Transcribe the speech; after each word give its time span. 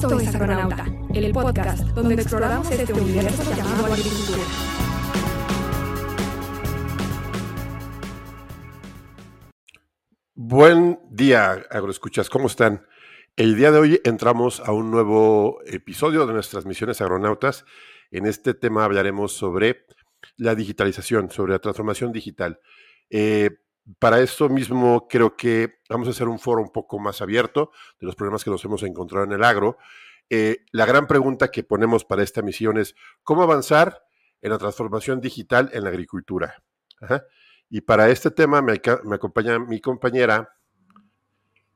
Esto 0.00 0.20
es 0.20 0.32
Agronauta, 0.32 0.86
el 1.12 1.32
podcast 1.32 1.80
donde 1.88 2.14
exploramos 2.14 2.70
este 2.70 2.92
universo 2.92 3.42
llamado 3.52 3.86
agricultura. 3.86 4.42
Buen 10.36 11.00
día, 11.10 11.66
agroescuchas, 11.68 12.30
¿cómo 12.30 12.46
están? 12.46 12.86
El 13.34 13.56
día 13.56 13.72
de 13.72 13.78
hoy 13.80 14.00
entramos 14.04 14.60
a 14.60 14.70
un 14.70 14.92
nuevo 14.92 15.58
episodio 15.66 16.28
de 16.28 16.32
nuestras 16.32 16.64
misiones 16.64 17.00
agronautas. 17.00 17.64
En 18.12 18.26
este 18.26 18.54
tema 18.54 18.84
hablaremos 18.84 19.32
sobre 19.32 19.84
la 20.36 20.54
digitalización, 20.54 21.28
sobre 21.32 21.54
la 21.54 21.58
transformación 21.58 22.12
digital. 22.12 22.60
Eh, 23.10 23.50
para 23.98 24.20
esto 24.20 24.48
mismo 24.48 25.08
creo 25.08 25.36
que 25.36 25.78
vamos 25.88 26.08
a 26.08 26.10
hacer 26.10 26.28
un 26.28 26.38
foro 26.38 26.62
un 26.62 26.70
poco 26.70 26.98
más 26.98 27.22
abierto 27.22 27.72
de 28.00 28.06
los 28.06 28.14
problemas 28.14 28.44
que 28.44 28.50
nos 28.50 28.64
hemos 28.64 28.82
encontrado 28.82 29.24
en 29.24 29.32
el 29.32 29.44
agro. 29.44 29.78
Eh, 30.30 30.64
la 30.72 30.84
gran 30.84 31.06
pregunta 31.06 31.50
que 31.50 31.64
ponemos 31.64 32.04
para 32.04 32.22
esta 32.22 32.42
misión 32.42 32.76
es 32.76 32.94
cómo 33.22 33.42
avanzar 33.42 34.02
en 34.42 34.50
la 34.50 34.58
transformación 34.58 35.20
digital 35.20 35.70
en 35.72 35.84
la 35.84 35.90
agricultura. 35.90 36.62
Y 37.70 37.80
para 37.80 38.10
este 38.10 38.30
tema 38.30 38.60
me, 38.60 38.80
me, 39.04 39.14
acompaña 39.14 39.58
mi 39.58 39.80
compañera. 39.80 40.54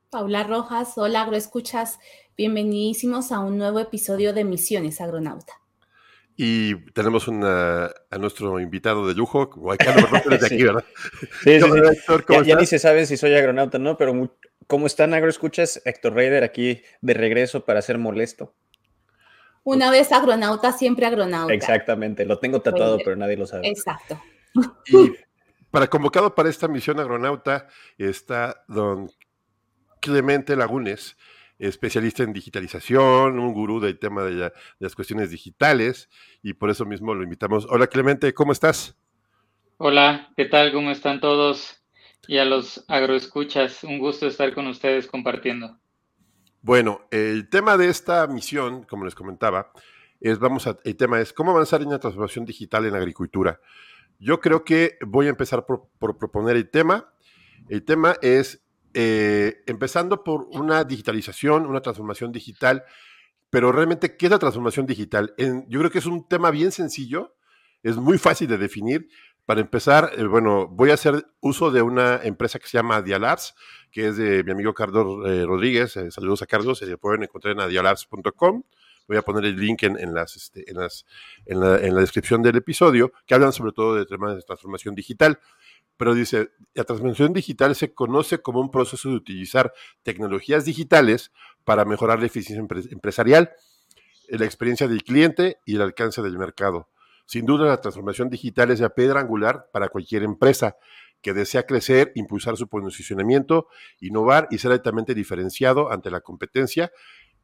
Paula 0.09 0.43
Rojas, 0.43 0.97
hola 0.97 1.23
agroescuchas, 1.23 1.99
bienvenidísimos 2.37 3.31
a 3.31 3.39
un 3.39 3.57
nuevo 3.57 3.79
episodio 3.79 4.33
de 4.33 4.43
Misiones 4.43 5.01
Agronauta. 5.01 5.62
Y 6.35 6.75
tenemos 6.91 7.27
una, 7.27 7.91
a 8.09 8.17
nuestro 8.17 8.59
invitado 8.59 9.07
de 9.07 9.13
lujo, 9.13 9.47
Guaycano 9.47 10.07
de 10.07 10.35
aquí, 10.45 10.63
¿verdad? 10.63 10.83
Sí, 11.43 11.61
sí, 11.61 11.67
sí. 11.69 12.45
ya, 12.45 12.55
ni 12.55 12.65
se 12.65 12.79
sabe 12.79 13.05
si 13.05 13.17
soy 13.17 13.35
agronauta, 13.35 13.77
¿no? 13.77 13.97
Pero 13.97 14.35
¿cómo 14.65 14.87
están, 14.87 15.13
agroescuchas? 15.13 15.81
Héctor 15.85 16.13
Reider 16.13 16.43
aquí 16.43 16.81
de 17.01 17.13
regreso 17.13 17.65
para 17.65 17.81
ser 17.83 17.99
molesto. 17.99 18.55
Una 19.63 19.91
vez 19.91 20.11
agronauta, 20.11 20.71
siempre 20.71 21.05
agronauta. 21.05 21.53
Exactamente, 21.53 22.25
lo 22.25 22.39
tengo 22.39 22.61
tatuado, 22.61 22.97
pero 22.97 23.15
nadie 23.15 23.37
lo 23.37 23.45
sabe. 23.45 23.69
Exacto. 23.69 24.19
Y 24.87 25.11
para 25.71 25.87
convocado 25.87 26.35
para 26.35 26.49
esta 26.49 26.67
misión 26.67 26.99
agronauta 26.99 27.67
está 27.97 28.63
don 28.67 29.09
Clemente 30.01 30.55
Lagunes, 30.55 31.15
especialista 31.67 32.23
en 32.23 32.33
digitalización, 32.33 33.39
un 33.39 33.53
gurú 33.53 33.79
del 33.79 33.97
tema 33.97 34.23
de, 34.23 34.51
las 34.79 34.95
cuestiones 34.95 35.29
digitales, 35.29 36.09
y 36.41 36.53
por 36.53 36.69
eso 36.69 36.85
mismo 36.85 37.13
lo 37.13 37.23
invitamos. 37.23 37.65
Hola 37.69 37.87
Clemente, 37.87 38.33
¿cómo 38.33 38.51
estás? 38.51 38.97
Hola, 39.77 40.29
¿qué 40.35 40.45
tal? 40.45 40.73
¿Cómo 40.73 40.91
están 40.91 41.21
todos? 41.21 41.81
Y 42.27 42.37
a 42.37 42.45
los 42.45 42.85
agroescuchas, 42.87 43.83
un 43.83 43.99
gusto 43.99 44.27
estar 44.27 44.53
con 44.53 44.67
ustedes 44.67 45.07
compartiendo. 45.07 45.79
Bueno, 46.61 47.07
el 47.11 47.49
tema 47.49 47.77
de 47.77 47.89
esta 47.89 48.27
misión, 48.27 48.83
como 48.83 49.05
les 49.05 49.15
comentaba, 49.15 49.71
es, 50.19 50.39
vamos 50.39 50.67
a, 50.67 50.77
el 50.83 50.95
tema 50.95 51.19
es 51.19 51.33
cómo 51.33 51.51
avanzar 51.51 51.81
en 51.81 51.89
la 51.89 51.99
transformación 51.99 52.45
digital 52.45 52.85
en 52.85 52.93
la 52.93 52.99
agricultura. 52.99 53.59
Yo 54.19 54.39
creo 54.39 54.63
que 54.63 54.97
voy 55.05 55.27
a 55.27 55.31
empezar 55.31 55.65
por 55.65 56.17
proponer 56.17 56.55
el 56.55 56.69
tema. 56.69 57.13
El 57.67 57.83
tema 57.83 58.15
es 58.21 58.62
eh, 58.93 59.63
empezando 59.65 60.23
por 60.23 60.47
una 60.51 60.83
digitalización, 60.83 61.65
una 61.65 61.81
transformación 61.81 62.31
digital, 62.31 62.83
pero 63.49 63.71
realmente, 63.71 64.17
¿qué 64.17 64.27
es 64.27 64.31
la 64.31 64.39
transformación 64.39 64.85
digital? 64.85 65.33
yo 65.37 65.79
creo 65.79 65.91
que 65.91 65.99
es 65.99 66.05
un 66.05 66.27
tema 66.27 66.51
bien 66.51 66.71
sencillo, 66.71 67.35
es 67.83 67.97
muy 67.97 68.17
fácil 68.17 68.47
de 68.47 68.57
definir. 68.57 69.07
Para 69.45 69.59
empezar, 69.59 70.11
eh, 70.17 70.23
bueno, 70.23 70.67
voy 70.67 70.91
a 70.91 70.93
hacer 70.93 71.25
uso 71.41 71.69
de 71.69 71.81
una 71.81 72.21
empresa 72.23 72.59
que 72.59 72.67
se 72.67 72.77
llama 72.77 73.01
Dialabs, 73.01 73.55
que 73.91 74.07
es 74.07 74.17
de 74.17 74.43
mi 74.43 74.51
amigo 74.51 74.73
Carlos 74.73 75.27
eh, 75.27 75.43
Rodríguez. 75.45 75.99
saludos 76.09 76.41
a 76.41 76.45
Carlos, 76.45 76.79
se 76.79 76.97
pueden 76.97 77.23
encontrar 77.23 77.59
en 77.59 77.69
dialabs.com. 77.69 78.63
Voy 79.05 79.17
a 79.17 79.21
poner 79.21 79.43
el 79.43 79.57
link 79.57 79.83
este, 79.83 80.63
en, 80.71 80.77
la, 80.77 80.87
en 81.77 81.93
la 81.93 81.99
descripción 81.99 82.41
del 82.41 82.55
episodio, 82.55 83.11
que 83.25 83.33
hablan 83.33 83.51
sobre 83.51 83.73
todo 83.73 83.95
de 83.95 84.05
temas 84.05 84.35
de 84.35 84.41
transformación 84.43 84.95
digital 84.95 85.39
pero 85.97 86.13
dice, 86.13 86.51
la 86.73 86.83
transformación 86.83 87.33
digital 87.33 87.75
se 87.75 87.93
conoce 87.93 88.41
como 88.41 88.59
un 88.59 88.71
proceso 88.71 89.09
de 89.09 89.15
utilizar 89.15 89.73
tecnologías 90.03 90.65
digitales 90.65 91.31
para 91.63 91.85
mejorar 91.85 92.19
la 92.19 92.25
eficiencia 92.25 92.65
empresarial, 92.91 93.51
eh, 94.27 94.37
la 94.37 94.45
experiencia 94.45 94.87
del 94.87 95.03
cliente 95.03 95.59
y 95.65 95.75
el 95.75 95.81
alcance 95.81 96.21
del 96.21 96.37
mercado. 96.37 96.89
Sin 97.25 97.45
duda, 97.45 97.67
la 97.67 97.79
transformación 97.79 98.29
digital 98.29 98.71
es 98.71 98.79
la 98.79 98.89
piedra 98.89 99.21
angular 99.21 99.69
para 99.71 99.89
cualquier 99.89 100.23
empresa 100.23 100.75
que 101.21 101.33
desea 101.33 101.65
crecer, 101.65 102.11
impulsar 102.15 102.57
su 102.57 102.67
posicionamiento, 102.67 103.67
innovar 104.01 104.47
y 104.51 104.57
ser 104.57 104.73
altamente 104.73 105.15
diferenciado 105.15 105.91
ante 105.91 106.11
la 106.11 106.19
competencia. 106.19 106.91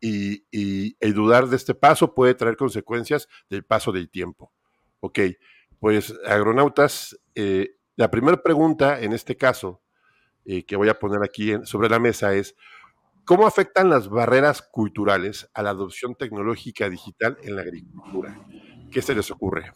Y, 0.02 0.46
el 1.00 1.14
dudar 1.14 1.48
de 1.48 1.56
este 1.56 1.76
paso 1.76 2.14
puede 2.14 2.36
traer 2.36 2.58
consecuencias 2.58 3.28
del 3.50 3.64
paso 3.64 3.92
del 3.92 4.10
tiempo. 4.10 4.52
Ok, 5.00 5.20
pues 5.80 6.14
agronautas, 6.26 7.18
eh, 7.36 7.78
la 8.00 8.10
primera 8.10 8.42
pregunta 8.42 9.02
en 9.02 9.12
este 9.12 9.36
caso 9.36 9.82
eh, 10.46 10.66
que 10.66 10.78
voy 10.78 10.88
a 10.88 10.98
poner 10.98 11.22
aquí 11.22 11.52
sobre 11.66 11.90
la 11.90 12.00
mesa 12.00 12.34
es, 12.34 12.56
¿cómo 13.26 13.46
afectan 13.46 13.90
las 13.90 14.08
barreras 14.08 14.62
culturales 14.62 15.50
a 15.54 15.64
la 15.64 15.72
adopción 15.72 16.16
tecnológica 16.16 16.90
digital 16.90 17.38
en 17.44 17.58
la 17.58 17.64
agricultura? 17.64 18.40
¿Qué 18.90 19.02
se 19.02 19.14
les 19.14 19.30
ocurre? 19.30 19.74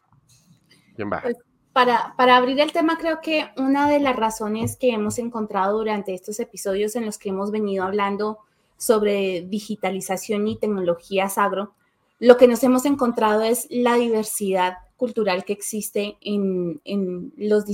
Pues, 0.95 1.35
para, 1.73 2.13
para, 2.15 2.37
abrir 2.37 2.61
el 2.61 2.71
tema, 2.71 2.97
creo 2.97 3.19
que 3.19 3.49
una 3.57 3.89
de 3.89 3.99
las 3.99 4.15
razones 4.15 4.77
que 4.77 4.93
hemos 4.93 5.19
encontrado 5.19 5.79
durante 5.79 6.13
estos 6.13 6.39
episodios 6.39 6.95
en 6.95 7.05
los 7.05 7.17
que 7.17 7.27
hemos 7.27 7.51
venido 7.51 7.83
hablando 7.83 8.37
sobre 8.77 9.41
digitalización 9.41 10.47
y 10.47 10.57
tecnologías 10.57 11.37
agro, 11.37 11.75
lo 12.19 12.37
que 12.37 12.47
nos 12.47 12.63
hemos 12.63 12.85
encontrado 12.85 13.41
es 13.41 13.67
la 13.69 13.95
diversidad 13.95 14.77
cultural 15.03 15.43
que 15.43 15.51
existe 15.51 16.15
en, 16.21 16.81
los 17.35 17.65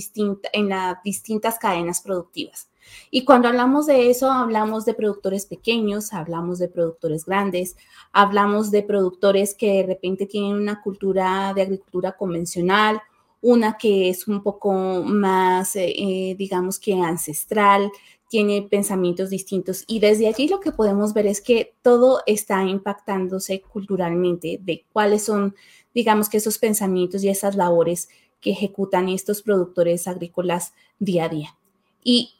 en 0.51 0.69
las 0.69 1.03
distintas 1.03 1.59
cadenas 1.59 2.01
productivas. 2.01 2.69
Y 3.11 3.23
cuando 3.23 3.47
hablamos 3.49 3.85
de 3.85 4.09
eso, 4.09 4.31
hablamos 4.31 4.83
de 4.83 4.95
productores 4.95 5.45
pequeños, 5.45 6.11
hablamos 6.11 6.57
de 6.57 6.69
productores 6.69 7.25
grandes, 7.25 7.77
hablamos 8.11 8.71
de 8.71 8.81
productores 8.81 9.53
que 9.53 9.73
de 9.73 9.83
repente 9.83 10.25
tienen 10.25 10.55
una 10.55 10.81
cultura 10.81 11.53
de 11.53 11.61
agricultura 11.61 12.13
convencional, 12.13 12.99
una 13.41 13.77
que 13.77 14.09
es 14.09 14.27
un 14.27 14.41
poco 14.41 14.73
más, 15.03 15.75
eh, 15.75 15.93
eh, 15.95 16.35
digamos 16.35 16.79
que 16.79 16.95
ancestral, 16.95 17.91
tiene 18.27 18.63
pensamientos 18.63 19.29
distintos. 19.29 19.83
Y 19.87 19.99
desde 19.99 20.27
allí 20.27 20.47
lo 20.47 20.59
que 20.59 20.71
podemos 20.71 21.13
ver 21.13 21.27
es 21.27 21.41
que 21.41 21.75
todo 21.83 22.21
está 22.25 22.63
impactándose 22.63 23.61
culturalmente 23.61 24.59
de 24.61 24.85
cuáles 24.91 25.25
son 25.25 25.55
digamos 25.93 26.29
que 26.29 26.37
esos 26.37 26.57
pensamientos 26.57 27.23
y 27.23 27.29
esas 27.29 27.55
labores 27.55 28.09
que 28.41 28.51
ejecutan 28.51 29.09
estos 29.09 29.41
productores 29.41 30.07
agrícolas 30.07 30.73
día 30.99 31.25
a 31.25 31.29
día. 31.29 31.57
Y 32.03 32.35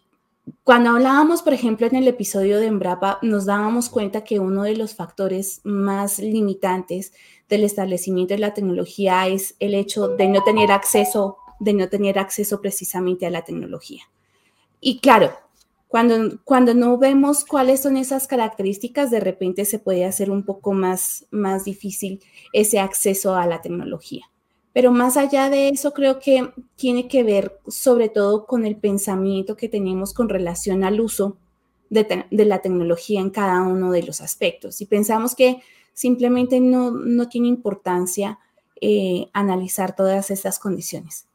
cuando 0.64 0.92
hablábamos, 0.92 1.42
por 1.42 1.54
ejemplo, 1.54 1.88
en 1.88 1.96
el 1.96 2.08
episodio 2.08 2.60
de 2.60 2.68
Embrapa, 2.68 3.20
nos 3.22 3.46
dábamos 3.46 3.90
cuenta 3.90 4.24
que 4.24 4.40
uno 4.40 4.64
de 4.64 4.76
los 4.76 4.96
factores 4.96 5.62
más 5.64 6.20
limitantes 6.20 7.14
del 7.50 7.64
establecimiento 7.64 8.34
de 8.34 8.40
la 8.40 8.54
tecnología 8.54 9.28
es 9.28 9.56
el 9.60 9.74
hecho 9.74 10.08
de 10.10 10.28
no 10.28 10.44
tener 10.44 10.72
acceso, 10.72 11.38
de 11.60 11.74
no 11.74 11.90
tener 11.90 12.18
acceso 12.18 12.62
precisamente 12.62 13.26
a 13.26 13.30
la 13.30 13.44
tecnología. 13.44 14.04
Y 14.80 15.00
claro, 15.00 15.32
cuando, 15.90 16.40
cuando 16.44 16.76
no 16.76 17.00
vemos 17.00 17.44
cuáles 17.44 17.82
son 17.82 17.98
esas 17.98 18.28
características, 18.28 19.10
de 19.10 19.20
repente 19.20 19.66
se 19.66 19.80
puede 19.80 20.06
hacer 20.06 20.30
un 20.30 20.46
poco 20.46 20.72
más, 20.72 21.26
más 21.32 21.66
difícil 21.66 22.22
ese 22.54 22.80
acceso 22.80 23.36
a 23.36 23.48
la 23.48 23.62
tecnología. 23.62 24.30
Pero 24.72 24.92
más 24.92 25.18
allá 25.18 25.50
de 25.50 25.70
eso, 25.70 25.92
creo 25.94 26.20
que 26.20 26.54
tiene 26.76 27.08
que 27.08 27.24
ver 27.24 27.60
sobre 27.68 28.08
todo 28.08 28.46
con 28.46 28.68
el 28.68 28.76
pensamiento 28.76 29.58
que 29.58 29.68
tenemos 29.68 30.14
con 30.14 30.30
relación 30.30 30.84
al 30.84 31.02
uso 31.02 31.38
de, 31.90 32.28
la 32.30 32.62
tecnología 32.62 33.20
en 33.20 33.32
cada 33.32 33.64
uno 33.64 33.92
de 33.92 34.04
los 34.04 34.22
aspectos. 34.22 34.82
Y 34.82 34.86
pensamos 34.86 35.34
que 35.34 35.64
simplemente 35.94 36.60
no, 36.60 36.92
no 36.92 37.28
tiene 37.30 37.48
importancia 37.48 38.38
eh, 38.80 39.28
analizar 39.34 39.96
todas 39.96 40.30
estas 40.30 40.60
condiciones. 40.60 41.26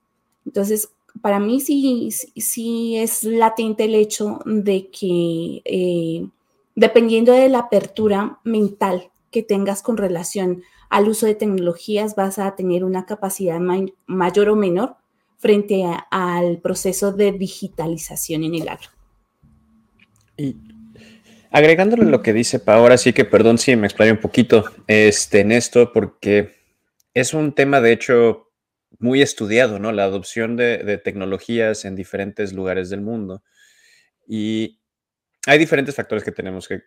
Entonces, 0.47 0.91
para 1.23 1.39
mí 1.39 1.61
sí, 1.61 2.11
sí 2.11 2.97
es 2.97 3.25
latente 3.25 3.85
el 3.85 3.95
hecho 3.95 4.41
de 4.45 4.89
que 4.91 5.63
eh, 5.65 6.27
dependiendo 6.75 7.33
de 7.33 7.49
la 7.49 7.61
apertura 7.61 8.41
mental 8.45 9.11
que 9.31 9.43
tengas 9.43 9.83
con 9.83 9.97
relación 9.97 10.63
al 10.91 11.09
uso 11.09 11.27
de 11.27 11.35
tecnologías, 11.35 12.15
vas 12.15 12.39
a 12.39 12.55
tener 12.55 12.85
una 12.85 13.05
capacidad 13.07 13.59
mayor 14.07 14.49
o 14.49 14.57
menor 14.57 14.97
frente 15.39 15.85
al 16.11 16.59
proceso 16.59 17.13
de 17.13 17.33
digitalización 17.33 18.45
en 18.45 18.55
el 18.55 18.69
agro. 18.69 18.89
Y 20.37 20.57
agregándole 21.51 22.05
lo 22.05 22.23
que 22.23 22.33
dice 22.33 22.59
Pa, 22.59 22.77
ahora 22.77 22.97
sí 22.97 23.13
que 23.13 23.25
perdón 23.25 23.59
si 23.59 23.77
me 23.77 23.87
explayo 23.87 24.13
un 24.13 24.21
poquito 24.21 24.65
este, 24.87 25.41
en 25.41 25.53
esto, 25.53 25.93
porque 25.93 26.55
es 27.13 27.35
un 27.35 27.53
tema 27.53 27.81
de 27.81 27.93
hecho 27.93 28.44
muy 28.99 29.23
estudiado, 29.23 29.79
¿no? 29.79 29.93
La 29.93 30.05
adopción 30.05 30.57
de, 30.57 30.99
tecnologías 31.03 31.85
en 31.85 31.97
diferentes 31.97 32.53
lugares 32.53 32.91
del 32.91 33.01
mundo. 33.01 33.43
Y 34.27 34.81
hay 35.47 35.59
diferentes 35.59 35.95
factores 35.95 36.25
que 36.25 36.33
tenemos 36.33 36.69
que, 36.69 36.83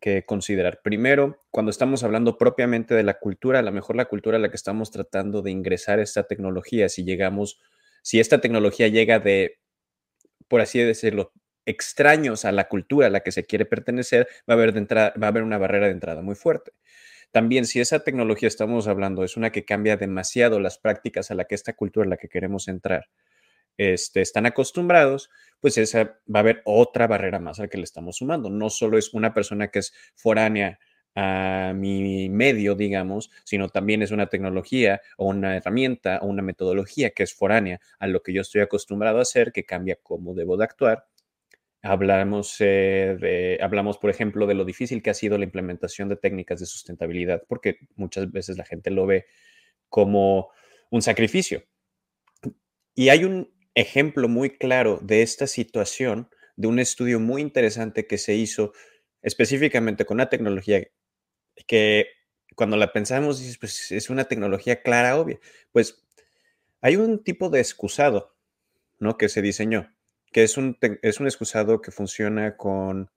que, 0.00 0.24
considerar. 0.26 0.80
Primero, 0.82 1.40
cuando 1.50 1.70
estamos 1.70 2.04
hablando 2.04 2.38
propiamente 2.38 2.94
de 2.94 3.02
la 3.02 3.18
cultura, 3.18 3.58
a 3.58 3.62
lo 3.62 3.72
mejor 3.72 3.96
la 3.96 4.06
cultura 4.06 4.36
a 4.36 4.40
la 4.40 4.48
que 4.48 4.56
estamos 4.56 4.90
tratando 4.90 5.42
de 5.42 5.50
ingresar 5.50 5.98
esta 5.98 6.24
tecnología, 6.24 6.88
si 6.88 7.04
llegamos, 7.04 7.60
si 8.02 8.20
esta 8.20 8.40
tecnología 8.40 8.88
llega 8.88 9.18
de, 9.18 9.58
por 10.48 10.60
así 10.60 10.78
decirlo, 10.78 11.32
extraños 11.66 12.44
a 12.44 12.52
la 12.52 12.68
cultura 12.68 13.08
a 13.08 13.10
la 13.10 13.20
que 13.20 13.32
se 13.32 13.44
quiere 13.44 13.66
pertenecer, 13.66 14.26
va 14.48 14.54
a 14.54 14.56
haber, 14.56 14.72
de 14.72 14.94
va 14.94 15.12
a 15.26 15.26
haber 15.26 15.42
una 15.42 15.58
barrera 15.58 15.86
de 15.86 15.92
entrada 15.92 16.22
muy 16.22 16.34
fuerte. 16.34 16.72
También, 17.34 17.66
si 17.66 17.80
esa 17.80 18.00
tecnología 18.00 18.48
estamos 18.48 18.88
hablando 18.88 19.22
es 19.22 19.36
una 19.36 19.52
que 19.52 19.64
cambia 19.64 19.96
demasiado 19.96 20.60
las 20.60 20.78
prácticas 20.78 21.30
a 21.30 21.34
la 21.34 21.44
que 21.44 21.54
esta 21.54 21.74
cultura 21.74 22.06
a 22.06 22.08
la 22.08 22.16
que 22.16 22.28
queremos 22.28 22.68
entrar, 22.68 23.06
este, 23.78 24.22
están 24.22 24.46
acostumbrados, 24.46 25.30
pues 25.60 25.78
esa 25.78 26.18
va 26.34 26.40
a 26.40 26.40
haber 26.40 26.62
otra 26.64 27.06
barrera 27.06 27.38
más 27.40 27.58
a 27.60 27.62
la 27.64 27.68
que 27.68 27.78
le 27.78 27.84
estamos 27.84 28.16
sumando. 28.18 28.50
No 28.50 28.70
solo 28.70 28.98
es 28.98 29.14
una 29.14 29.34
persona 29.34 29.68
que 29.68 29.80
es 29.80 29.94
foránea 30.16 30.78
a 31.14 31.72
mi 31.74 32.28
medio, 32.30 32.74
digamos, 32.76 33.30
sino 33.44 33.68
también 33.68 34.02
es 34.02 34.12
una 34.12 34.28
tecnología 34.28 35.00
o 35.16 35.26
una 35.28 35.56
herramienta 35.56 36.20
o 36.22 36.26
una 36.26 36.42
metodología 36.42 37.10
que 37.10 37.24
es 37.24 37.34
foránea 37.34 37.80
a 37.98 38.06
lo 38.08 38.22
que 38.22 38.32
yo 38.32 38.42
estoy 38.42 38.62
acostumbrado 38.62 39.18
a 39.18 39.22
hacer, 39.22 39.52
que 39.52 39.64
cambia 39.64 39.98
cómo 40.02 40.34
debo 40.34 40.56
de 40.56 40.64
actuar. 40.64 41.06
Hablamos, 41.82 42.56
eh, 42.60 43.58
hablamos, 43.60 43.98
por 43.98 44.10
ejemplo, 44.10 44.46
de 44.46 44.54
lo 44.54 44.64
difícil 44.64 45.02
que 45.02 45.10
ha 45.10 45.14
sido 45.14 45.38
la 45.38 45.44
implementación 45.44 46.08
de 46.08 46.16
técnicas 46.16 46.60
de 46.60 46.66
sustentabilidad, 46.66 47.44
porque 47.48 47.78
muchas 47.94 48.30
veces 48.32 48.58
la 48.58 48.64
gente 48.64 48.90
lo 48.90 49.06
ve 49.06 49.26
como 49.88 50.50
un 50.90 51.02
sacrificio. 51.02 51.64
Y 52.94 53.10
hay 53.10 53.24
un 53.24 53.52
ejemplo 53.74 54.28
muy 54.28 54.50
claro 54.58 54.98
de 55.02 55.22
esta 55.22 55.46
situación, 55.46 56.28
de 56.56 56.66
un 56.66 56.80
estudio 56.80 57.20
muy 57.20 57.42
interesante 57.42 58.06
que 58.06 58.18
se 58.18 58.34
hizo 58.34 58.72
específicamente 59.22 60.04
con 60.04 60.16
una 60.16 60.28
tecnología 60.28 60.84
que 61.66 62.06
cuando 62.56 62.76
la 62.76 62.92
pensamos 62.92 63.40
pues 63.60 63.92
es 63.92 64.10
una 64.10 64.24
tecnología 64.24 64.82
clara, 64.82 65.16
obvia. 65.16 65.38
Pues 65.70 66.04
hay 66.80 66.96
un 66.96 67.22
tipo 67.22 67.50
de 67.50 67.60
excusado, 67.60 68.36
¿no? 68.98 69.16
Que 69.16 69.28
se 69.28 69.42
diseñó, 69.42 69.92
que 70.32 70.42
es 70.42 70.56
un, 70.56 70.78
es 71.02 71.20
un 71.20 71.26
excusado 71.26 71.80
que 71.80 71.90
funciona 71.90 72.56
con 72.56 73.10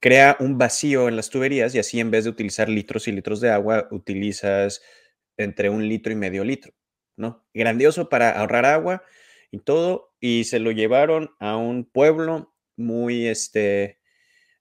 crea 0.00 0.36
un 0.40 0.58
vacío 0.58 1.08
en 1.08 1.16
las 1.16 1.30
tuberías 1.30 1.74
y 1.74 1.78
así 1.78 2.00
en 2.00 2.10
vez 2.10 2.24
de 2.24 2.30
utilizar 2.30 2.68
litros 2.68 3.08
y 3.08 3.12
litros 3.12 3.40
de 3.40 3.50
agua, 3.50 3.88
utilizas 3.90 4.82
entre 5.36 5.70
un 5.70 5.88
litro 5.88 6.12
y 6.12 6.16
medio 6.16 6.44
litro. 6.44 6.72
¿no? 7.16 7.46
Grandioso 7.54 8.08
para 8.08 8.30
ahorrar 8.30 8.66
agua 8.66 9.02
y 9.50 9.60
todo, 9.60 10.12
y 10.20 10.44
se 10.44 10.58
lo 10.58 10.70
llevaron 10.70 11.30
a 11.38 11.56
un 11.56 11.84
pueblo 11.84 12.54
muy 12.76 13.26
este, 13.26 13.98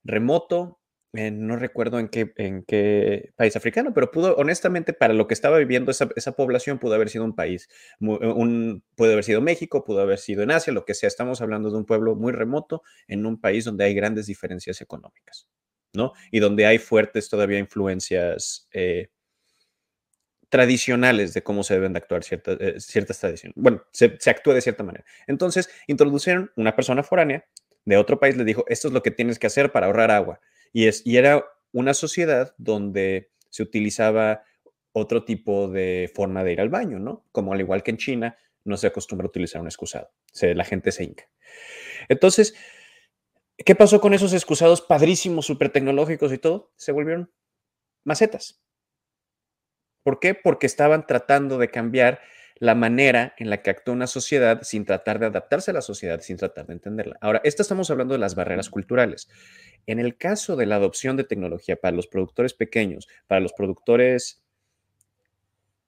remoto, 0.03 0.79
eh, 1.15 1.31
no 1.31 1.55
recuerdo 1.55 1.99
en 1.99 2.09
qué, 2.09 2.33
en 2.37 2.63
qué 2.63 3.31
país 3.35 3.55
africano, 3.55 3.93
pero 3.93 4.11
pudo, 4.11 4.35
honestamente, 4.35 4.93
para 4.93 5.13
lo 5.13 5.27
que 5.27 5.33
estaba 5.33 5.57
viviendo 5.57 5.91
esa, 5.91 6.31
población, 6.33 6.79
pudo 6.79 6.95
haber 6.95 7.09
sido 7.09 7.23
un 7.23 7.35
país, 7.35 7.69
un, 7.99 8.83
pudo 8.95 9.11
haber 9.11 9.23
sido 9.23 9.41
México, 9.41 9.83
pudo 9.83 10.01
haber 10.01 10.19
sido 10.19 10.43
en 10.43 10.51
Asia, 10.51 10.73
lo 10.73 10.85
que 10.85 10.93
sea. 10.93 11.07
Estamos 11.07 11.41
hablando 11.41 11.69
de 11.69 11.77
un 11.77 11.85
pueblo 11.85 12.15
muy 12.15 12.31
remoto 12.33 12.83
en 13.07 13.25
un 13.25 13.39
país 13.39 13.65
donde 13.65 13.85
hay 13.85 13.93
grandes 13.93 14.27
diferencias 14.27 14.81
económicas, 14.81 15.47
¿no? 15.93 16.13
Y 16.31 16.39
donde 16.39 16.65
hay 16.65 16.77
fuertes 16.77 17.29
todavía 17.29 17.59
influencias 17.59 18.67
eh, 18.73 19.09
tradicionales 20.49 21.33
de 21.33 21.43
cómo 21.43 21.63
se 21.63 21.73
deben 21.73 21.93
de 21.93 21.97
actuar 21.97 22.23
ciertas, 22.23 22.57
eh, 22.59 22.79
ciertas 22.79 23.19
tradiciones. 23.19 23.53
Bueno, 23.57 23.83
se, 23.91 24.17
actúa 24.29 24.53
de 24.53 24.61
cierta 24.61 24.83
manera. 24.83 25.05
Entonces, 25.27 25.69
introducieron 25.87 26.51
una 26.55 26.75
persona 26.75 27.03
foránea 27.03 27.45
de 27.85 27.97
otro 27.97 28.19
país, 28.19 28.37
le 28.37 28.43
dijo, 28.43 28.65
esto 28.67 28.87
es 28.87 28.93
lo 28.93 29.03
que 29.03 29.11
tienes 29.11 29.39
que 29.39 29.47
hacer 29.47 29.71
para 29.71 29.87
ahorrar 29.87 30.11
agua. 30.11 30.39
Y, 30.75 30.89
es, 30.89 31.03
y 31.05 31.15
era 31.15 31.45
una 31.71 31.93
sociedad 31.93 32.53
donde 32.57 33.31
se 33.49 33.63
utilizaba 33.63 34.43
otro 34.91 35.23
tipo 35.23 35.69
de 35.69 36.11
forma 36.13 36.43
de 36.43 36.51
ir 36.51 36.59
al 36.59 36.67
baño, 36.67 36.99
¿no? 36.99 37.25
Como 37.31 37.53
al 37.53 37.61
igual 37.61 37.81
que 37.81 37.91
en 37.91 37.97
China, 37.97 38.37
no 38.65 38.75
se 38.75 38.87
acostumbra 38.87 39.23
a 39.23 39.29
utilizar 39.29 39.61
un 39.61 39.67
excusado. 39.67 40.11
la 40.41 40.65
gente 40.65 40.91
se 40.91 41.05
hinca. 41.05 41.29
Entonces, 42.09 42.55
¿qué 43.55 43.73
pasó 43.73 44.01
con 44.01 44.13
esos 44.13 44.33
excusados 44.33 44.81
padrísimos, 44.81 45.45
súper 45.45 45.69
tecnológicos 45.69 46.33
y 46.33 46.39
todo? 46.39 46.73
Se 46.75 46.91
volvieron 46.91 47.31
macetas. 48.03 48.61
¿Por 50.03 50.19
qué? 50.19 50.35
Porque 50.35 50.65
estaban 50.65 51.07
tratando 51.07 51.57
de 51.57 51.71
cambiar 51.71 52.19
la 52.57 52.73
manera 52.73 53.33
en 53.37 53.49
la 53.49 53.61
que 53.61 53.69
actúa 53.69 53.93
una 53.93 54.07
sociedad 54.07 54.61
sin 54.63 54.85
tratar 54.85 55.19
de 55.19 55.25
adaptarse 55.25 55.71
a 55.71 55.73
la 55.73 55.81
sociedad, 55.81 56.21
sin 56.21 56.37
tratar 56.37 56.67
de 56.67 56.73
entenderla. 56.73 57.17
Ahora, 57.19 57.41
esto 57.43 57.61
estamos 57.61 57.91
hablando 57.91 58.13
de 58.13 58.19
las 58.19 58.35
barreras 58.35 58.69
culturales. 58.69 59.27
En 59.85 59.99
el 59.99 60.17
caso 60.17 60.55
de 60.55 60.65
la 60.65 60.77
adopción 60.77 61.17
de 61.17 61.25
tecnología 61.25 61.75
para 61.75 61.95
los 61.95 62.07
productores 62.07 62.53
pequeños, 62.53 63.07
para 63.27 63.41
los 63.41 63.53
productores 63.53 64.43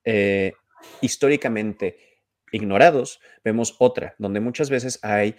eh, 0.04 0.54
históricamente 1.02 1.98
ignorados, 2.52 3.22
vemos 3.44 3.76
otra, 3.80 4.16
donde 4.18 4.40
muchas 4.40 4.70
veces 4.70 5.00
hay 5.04 5.36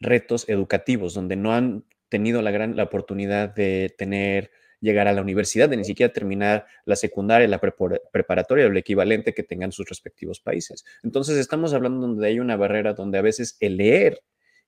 retos 0.00 0.48
educativos, 0.48 1.14
donde 1.14 1.36
no 1.36 1.54
han 1.54 1.84
tenido 2.08 2.42
la 2.42 2.50
gran 2.50 2.76
la 2.76 2.84
oportunidad 2.84 3.54
de 3.54 3.94
tener 3.96 4.50
llegar 4.82 5.08
a 5.08 5.12
la 5.12 5.22
universidad, 5.22 5.70
de 5.70 5.78
ni 5.78 5.84
siquiera 5.84 6.12
terminar 6.12 6.66
la 6.84 6.96
secundaria, 6.96 7.48
la 7.48 7.60
preparatoria 7.60 8.66
o 8.66 8.68
el 8.68 8.76
equivalente 8.76 9.32
que 9.32 9.44
tengan 9.44 9.72
sus 9.72 9.88
respectivos 9.88 10.40
países. 10.40 10.84
Entonces 11.02 11.38
estamos 11.38 11.72
hablando 11.72 12.06
donde 12.06 12.26
hay 12.26 12.40
una 12.40 12.56
barrera 12.56 12.92
donde 12.92 13.16
a 13.16 13.22
veces 13.22 13.56
el 13.60 13.76
leer 13.78 14.22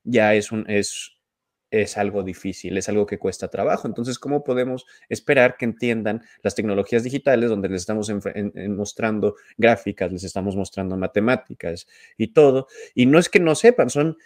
ya 0.05 0.35
es, 0.35 0.53
un, 0.53 0.65
es, 0.71 1.19
es 1.71 1.99
algo 1.99 2.23
difícil, 2.23 2.79
es 2.79 2.89
algo 2.89 3.07
que 3.07 3.19
cuesta 3.19 3.49
trabajo. 3.49 3.89
Entonces, 3.89 4.19
¿cómo 4.21 4.45
podemos 4.45 4.87
esperar 5.09 5.57
que 5.57 5.65
entiendan 5.65 6.23
las 6.43 6.55
tecnologías 6.55 7.03
digitales 7.03 7.51
donde 7.51 7.69
les 7.69 7.81
estamos 7.81 8.11
mostrando 8.69 9.35
gráficas, 9.57 10.13
les 10.13 10.23
estamos 10.23 10.55
mostrando 10.55 10.97
matemáticas 10.97 11.89
y 12.17 12.29
todo? 12.29 12.69
Y 12.95 13.07
no 13.07 13.19
es 13.19 13.29
que 13.29 13.41
no 13.41 13.57
sepan, 13.57 13.91
son 13.91 14.17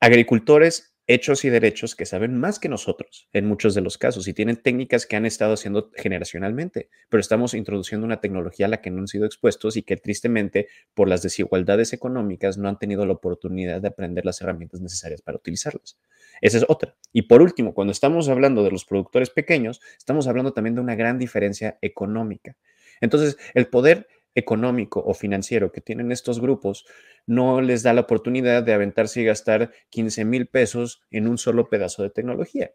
agricultores 0.00 0.95
hechos 1.06 1.44
y 1.44 1.50
derechos 1.50 1.94
que 1.94 2.06
saben 2.06 2.38
más 2.38 2.58
que 2.58 2.68
nosotros 2.68 3.28
en 3.32 3.46
muchos 3.46 3.74
de 3.74 3.80
los 3.80 3.96
casos 3.98 4.26
y 4.28 4.34
tienen 4.34 4.56
técnicas 4.56 5.06
que 5.06 5.16
han 5.16 5.26
estado 5.26 5.54
haciendo 5.54 5.90
generacionalmente, 5.94 6.88
pero 7.08 7.20
estamos 7.20 7.54
introduciendo 7.54 8.04
una 8.04 8.20
tecnología 8.20 8.66
a 8.66 8.68
la 8.68 8.80
que 8.80 8.90
no 8.90 9.00
han 9.00 9.08
sido 9.08 9.26
expuestos 9.26 9.76
y 9.76 9.82
que 9.82 9.96
tristemente 9.96 10.68
por 10.94 11.08
las 11.08 11.22
desigualdades 11.22 11.92
económicas 11.92 12.58
no 12.58 12.68
han 12.68 12.78
tenido 12.78 13.06
la 13.06 13.12
oportunidad 13.12 13.80
de 13.80 13.88
aprender 13.88 14.24
las 14.24 14.40
herramientas 14.40 14.80
necesarias 14.80 15.22
para 15.22 15.38
utilizarlas. 15.38 15.98
Esa 16.40 16.58
es 16.58 16.64
otra. 16.68 16.96
Y 17.12 17.22
por 17.22 17.40
último, 17.40 17.72
cuando 17.72 17.92
estamos 17.92 18.28
hablando 18.28 18.62
de 18.62 18.70
los 18.70 18.84
productores 18.84 19.30
pequeños, 19.30 19.80
estamos 19.96 20.26
hablando 20.26 20.52
también 20.52 20.74
de 20.74 20.80
una 20.80 20.94
gran 20.94 21.18
diferencia 21.18 21.78
económica. 21.80 22.56
Entonces, 23.00 23.36
el 23.54 23.68
poder 23.68 24.08
económico 24.36 25.02
o 25.04 25.14
financiero 25.14 25.72
que 25.72 25.80
tienen 25.80 26.12
estos 26.12 26.40
grupos 26.40 26.86
no 27.26 27.60
les 27.60 27.82
da 27.82 27.92
la 27.92 28.02
oportunidad 28.02 28.62
de 28.62 28.74
aventarse 28.74 29.22
y 29.22 29.24
gastar 29.24 29.72
15 29.90 30.24
mil 30.24 30.46
pesos 30.46 31.02
en 31.10 31.26
un 31.26 31.38
solo 31.38 31.68
pedazo 31.68 32.04
de 32.04 32.10
tecnología. 32.10 32.70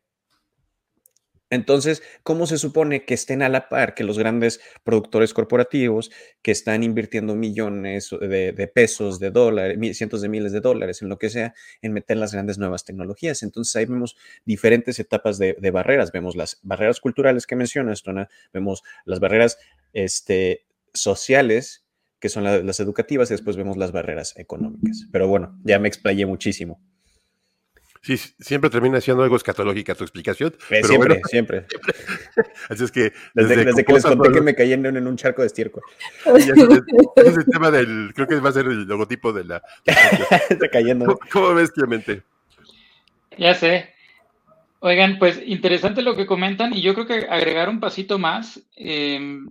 Entonces, 1.51 2.01
¿cómo 2.24 2.48
se 2.48 2.58
supone 2.58 3.03
que 3.03 3.13
estén 3.13 3.41
a 3.41 3.50
la 3.50 3.68
par 3.68 3.94
que 3.94 4.06
los 4.06 4.18
grandes 4.18 4.62
productores 4.86 5.34
corporativos 5.34 6.10
que 6.41 6.51
están 6.51 6.82
invirtiendo 6.82 7.36
millones 7.36 8.10
de, 8.10 8.72
pesos, 8.74 9.20
de 9.20 9.32
dólares, 9.32 9.98
cientos 9.98 10.22
de 10.22 10.30
miles 10.30 10.53
de 10.53 10.62
dólares 10.62 11.01
en 11.01 11.10
lo 11.10 11.20
que 11.20 11.30
sea, 11.30 11.53
en 11.82 11.91
meter 11.91 12.15
las 12.15 12.32
grandes 12.32 12.58
nuevas 12.58 12.86
tecnologías? 12.86 13.44
Entonces, 13.44 13.75
ahí 13.75 13.86
vemos 13.86 14.15
diferentes 14.46 14.98
etapas 15.00 15.38
de, 15.38 15.72
barreras. 15.72 16.13
Vemos 16.13 16.38
las 16.38 16.58
barreras 16.63 17.01
culturales 17.01 17.46
que 17.46 17.58
mencionas, 17.58 18.01
Tona, 18.01 18.30
vemos 18.53 18.82
las 19.03 19.20
barreras 19.20 19.60
este, 19.91 20.63
sociales, 20.93 21.86
que 22.19 22.29
son 22.29 22.43
las 22.43 22.79
educativas, 22.79 23.29
y 23.31 23.33
después 23.33 23.57
vemos 23.57 23.77
las 23.77 23.91
barreras 23.91 24.33
económicas. 24.38 25.07
Pero 25.12 25.27
bueno, 25.27 25.60
ya 25.63 25.79
me 25.79 25.88
explayé 25.88 26.25
muchísimo. 26.25 26.81
Sí, 28.03 28.17
siempre 28.17 28.71
termina 28.71 29.00
siendo 29.00 29.21
algo 29.21 29.36
escatológica 29.36 29.93
tu 29.93 30.03
explicación. 30.03 30.55
Eh, 30.71 30.81
pero 30.81 30.88
siempre, 30.88 31.21
siempre, 31.29 31.65
Así 32.69 32.83
es 32.83 32.91
que. 32.91 33.13
Desde, 33.36 33.86
que 33.86 33.93
les 33.93 34.03
conté 34.03 34.31
que 34.31 34.41
me 34.41 34.55
caí 34.55 34.74
en, 34.74 35.07
un 35.07 35.17
charco 35.17 35.41
de 35.43 35.48
estiércol. 35.48 35.83
Ese 36.36 36.51
es 36.51 37.38
el 37.38 37.45
tema 37.45 37.69
del. 37.69 38.12
Creo 38.15 38.27
que 38.27 38.39
va 38.39 38.50
a 38.50 38.53
ser 38.53 38.65
el 38.65 38.86
logotipo 38.86 39.31
de 39.33 39.43
la. 39.43 39.62
Está 40.50 40.67
cayendo. 40.69 41.19
¿Cómo, 41.31 41.53
ves, 41.53 41.71
Clemente? 41.71 42.24
Ya 43.38 43.53
sé. 43.53 43.89
Oigan, 44.79 45.19
pues 45.19 45.39
interesante 45.45 46.01
lo 46.01 46.15
que 46.15 46.25
comentan 46.25 46.74
y 46.74 46.81
yo 46.81 46.95
creo 46.95 47.05
que 47.05 47.27
agregar 47.29 47.69
un 47.69 47.79
pasito 47.79 48.17
más. 48.17 48.60
Eh, 48.75 49.41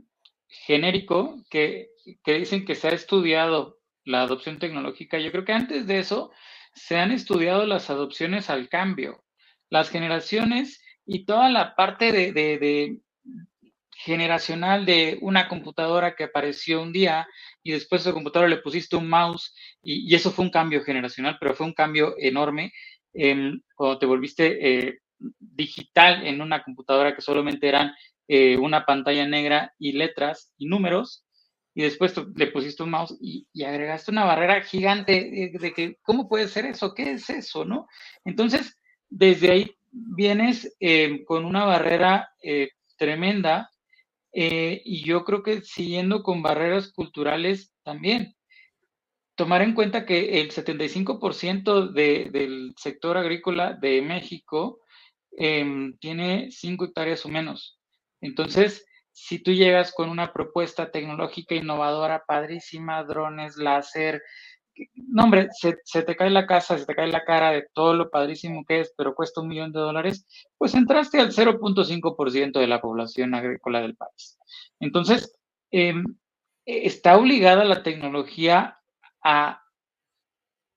genérico 0.51 1.45
que, 1.49 1.91
dicen 2.25 2.65
que 2.65 2.75
se 2.75 2.89
ha 2.89 2.93
estudiado 2.93 3.79
la 4.05 4.23
adopción 4.23 4.59
tecnológica. 4.59 5.19
Yo 5.19 5.31
creo 5.31 5.45
que 5.45 5.53
antes 5.53 5.87
de 5.87 5.99
eso 5.99 6.33
se 6.75 6.99
han 6.99 7.13
estudiado 7.13 7.67
las 7.67 7.91
adopciones 7.91 8.51
al 8.51 8.69
cambio, 8.69 9.25
las 9.69 9.91
generaciones 9.91 10.83
y 11.07 11.25
toda 11.25 11.49
la 11.49 11.75
parte 11.77 12.13
de, 12.13 12.99
generacional 13.93 14.87
de 14.87 15.19
una 15.21 15.49
computadora 15.49 16.15
que 16.17 16.25
apareció 16.25 16.83
un 16.83 16.93
día 16.93 17.29
y 17.63 17.73
después 17.73 18.07
a 18.07 18.13
computadora 18.13 18.49
le 18.49 18.59
pusiste 18.59 18.97
un 18.97 19.09
mouse 19.09 19.55
y, 19.83 20.15
eso 20.15 20.31
fue 20.31 20.45
un 20.45 20.51
cambio 20.51 20.83
generacional, 20.83 21.37
pero 21.39 21.55
fue 21.55 21.67
un 21.67 21.75
cambio 21.75 22.15
enorme 22.19 22.73
cuando 23.75 23.99
te 23.99 24.07
volviste 24.07 24.87
eh, 24.87 25.01
digital 25.39 26.27
en 26.27 26.41
una 26.41 26.63
computadora 26.63 27.15
que 27.15 27.21
solamente 27.21 27.69
eran 27.69 27.93
eh, 28.33 28.57
una 28.57 28.87
pantalla 28.87 29.27
negra 29.27 29.75
y 29.77 29.93
letras 29.93 30.53
y 30.57 30.67
números, 30.67 31.25
y 31.75 31.83
después 31.83 32.15
le 32.37 32.47
pusiste 32.49 32.83
un 32.83 32.91
mouse 32.91 33.17
y, 33.21 33.47
agregaste 33.65 34.13
una 34.13 34.25
barrera 34.25 34.63
gigante 34.63 35.51
de, 35.53 35.73
que, 35.73 35.99
¿cómo 36.03 36.29
puede 36.29 36.47
ser 36.47 36.67
eso? 36.67 36.95
¿Qué 36.95 37.13
es 37.13 37.29
eso? 37.31 37.65
¿No? 37.65 37.89
Entonces, 38.25 38.77
desde 39.09 39.51
ahí 39.51 39.77
vienes 39.91 40.77
eh, 40.79 41.25
con 41.25 41.45
una 41.45 41.65
barrera 41.65 42.31
eh, 42.41 42.71
tremenda 42.97 43.71
y 44.33 45.03
yo 45.05 45.25
creo 45.25 45.43
que 45.43 45.63
siguiendo 45.63 46.23
con 46.23 46.41
barreras 46.41 46.93
culturales 46.93 47.73
también 47.83 48.37
tomar 49.41 49.63
en 49.63 49.75
cuenta 49.75 50.07
que 50.07 50.41
el 50.41 50.53
75% 50.53 51.93
del 51.93 52.75
sector 52.77 53.17
agrícola 53.17 53.73
de 53.73 54.03
México 54.03 54.81
em, 55.33 55.97
tiene 55.99 56.51
5 56.53 56.85
hectáreas 56.85 57.25
o 57.25 57.29
menos. 57.29 57.80
Entonces, 58.21 58.85
si 59.13 59.43
tú 59.43 59.53
llegas 59.53 59.93
con 59.93 60.09
una 60.09 60.33
propuesta 60.33 60.91
tecnológica 60.91 61.55
innovadora, 61.55 62.25
padrísima, 62.27 63.05
drones, 63.05 63.57
láser, 63.57 64.23
no 64.95 65.25
hombre, 65.25 65.49
se, 65.53 66.03
te 66.03 66.17
cae 66.17 66.31
la 66.31 66.47
casa, 66.47 66.79
se 66.79 66.87
te 66.87 66.95
cae 66.95 67.09
la 67.09 67.25
cara 67.25 67.51
de 67.51 67.67
todo 67.75 67.95
lo 67.95 68.11
padrísimo 68.11 68.65
que 68.67 68.81
es, 68.81 68.95
pero 68.97 69.15
cuesta 69.15 69.41
un 69.41 69.49
millón 69.49 69.73
de 69.73 69.81
dólares, 69.81 70.27
pues 70.57 70.75
entraste 70.75 71.21
al 71.21 71.33
0.5% 71.33 72.59
de 72.59 72.67
la 72.67 72.81
población 72.81 73.35
agrícola 73.35 73.81
del 73.81 73.97
país. 73.97 74.39
Entonces, 74.79 75.37
em, 75.71 76.05
está 76.65 77.17
obligada 77.17 77.65
la 77.65 77.83
tecnología 77.83 78.79
a 79.23 79.63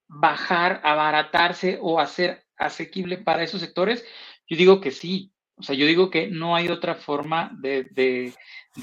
bajar, 0.08 0.82
abaratarse 0.84 1.80
o 1.82 2.00
hacer 2.00 2.46
asequible 2.58 3.18
para 3.18 3.44
esos 3.44 3.62
sectores? 3.62 4.06
Yo 4.48 4.58
digo 4.58 4.82
que 4.82 4.92
sí. 4.92 5.33
O 5.56 5.64
sea, 5.64 5.76
yo 5.76 5.86
digo 5.86 6.10
que 6.10 6.28
no 6.28 6.56
hay 6.56 6.68
otra 6.70 6.96
forma 6.96 7.52
de, 7.62 8.34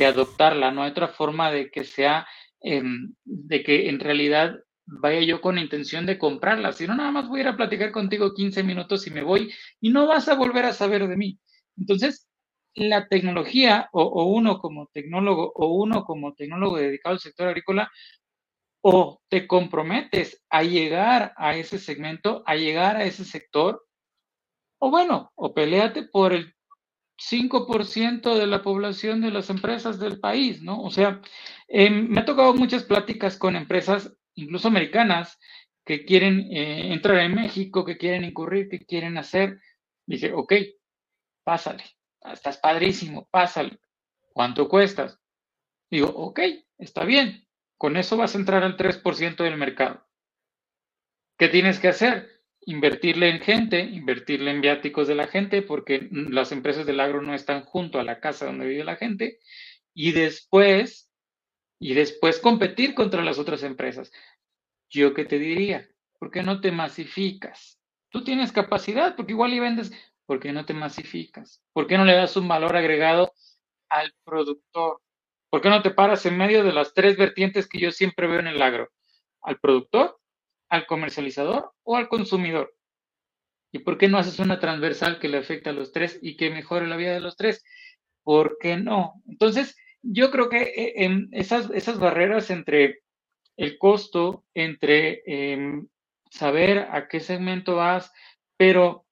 adoptarla, 0.00 0.70
no 0.70 0.82
hay 0.82 0.90
otra 0.90 1.08
forma 1.08 1.50
de 1.50 1.70
que 1.70 1.84
sea, 1.84 2.26
em, 2.60 3.14
de 3.24 3.62
que 3.62 3.88
en 3.88 4.00
realidad 4.00 4.56
vaya 4.86 5.20
yo 5.20 5.40
con 5.40 5.58
intención 5.58 6.06
de 6.06 6.18
comprarla. 6.18 6.72
Si 6.72 6.86
no, 6.86 6.94
nada 6.94 7.10
más 7.10 7.28
voy 7.28 7.40
a 7.40 7.42
ir 7.42 7.48
a 7.48 7.56
platicar 7.56 7.92
contigo 7.92 8.34
15 8.34 8.62
minutos 8.62 9.06
y 9.06 9.10
me 9.10 9.22
voy 9.22 9.52
y 9.80 9.90
no 9.90 10.06
vas 10.06 10.28
a 10.28 10.34
volver 10.34 10.64
a 10.64 10.72
saber 10.72 11.06
de 11.08 11.16
mí. 11.16 11.38
Entonces, 11.76 12.28
la 12.74 13.08
tecnología 13.08 13.88
o, 13.92 14.02
o 14.02 14.24
uno 14.26 14.58
como 14.58 14.88
tecnólogo 14.92 15.52
o 15.54 15.74
uno 15.74 16.04
como 16.04 16.34
tecnólogo 16.34 16.76
dedicado 16.78 17.14
al 17.14 17.20
sector 17.20 17.48
agrícola 17.48 17.90
o 18.82 19.20
te 19.28 19.46
comprometes 19.46 20.42
a 20.48 20.62
llegar 20.62 21.34
a 21.36 21.56
ese 21.56 21.78
segmento, 21.78 22.42
a 22.46 22.56
llegar 22.56 22.96
a 22.96 23.04
ese 23.04 23.24
sector, 23.24 23.84
o 24.78 24.90
bueno, 24.90 25.32
o 25.34 25.52
peleate 25.52 26.04
por 26.04 26.32
el 26.32 26.54
5% 27.20 28.34
de 28.34 28.46
la 28.46 28.62
población 28.62 29.20
de 29.20 29.30
las 29.30 29.50
empresas 29.50 29.98
del 29.98 30.18
país, 30.20 30.62
¿no? 30.62 30.82
O 30.82 30.90
sea, 30.90 31.20
em, 31.68 32.08
me 32.08 32.20
ha 32.20 32.24
tocado 32.24 32.54
muchas 32.54 32.84
pláticas 32.84 33.36
con 33.36 33.56
empresas, 33.56 34.16
incluso 34.34 34.68
americanas, 34.68 35.38
que 35.84 36.04
quieren 36.04 36.48
eh, 36.50 36.92
entrar 36.92 37.18
en 37.18 37.34
México, 37.34 37.84
que 37.84 37.98
quieren 37.98 38.24
incurrir, 38.24 38.68
que 38.68 38.84
quieren 38.86 39.18
hacer. 39.18 39.60
Dije, 40.06 40.32
ok, 40.32 40.54
pásale, 41.44 41.84
estás 42.32 42.58
padrísimo, 42.58 43.28
pásale. 43.30 43.78
¿Cuánto 44.32 44.68
cuestas? 44.68 45.18
Digo, 45.90 46.08
ok, 46.08 46.40
está 46.78 47.04
bien, 47.04 47.46
con 47.76 47.96
eso 47.96 48.16
vas 48.16 48.34
a 48.34 48.38
entrar 48.38 48.62
al 48.62 48.76
3% 48.76 49.44
del 49.44 49.56
mercado. 49.56 50.06
¿Qué 51.36 51.48
tienes 51.48 51.78
que 51.78 51.88
hacer? 51.88 52.39
Invertirle 52.66 53.30
en 53.30 53.40
gente, 53.40 53.80
invertirle 53.80 54.50
en 54.50 54.60
viáticos 54.60 55.08
de 55.08 55.14
la 55.14 55.26
gente, 55.26 55.62
porque 55.62 56.08
las 56.10 56.52
empresas 56.52 56.86
del 56.86 57.00
agro 57.00 57.22
no 57.22 57.34
están 57.34 57.62
junto 57.64 57.98
a 57.98 58.04
la 58.04 58.20
casa 58.20 58.46
donde 58.46 58.66
vive 58.66 58.84
la 58.84 58.96
gente, 58.96 59.38
y 59.94 60.12
después, 60.12 61.10
y 61.78 61.94
después 61.94 62.38
competir 62.38 62.94
contra 62.94 63.24
las 63.24 63.38
otras 63.38 63.62
empresas. 63.62 64.12
Yo 64.88 65.14
qué 65.14 65.24
te 65.24 65.38
diría, 65.38 65.88
¿por 66.18 66.30
qué 66.30 66.42
no 66.42 66.60
te 66.60 66.70
masificas? 66.70 67.80
Tú 68.10 68.24
tienes 68.24 68.52
capacidad, 68.52 69.16
porque 69.16 69.32
igual 69.32 69.54
y 69.54 69.60
vendes, 69.60 69.92
¿por 70.26 70.38
qué 70.38 70.52
no 70.52 70.66
te 70.66 70.74
masificas? 70.74 71.62
¿Por 71.72 71.86
qué 71.86 71.96
no 71.96 72.04
le 72.04 72.14
das 72.14 72.36
un 72.36 72.46
valor 72.46 72.76
agregado 72.76 73.32
al 73.88 74.12
productor? 74.24 75.00
¿Por 75.48 75.60
qué 75.60 75.70
no 75.70 75.82
te 75.82 75.90
paras 75.90 76.24
en 76.26 76.36
medio 76.36 76.62
de 76.62 76.72
las 76.72 76.94
tres 76.94 77.16
vertientes 77.16 77.68
que 77.68 77.80
yo 77.80 77.90
siempre 77.90 78.28
veo 78.28 78.38
en 78.38 78.46
el 78.46 78.62
agro? 78.62 78.90
¿Al 79.42 79.58
productor, 79.58 80.19
al 80.70 80.86
comercializador 80.86 81.72
o 81.82 81.96
al 81.96 82.08
consumidor? 82.08 82.74
¿Y 83.72 83.80
por 83.80 83.98
qué 83.98 84.08
no 84.08 84.18
haces 84.18 84.38
una 84.38 84.58
transversal 84.58 85.18
que 85.20 85.28
le 85.28 85.38
afecte 85.38 85.70
a 85.70 85.74
los 85.74 85.92
tres 85.92 86.18
y 86.22 86.36
que 86.36 86.50
mejore 86.50 86.86
la 86.86 86.96
vida 86.96 87.12
de 87.12 87.20
los 87.20 87.36
tres? 87.36 87.62
¿Por 88.24 88.56
qué 88.60 88.76
no? 88.76 89.22
Entonces, 89.28 89.76
yo 90.02 90.30
creo 90.30 90.48
que 90.48 90.62
eh, 90.62 91.04
en 91.04 91.28
esas, 91.32 91.70
esas 91.70 91.98
barreras 91.98 92.50
entre 92.50 93.02
el 93.56 93.78
costo, 93.78 94.44
entre 94.54 95.22
em, 95.26 95.86
saber 96.30 96.88
a 96.90 97.08
qué 97.08 97.20
segmento 97.20 97.76
vas, 97.76 98.12
pero 98.56 99.06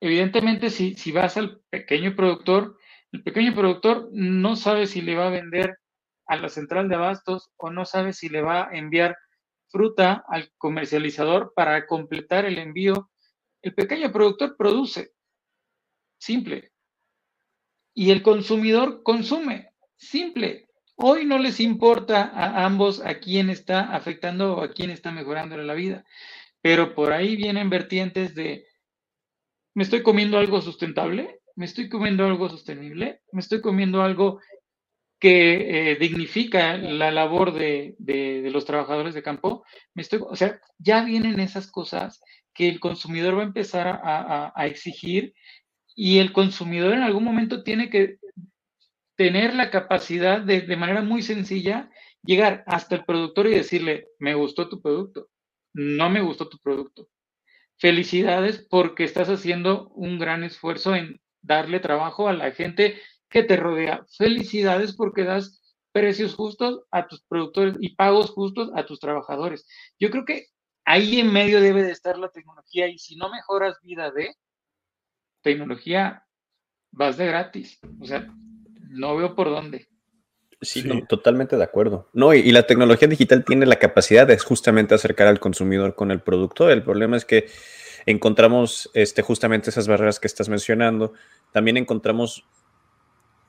evidentemente 0.00 0.70
si, 0.70 0.94
si 0.94 1.12
vas 1.12 1.36
al 1.36 1.60
pequeño 1.70 2.14
productor, 2.14 2.78
el 3.12 3.22
pequeño 3.22 3.54
productor 3.54 4.08
no 4.12 4.56
sabe 4.56 4.86
si 4.86 5.02
le 5.02 5.16
va 5.16 5.26
a 5.26 5.30
vender 5.30 5.78
a 6.26 6.36
la 6.36 6.48
central 6.48 6.88
de 6.88 6.94
abastos 6.94 7.50
o 7.56 7.70
no 7.70 7.84
sabe 7.84 8.12
si 8.12 8.28
le 8.28 8.40
va 8.40 8.68
a 8.68 8.76
enviar 8.76 9.16
fruta 9.72 10.24
al 10.28 10.52
comercializador 10.58 11.52
para 11.56 11.86
completar 11.86 12.44
el 12.44 12.58
envío. 12.58 13.10
El 13.62 13.74
pequeño 13.74 14.12
productor 14.12 14.56
produce, 14.56 15.12
simple. 16.18 16.72
Y 17.94 18.10
el 18.10 18.22
consumidor 18.22 19.02
consume, 19.02 19.70
simple. 19.96 20.68
Hoy 20.94 21.24
no 21.24 21.38
les 21.38 21.58
importa 21.58 22.30
a 22.32 22.64
ambos 22.64 23.04
a 23.04 23.18
quién 23.18 23.50
está 23.50 23.94
afectando 23.94 24.56
o 24.56 24.62
a 24.62 24.72
quién 24.72 24.90
está 24.90 25.10
mejorando 25.10 25.56
la 25.56 25.74
vida, 25.74 26.04
pero 26.60 26.94
por 26.94 27.12
ahí 27.12 27.34
vienen 27.34 27.70
vertientes 27.70 28.34
de, 28.34 28.66
¿me 29.74 29.82
estoy 29.82 30.02
comiendo 30.02 30.38
algo 30.38 30.60
sustentable? 30.60 31.42
me 31.56 31.66
estoy 31.66 31.88
comiendo 31.88 32.24
algo 32.24 32.48
sostenible, 32.48 33.20
me 33.32 33.40
estoy 33.40 33.60
comiendo 33.60 34.02
algo 34.02 34.40
que 35.22 35.92
eh, 35.92 35.96
dignifica 36.00 36.76
la 36.76 37.12
labor 37.12 37.52
de, 37.52 37.94
los 38.52 38.64
trabajadores 38.64 39.14
de 39.14 39.22
campo, 39.22 39.64
me 39.94 40.02
estoy, 40.02 40.18
o 40.20 40.34
sea, 40.34 40.60
ya 40.78 41.04
vienen 41.04 41.38
esas 41.38 41.70
cosas 41.70 42.20
que 42.52 42.68
el 42.68 42.80
consumidor 42.80 43.38
va 43.38 43.42
a 43.42 43.46
empezar 43.46 43.86
a, 43.86 44.52
a 44.52 44.66
exigir 44.66 45.32
y 45.94 46.18
el 46.18 46.32
consumidor 46.32 46.94
en 46.94 47.04
algún 47.04 47.22
momento 47.22 47.62
tiene 47.62 47.88
que 47.88 48.16
tener 49.14 49.54
la 49.54 49.70
capacidad 49.70 50.40
de, 50.40 50.62
de 50.62 50.76
manera 50.76 51.02
muy 51.02 51.22
sencilla, 51.22 51.88
llegar 52.24 52.64
hasta 52.66 52.96
el 52.96 53.04
productor 53.04 53.46
y 53.46 53.54
decirle, 53.54 54.08
me 54.18 54.34
gustó 54.34 54.68
tu 54.68 54.82
producto, 54.82 55.28
no 55.72 56.10
me 56.10 56.20
gustó 56.20 56.48
tu 56.48 56.58
producto. 56.58 57.08
Felicidades 57.78 58.66
porque 58.68 59.04
estás 59.04 59.28
haciendo 59.28 59.88
un 59.90 60.18
gran 60.18 60.42
esfuerzo 60.42 60.96
en 60.96 61.20
darle 61.42 61.78
trabajo 61.78 62.26
a 62.26 62.32
la 62.32 62.50
gente 62.50 63.00
que 63.32 63.42
te 63.42 63.56
rodea. 63.56 64.04
Felicidades 64.16 64.94
porque 64.94 65.24
das 65.24 65.60
precios 65.90 66.34
justos 66.34 66.82
a 66.90 67.08
tus 67.08 67.22
productores 67.22 67.76
y 67.80 67.96
pagos 67.96 68.30
justos 68.30 68.70
a 68.74 68.86
tus 68.86 69.00
trabajadores. 69.00 69.66
Yo 69.98 70.10
creo 70.10 70.24
que 70.24 70.46
ahí 70.84 71.18
en 71.18 71.32
medio 71.32 71.60
debe 71.60 71.82
de 71.82 71.92
estar 71.92 72.18
la 72.18 72.28
tecnología 72.28 72.88
y 72.88 72.98
si 72.98 73.16
no 73.16 73.30
mejoras 73.30 73.78
vida 73.82 74.10
de 74.10 74.34
tecnología, 75.42 76.24
vas 76.90 77.16
de 77.16 77.26
gratis. 77.26 77.80
O 78.00 78.04
sea, 78.04 78.26
no 78.90 79.16
veo 79.16 79.34
por 79.34 79.48
dónde. 79.48 79.88
Sí, 80.60 80.84
totalmente 81.08 81.56
de 81.56 81.64
acuerdo. 81.64 82.08
No, 82.12 82.32
y, 82.34 82.52
la 82.52 82.66
tecnología 82.68 83.08
digital 83.08 83.44
tiene 83.44 83.66
la 83.66 83.80
capacidad 83.80 84.28
de 84.28 84.38
justamente 84.38 84.94
acercar 84.94 85.26
al 85.26 85.40
consumidor 85.40 85.96
con 85.96 86.12
el 86.12 86.20
producto. 86.20 86.70
El 86.70 86.84
problema 86.84 87.16
es 87.16 87.24
que 87.24 87.48
encontramos 88.06 88.88
este, 88.94 89.22
justamente 89.22 89.70
esas 89.70 89.88
barreras 89.88 90.20
que 90.20 90.28
estás 90.28 90.48
mencionando. 90.48 91.14
También 91.50 91.76
encontramos 91.78 92.44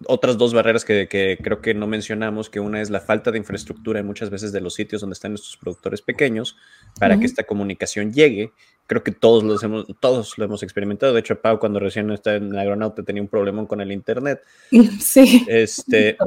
otras 0.08 0.38
dos 0.38 0.54
barreras 0.54 0.86
que, 0.86 1.38
creo 1.42 1.62
que 1.62 1.74
no 1.74 1.88
mencionamos, 1.88 2.50
que 2.50 2.60
una 2.60 2.82
es 2.82 2.90
la 2.90 3.00
falta 3.00 3.32
de 3.32 3.38
infraestructura 3.38 4.00
en 4.00 4.06
muchas 4.06 4.30
veces 4.30 4.52
de 4.52 4.62
los 4.62 4.74
sitios 4.74 5.02
donde 5.02 5.14
están 5.14 5.32
nuestros 5.32 5.58
productores 5.58 6.02
pequeños 6.02 6.58
para 7.00 7.20
que 7.20 7.26
esta 7.26 7.44
comunicación 7.44 8.14
llegue. 8.14 8.52
Creo 8.88 9.04
que 9.04 9.12
todos, 9.12 9.44
los 9.44 9.64
hemos, 9.64 9.86
todos 10.00 10.38
lo 10.38 10.46
hemos 10.46 10.64
experimentado. 10.64 11.14
De 11.14 11.20
hecho, 11.20 11.40
Pau, 11.40 11.60
cuando 11.60 11.80
recién 11.80 12.10
estaba 12.12 12.38
en 12.38 12.56
agronauta, 12.58 13.04
tenía 13.04 13.22
un 13.22 13.30
problema 13.30 13.66
con 13.68 13.82
el 13.82 13.92
Internet. 13.92 14.42
Sí. 15.00 15.46
Este, 15.48 16.18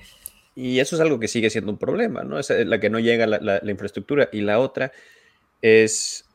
y 0.54 0.78
eso 0.78 0.96
es 0.96 1.00
algo 1.00 1.18
que 1.18 1.28
sigue 1.28 1.50
siendo 1.50 1.72
un 1.72 1.78
problema, 1.78 2.22
¿no? 2.22 2.38
Es 2.38 2.50
la 2.50 2.78
que 2.78 2.90
no 2.90 2.98
llega 2.98 3.26
la, 3.26 3.38
la 3.40 3.70
infraestructura. 3.70 4.28
Y 4.32 4.42
la 4.42 4.58
otra 4.60 4.92
es 5.62 6.25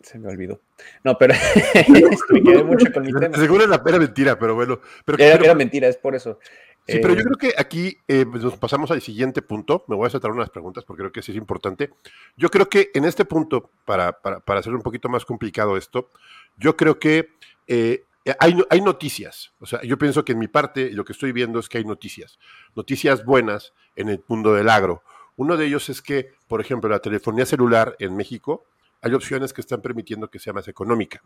se 0.00 0.18
me 0.18 0.28
olvidó. 0.28 0.60
No, 1.04 1.18
pero 1.18 1.34
me 2.30 2.42
quedé 2.42 2.64
mucho 2.64 2.92
con 2.92 3.02
mi 3.04 3.12
tema. 3.12 3.36
Seguro 3.36 3.64
era, 3.64 3.98
mentira, 3.98 4.38
pero 4.38 4.54
bueno. 4.54 4.80
Pero, 5.04 5.18
era, 5.18 5.54
mentira, 5.54 5.88
es 5.88 5.96
por 5.96 6.14
eso. 6.14 6.38
Sí, 6.86 6.98
pero 7.02 7.14
yo 7.14 7.20
eh, 7.20 7.24
creo 7.24 7.36
que 7.36 7.54
aquí 7.58 7.98
eh, 8.08 8.24
pues, 8.30 8.42
nos 8.42 8.56
pasamos 8.56 8.90
al 8.90 9.02
siguiente 9.02 9.42
punto. 9.42 9.84
Me 9.88 9.96
voy 9.96 10.04
a 10.04 10.08
hacer 10.08 10.30
unas 10.30 10.50
preguntas 10.50 10.84
porque 10.84 11.02
creo 11.02 11.12
que 11.12 11.22
sí 11.22 11.32
es 11.32 11.38
importante. 11.38 11.90
Yo 12.36 12.48
creo 12.48 12.68
que 12.68 12.90
en 12.94 13.04
este 13.04 13.24
punto, 13.24 13.70
para, 13.84 14.12
para, 14.12 14.40
para 14.40 14.60
hacer 14.60 14.74
un 14.74 14.82
poquito 14.82 15.08
más 15.08 15.24
complicado 15.24 15.76
esto, 15.76 16.10
yo 16.56 16.76
creo 16.76 16.98
que 16.98 17.30
eh, 17.66 18.04
hay, 18.38 18.56
hay, 18.70 18.80
noticias. 18.80 19.52
O 19.60 19.66
sea, 19.66 19.82
yo 19.82 19.98
pienso 19.98 20.24
que 20.24 20.32
en 20.32 20.38
mi 20.38 20.48
parte 20.48 20.90
lo 20.92 21.04
que 21.04 21.12
estoy 21.12 21.32
viendo 21.32 21.58
es 21.58 21.68
que 21.68 21.78
hay 21.78 21.84
noticias. 21.84 22.38
Noticias 22.74 23.24
buenas 23.24 23.74
en 23.96 24.08
el 24.08 24.22
mundo 24.26 24.54
del 24.54 24.68
agro. 24.68 25.02
Uno 25.36 25.56
de 25.56 25.66
ellos 25.66 25.88
es 25.88 26.02
que, 26.02 26.32
por 26.48 26.60
ejemplo, 26.60 26.88
la 26.88 27.00
telefonía 27.00 27.46
celular 27.46 27.96
en 28.00 28.16
México, 28.16 28.64
hay 29.00 29.14
opciones 29.14 29.52
que 29.52 29.60
están 29.60 29.80
permitiendo 29.80 30.30
que 30.30 30.38
sea 30.38 30.52
más 30.52 30.68
económica. 30.68 31.22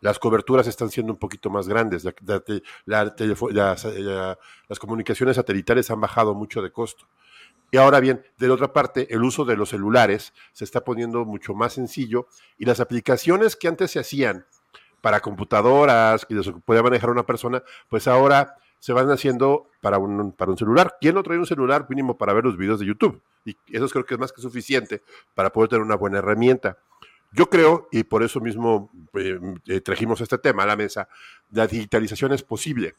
Las 0.00 0.18
coberturas 0.18 0.66
están 0.66 0.90
siendo 0.90 1.12
un 1.12 1.18
poquito 1.18 1.50
más 1.50 1.66
grandes. 1.66 2.04
las 2.04 2.12
comunicaciones 4.78 5.36
satelitales 5.36 5.90
han 5.90 6.00
bajado 6.00 6.34
mucho 6.34 6.60
de 6.60 6.70
costo. 6.70 7.06
Y 7.70 7.76
ahora 7.76 8.00
bien, 8.00 8.22
de 8.38 8.48
la 8.48 8.54
otra 8.54 8.72
parte, 8.72 9.12
el 9.12 9.24
uso 9.24 9.44
de 9.44 9.56
los 9.56 9.70
celulares 9.70 10.32
se 10.52 10.64
está 10.64 10.84
poniendo 10.84 11.24
mucho 11.24 11.54
más 11.54 11.72
sencillo 11.72 12.28
y 12.58 12.66
las 12.66 12.80
aplicaciones 12.80 13.56
que 13.56 13.66
antes 13.66 13.90
se 13.90 13.98
hacían 13.98 14.46
para 15.00 15.20
computadoras 15.20 16.24
que 16.24 16.40
podía 16.64 16.82
manejar 16.82 17.10
una 17.10 17.26
persona, 17.26 17.62
pues 17.88 18.06
ahora 18.06 18.56
se 18.84 18.92
van 18.92 19.10
haciendo 19.10 19.70
para 19.80 19.96
un, 19.96 20.32
para 20.32 20.50
un 20.50 20.58
celular. 20.58 20.98
¿Quién 21.00 21.14
no 21.14 21.22
trae 21.22 21.38
un 21.38 21.46
celular 21.46 21.86
mínimo 21.88 22.18
para 22.18 22.34
ver 22.34 22.44
los 22.44 22.58
videos 22.58 22.78
de 22.78 22.84
YouTube? 22.84 23.22
Y 23.46 23.56
eso 23.72 23.88
creo 23.88 24.04
que 24.04 24.12
es 24.12 24.20
más 24.20 24.30
que 24.30 24.42
suficiente 24.42 25.00
para 25.34 25.50
poder 25.50 25.70
tener 25.70 25.82
una 25.82 25.94
buena 25.94 26.18
herramienta. 26.18 26.76
Yo 27.32 27.48
creo, 27.48 27.88
y 27.90 28.04
por 28.04 28.22
eso 28.22 28.42
mismo 28.42 28.90
eh, 29.14 29.40
eh, 29.68 29.80
trajimos 29.80 30.20
este 30.20 30.36
tema 30.36 30.64
a 30.64 30.66
la 30.66 30.76
mesa, 30.76 31.08
la 31.50 31.66
digitalización 31.66 32.34
es 32.34 32.42
posible, 32.42 32.94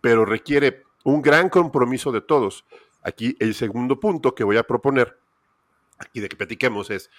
pero 0.00 0.24
requiere 0.24 0.84
un 1.04 1.20
gran 1.20 1.50
compromiso 1.50 2.10
de 2.10 2.22
todos. 2.22 2.64
Aquí 3.02 3.36
el 3.38 3.54
segundo 3.54 4.00
punto 4.00 4.34
que 4.34 4.44
voy 4.44 4.56
a 4.56 4.62
proponer 4.62 5.18
y 6.14 6.20
de 6.20 6.30
que 6.30 6.36
platiquemos 6.36 6.88
es, 6.88 7.10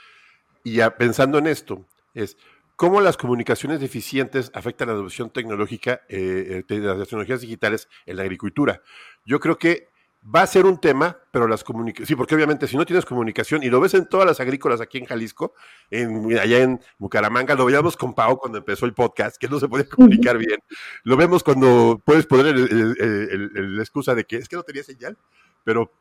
y 0.64 0.78
ya 0.78 0.98
pensando 0.98 1.38
en 1.38 1.46
esto, 1.46 1.86
es 2.16 2.38
cómo 2.80 3.02
las 3.02 3.18
comunicaciones 3.18 3.82
deficientes 3.82 4.52
afectan 4.54 4.88
la 4.88 4.94
adopción 4.94 5.30
tecnológica 5.32 6.00
eh, 6.08 6.64
de 6.66 6.80
las 6.80 7.10
tecnologías 7.10 7.42
digitales 7.42 7.90
en 8.06 8.16
la 8.16 8.24
agricultura. 8.24 8.82
Yo 9.26 9.42
creo 9.42 9.58
que 9.58 9.90
va 10.24 10.44
a 10.44 10.48
ser 10.48 10.66
un 10.66 10.80
tema, 10.80 11.18
pero 11.30 11.46
las 11.50 11.66
comunicaciones, 11.66 12.08
sí, 12.08 12.16
porque 12.16 12.36
obviamente 12.36 12.70
si 12.70 12.78
no 12.78 12.86
tienes 12.86 13.04
comunicación, 13.04 13.64
y 13.64 13.70
lo 13.70 13.82
ves 13.82 13.96
en 13.96 14.08
todas 14.08 14.26
las 14.26 14.40
agrícolas 14.40 14.80
aquí 14.80 14.98
en 14.98 15.08
Jalisco, 15.08 15.54
en, 15.92 16.40
allá 16.40 16.60
en 16.60 16.80
Bucaramanga, 16.98 17.54
lo 17.54 17.66
veíamos 17.66 17.98
con 17.98 18.16
Pau 18.16 18.38
cuando 18.38 18.60
empezó 18.60 18.86
el 18.86 18.94
podcast, 18.94 19.36
que 19.36 19.50
no 19.50 19.60
se 19.60 19.68
podía 19.68 19.86
comunicar 19.90 20.38
bien, 20.38 20.62
lo 21.04 21.18
vemos 21.18 21.44
cuando 21.44 22.02
puedes 22.06 22.28
poner 22.28 22.56
la 22.56 23.82
excusa 23.82 24.16
de 24.16 24.24
que 24.24 24.38
es 24.38 24.48
que 24.48 24.56
no 24.56 24.64
tenía 24.64 24.84
señal, 24.84 25.18
pero, 25.66 25.92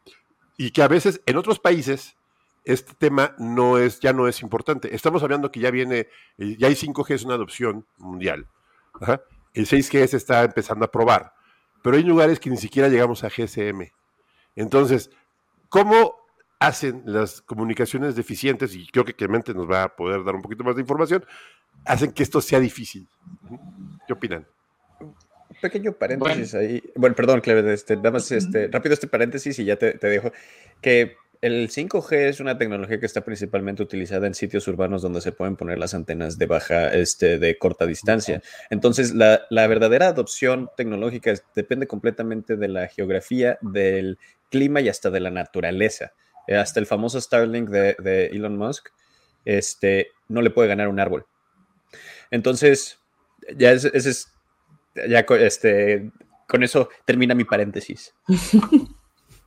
y 0.56 0.70
que 0.70 0.82
a 0.82 0.88
veces 0.88 1.22
en 1.26 1.38
otros 1.38 1.58
países 1.58 2.14
este 2.68 2.92
tema 2.92 3.34
no 3.38 3.78
es, 3.78 3.98
ya 3.98 4.12
no 4.12 4.28
es 4.28 4.42
importante. 4.42 4.94
Estamos 4.94 5.22
hablando 5.22 5.50
que 5.50 5.58
ya 5.58 5.70
viene, 5.70 6.08
eh, 6.36 6.56
ya 6.58 6.68
hay 6.68 6.74
5G, 6.74 7.14
es 7.14 7.24
una 7.24 7.34
adopción 7.34 7.86
mundial. 7.96 8.46
El 9.54 9.66
6G 9.66 10.06
se 10.06 10.18
está 10.18 10.44
empezando 10.44 10.84
a 10.84 10.90
probar, 10.90 11.32
pero 11.82 11.96
hay 11.96 12.02
lugares 12.02 12.38
que 12.38 12.50
ni 12.50 12.58
siquiera 12.58 12.88
llegamos 12.88 13.24
a 13.24 13.30
GSM. 13.30 13.90
Entonces, 14.54 15.10
¿cómo 15.70 16.16
hacen 16.58 17.02
las 17.06 17.40
comunicaciones 17.40 18.16
deficientes? 18.16 18.74
Y 18.74 18.86
creo 18.88 19.06
que 19.06 19.14
Clemente 19.14 19.54
nos 19.54 19.68
va 19.68 19.84
a 19.84 19.96
poder 19.96 20.22
dar 20.22 20.34
un 20.34 20.42
poquito 20.42 20.62
más 20.62 20.76
de 20.76 20.82
información, 20.82 21.24
hacen 21.86 22.12
que 22.12 22.22
esto 22.22 22.42
sea 22.42 22.60
difícil. 22.60 23.08
¿Qué 24.06 24.12
opinan? 24.12 24.46
pequeño 25.62 25.92
paréntesis 25.92 26.54
ahí. 26.54 26.82
Bueno, 26.94 27.16
perdón, 27.16 27.40
Clemente, 27.40 27.72
este, 27.72 27.96
nada 27.96 28.12
más 28.12 28.30
este, 28.30 28.68
rápido 28.68 28.92
este 28.92 29.08
paréntesis 29.08 29.58
y 29.58 29.64
ya 29.64 29.76
te, 29.76 29.96
dejo. 29.98 30.32
Que 30.80 31.16
el 31.40 31.68
5G 31.68 32.28
es 32.28 32.40
una 32.40 32.58
tecnología 32.58 32.98
que 32.98 33.06
está 33.06 33.24
principalmente 33.24 33.82
utilizada 33.82 34.26
en 34.26 34.34
sitios 34.34 34.66
urbanos 34.66 35.02
donde 35.02 35.20
se 35.20 35.32
pueden 35.32 35.56
poner 35.56 35.78
las 35.78 35.94
antenas 35.94 36.36
de 36.36 36.46
baja, 36.46 36.92
este, 36.92 37.38
de 37.38 37.56
corta 37.58 37.86
distancia. 37.86 38.42
Entonces, 38.70 39.14
la, 39.14 39.46
verdadera 39.50 40.08
adopción 40.08 40.68
tecnológica 40.76 41.32
depende 41.54 41.86
completamente 41.86 42.56
de 42.56 42.68
la 42.68 42.88
geografía, 42.88 43.58
del 43.60 44.18
clima 44.50 44.80
y 44.80 44.88
hasta 44.88 45.10
de 45.10 45.20
la 45.20 45.30
naturaleza. 45.30 46.12
Eh, 46.48 46.56
hasta 46.56 46.80
el 46.80 46.86
famoso 46.86 47.20
Starlink 47.20 47.68
de, 47.68 48.26
Elon 48.32 48.56
Musk, 48.56 48.88
este, 49.44 50.08
no 50.28 50.42
le 50.42 50.50
puede 50.50 50.68
ganar 50.68 50.88
un 50.88 50.98
árbol. 50.98 51.26
Entonces, 52.30 52.98
ya 53.56 53.72
ese 53.72 53.90
es 53.94 54.32
ya 55.08 55.20
este, 55.20 56.10
con 56.48 56.64
eso 56.64 56.88
termina 57.04 57.34
mi 57.34 57.44
paréntesis. 57.44 58.12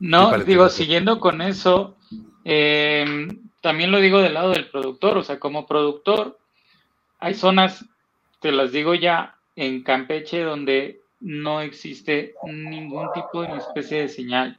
No, 0.02 0.36
digo, 0.38 0.68
siguiendo 0.68 1.20
con 1.20 1.40
eso, 1.40 1.96
eh, 2.44 3.28
también 3.60 3.92
lo 3.92 4.00
digo 4.00 4.20
del 4.20 4.34
lado 4.34 4.50
del 4.50 4.68
productor, 4.68 5.16
o 5.16 5.22
sea, 5.22 5.38
como 5.38 5.64
productor, 5.64 6.40
hay 7.20 7.34
zonas, 7.34 7.84
te 8.40 8.50
las 8.50 8.72
digo 8.72 8.96
ya, 8.96 9.36
en 9.54 9.84
Campeche 9.84 10.42
donde 10.42 11.02
no 11.20 11.60
existe 11.60 12.34
ningún 12.42 13.12
tipo 13.12 13.42
de 13.42 13.56
especie 13.58 14.00
de 14.00 14.08
señal, 14.08 14.58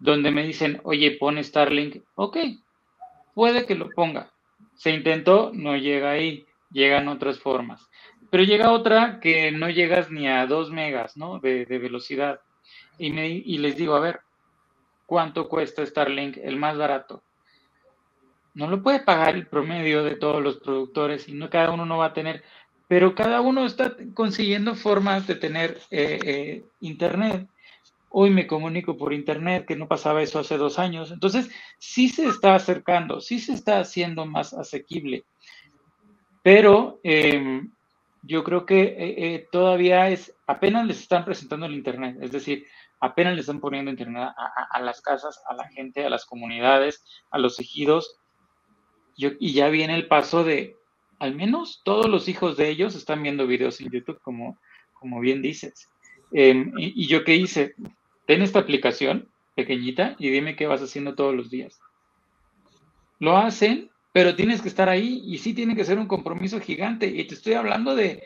donde 0.00 0.32
me 0.32 0.44
dicen, 0.44 0.80
oye, 0.82 1.12
pone 1.12 1.44
Starlink, 1.44 2.02
ok, 2.16 2.38
puede 3.34 3.64
que 3.66 3.76
lo 3.76 3.88
ponga. 3.90 4.32
Se 4.74 4.90
intentó, 4.90 5.52
no 5.54 5.76
llega 5.76 6.10
ahí, 6.10 6.44
llegan 6.72 7.06
otras 7.06 7.38
formas. 7.38 7.88
Pero 8.30 8.42
llega 8.42 8.72
otra 8.72 9.20
que 9.20 9.52
no 9.52 9.70
llegas 9.70 10.10
ni 10.10 10.26
a 10.26 10.44
2 10.48 10.72
megas, 10.72 11.16
¿no? 11.16 11.38
De, 11.38 11.66
velocidad. 11.66 12.40
Y, 12.98 13.12
me, 13.12 13.28
y 13.28 13.58
les 13.58 13.76
digo, 13.76 13.94
a 13.94 14.00
ver, 14.00 14.22
¿cuánto 15.06 15.48
cuesta 15.48 15.84
Starlink 15.84 16.38
el 16.38 16.56
más 16.56 16.76
barato? 16.76 17.22
No 18.54 18.68
lo 18.68 18.82
puede 18.82 19.00
pagar 19.00 19.34
el 19.34 19.46
promedio 19.46 20.04
de 20.04 20.16
todos 20.16 20.42
los 20.42 20.58
productores 20.58 21.28
y 21.28 21.32
no 21.32 21.48
cada 21.48 21.70
uno 21.70 21.86
no 21.86 21.98
va 21.98 22.06
a 22.06 22.12
tener, 22.12 22.42
pero 22.86 23.14
cada 23.14 23.40
uno 23.40 23.64
está 23.64 23.96
consiguiendo 24.12 24.74
formas 24.74 25.26
de 25.26 25.36
tener 25.36 25.80
eh, 25.90 26.18
eh, 26.24 26.64
internet. 26.80 27.48
Hoy 28.10 28.28
me 28.28 28.46
comunico 28.46 28.98
por 28.98 29.14
internet, 29.14 29.64
que 29.66 29.76
no 29.76 29.88
pasaba 29.88 30.22
eso 30.22 30.38
hace 30.38 30.58
dos 30.58 30.78
años. 30.78 31.10
Entonces, 31.10 31.50
sí 31.78 32.10
se 32.10 32.26
está 32.26 32.54
acercando, 32.54 33.22
sí 33.22 33.38
se 33.38 33.54
está 33.54 33.80
haciendo 33.80 34.26
más 34.26 34.52
asequible. 34.52 35.24
Pero 36.42 37.00
em, 37.02 37.72
yo 38.22 38.44
creo 38.44 38.66
que 38.66 38.94
eh, 38.98 39.46
todavía 39.50 40.10
es, 40.10 40.34
apenas 40.46 40.86
les 40.86 41.00
están 41.00 41.24
presentando 41.24 41.64
el 41.64 41.74
Internet, 41.74 42.18
es 42.20 42.32
decir, 42.32 42.66
apenas 43.02 43.34
le 43.34 43.40
están 43.40 43.60
poniendo 43.60 43.90
Internet 43.90 44.30
a, 44.36 44.80
las 44.80 45.02
casas, 45.02 45.42
a 45.48 45.54
la 45.54 45.68
gente, 45.68 46.06
a 46.06 46.10
las 46.10 46.24
comunidades, 46.24 47.04
a 47.30 47.38
los 47.38 47.60
ejidos, 47.60 48.16
y 49.16 49.52
ya 49.52 49.68
viene 49.68 49.94
el 49.94 50.08
paso 50.08 50.44
de, 50.44 50.76
al 51.18 51.34
menos 51.34 51.82
todos 51.84 52.08
los 52.08 52.28
hijos 52.28 52.56
de 52.56 52.70
ellos 52.70 52.94
están 52.94 53.22
viendo 53.22 53.46
videos 53.46 53.80
en 53.80 53.90
YouTube, 53.90 54.20
como, 54.22 54.58
como 54.94 55.20
bien 55.20 55.42
dices. 55.42 55.90
Em, 56.32 56.72
y, 56.78 57.06
yo 57.06 57.24
qué 57.24 57.34
hice, 57.36 57.74
ten 58.26 58.40
esta 58.40 58.60
aplicación 58.60 59.28
pequeñita 59.54 60.16
y 60.18 60.30
dime 60.30 60.56
qué 60.56 60.66
vas 60.66 60.80
haciendo 60.80 61.14
todos 61.14 61.34
los 61.34 61.50
días. 61.50 61.78
Lo 63.18 63.36
hacen 63.36 63.92
pero 64.12 64.36
tienes 64.36 64.60
que 64.60 64.68
estar 64.68 64.88
ahí 64.88 65.22
y 65.24 65.38
sí 65.38 65.54
tiene 65.54 65.74
que 65.74 65.84
ser 65.84 65.98
un 65.98 66.06
compromiso 66.06 66.60
gigante. 66.60 67.06
Y 67.06 67.24
te 67.24 67.34
estoy 67.34 67.54
hablando 67.54 67.94
de, 67.94 68.22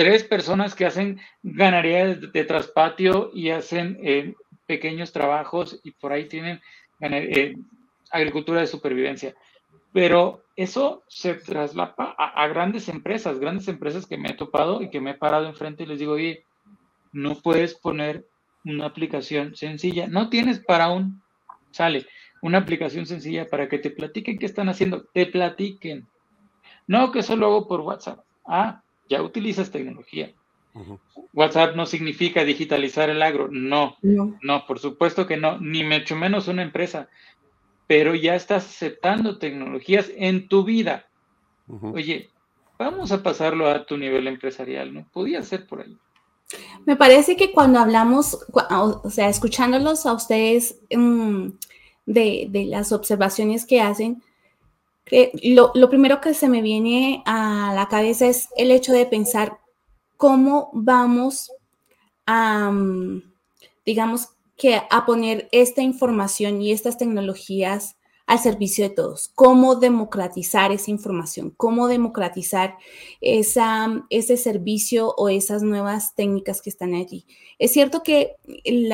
tres 0.00 0.24
personas 0.24 0.74
que 0.74 0.86
hacen 0.86 1.20
ganadería 1.42 2.14
de, 2.14 2.44
traspatio 2.44 3.30
y 3.34 3.50
hacen 3.50 3.98
eh, 4.02 4.32
pequeños 4.64 5.12
trabajos 5.12 5.78
y 5.84 5.90
por 5.90 6.10
ahí 6.10 6.24
tienen 6.24 6.62
eh, 7.02 7.54
agricultura 8.10 8.62
de 8.62 8.66
supervivencia. 8.66 9.34
Pero 9.92 10.42
eso 10.56 11.02
se 11.06 11.34
traslapa 11.34 12.14
a, 12.16 12.48
grandes 12.48 12.88
empresas, 12.88 13.38
grandes 13.38 13.68
empresas 13.68 14.06
que 14.06 14.16
me 14.16 14.30
he 14.30 14.34
topado 14.34 14.80
y 14.80 14.88
que 14.88 15.02
me 15.02 15.10
he 15.10 15.14
parado 15.18 15.46
enfrente 15.46 15.82
y 15.82 15.86
les 15.86 15.98
digo, 15.98 16.12
oye, 16.12 16.46
no 17.12 17.34
puedes 17.34 17.74
poner 17.74 18.26
una 18.64 18.86
aplicación 18.86 19.54
sencilla, 19.54 20.06
no 20.06 20.30
tienes 20.30 20.60
para 20.60 20.88
un, 20.88 21.20
sale, 21.72 22.06
una 22.40 22.56
aplicación 22.56 23.04
sencilla 23.04 23.48
para 23.48 23.68
que 23.68 23.78
te 23.78 23.90
platiquen 23.90 24.38
qué 24.38 24.46
están 24.46 24.70
haciendo, 24.70 25.04
te 25.12 25.26
platiquen. 25.26 26.08
No 26.86 27.12
que 27.12 27.22
solo 27.22 27.48
hago 27.48 27.68
por 27.68 27.82
WhatsApp. 27.82 28.24
Ah, 28.46 28.82
ya 29.10 29.22
utilizas 29.22 29.70
tecnología. 29.70 30.32
WhatsApp 31.34 31.76
no 31.76 31.84
significa 31.84 32.44
digitalizar 32.44 33.10
el 33.10 33.22
agro. 33.22 33.48
No, 33.50 33.96
no, 34.02 34.66
por 34.66 34.78
supuesto 34.78 35.26
que 35.26 35.36
no, 35.36 35.58
ni 35.58 35.84
mucho 35.84 36.16
menos 36.16 36.48
una 36.48 36.62
empresa. 36.62 37.08
Pero 37.86 38.14
ya 38.14 38.34
estás 38.36 38.64
aceptando 38.64 39.38
tecnologías 39.38 40.10
en 40.16 40.48
tu 40.48 40.64
vida. 40.64 41.06
Oye, 41.92 42.30
vamos 42.78 43.12
a 43.12 43.22
pasarlo 43.22 43.68
a 43.68 43.84
tu 43.84 43.98
nivel 43.98 44.26
empresarial, 44.28 44.94
¿no? 44.94 45.06
Podía 45.12 45.42
ser 45.42 45.66
por 45.66 45.82
ahí. 45.82 45.96
Me 46.86 46.96
parece 46.96 47.36
que 47.36 47.52
cuando 47.52 47.78
hablamos, 47.78 48.46
o 48.52 49.10
sea, 49.10 49.28
escuchándolos 49.28 50.06
a 50.06 50.14
ustedes, 50.14 50.80
mm, 50.90 51.48
de, 52.06 52.66
las 52.68 52.92
observaciones 52.92 53.66
que 53.66 53.80
hacen, 53.80 54.22
lo, 55.42 55.72
lo, 55.74 55.88
primero 55.88 56.20
que 56.20 56.34
se 56.34 56.48
me 56.48 56.62
viene 56.62 57.22
a 57.26 57.72
la 57.74 57.88
cabeza 57.88 58.26
es 58.26 58.48
el 58.56 58.70
hecho 58.70 58.92
de 58.92 59.06
pensar 59.06 59.58
cómo 60.16 60.70
vamos 60.72 61.50
a, 62.26 62.70
mm, 62.70 63.22
digamos 63.84 64.28
que 64.56 64.80
a 64.90 65.06
poner 65.06 65.48
esta 65.52 65.80
información 65.82 66.60
y 66.60 66.72
estas 66.72 66.98
tecnologías 66.98 67.96
al 68.30 68.38
servicio 68.38 68.88
de 68.88 68.94
todos. 68.94 69.32
Cómo 69.34 69.74
democratizar 69.74 70.70
esa 70.70 70.92
información, 70.92 71.52
cómo 71.56 71.88
democratizar 71.88 72.76
esa, 73.20 74.06
ese 74.08 74.36
servicio 74.36 75.12
o 75.16 75.28
esas 75.28 75.64
nuevas 75.64 76.14
técnicas 76.14 76.62
que 76.62 76.70
están 76.70 76.94
allí. 76.94 77.26
Es 77.58 77.72
cierto 77.72 78.04
que 78.04 78.36
el, 78.62 78.92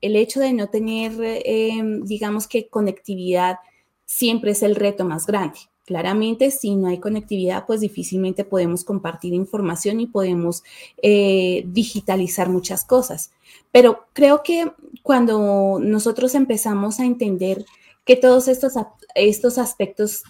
el, 0.00 0.16
hecho 0.16 0.40
de 0.40 0.54
no 0.54 0.68
tener, 0.68 1.12
em, 1.44 2.04
digamos 2.04 2.48
que 2.48 2.68
conectividad, 2.68 3.58
siempre 4.04 4.52
es 4.52 4.62
el 4.62 4.74
reto 4.74 5.04
más 5.04 5.26
grande. 5.26 5.58
Claramente, 5.84 6.50
si 6.50 6.76
no 6.76 6.88
hay 6.88 6.98
conectividad, 6.98 7.66
pues 7.66 7.80
difícilmente 7.80 8.44
podemos 8.44 8.84
compartir 8.84 9.34
información 9.34 10.00
y 10.00 10.06
podemos 10.06 10.62
eh, 11.02 11.64
digitalizar 11.66 12.48
muchas 12.48 12.84
cosas. 12.86 13.32
Pero 13.70 14.06
creo 14.14 14.42
que 14.42 14.72
cuando 15.02 15.78
nosotros 15.82 16.34
empezamos 16.34 17.00
a 17.00 17.04
entender 17.04 17.66
que 18.06 18.16
todos 18.16 18.48
estos, 18.48 18.74
estos 19.14 19.58
aspectos 19.58 20.22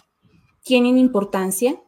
tienen 0.64 0.98
importancia, 0.98 1.80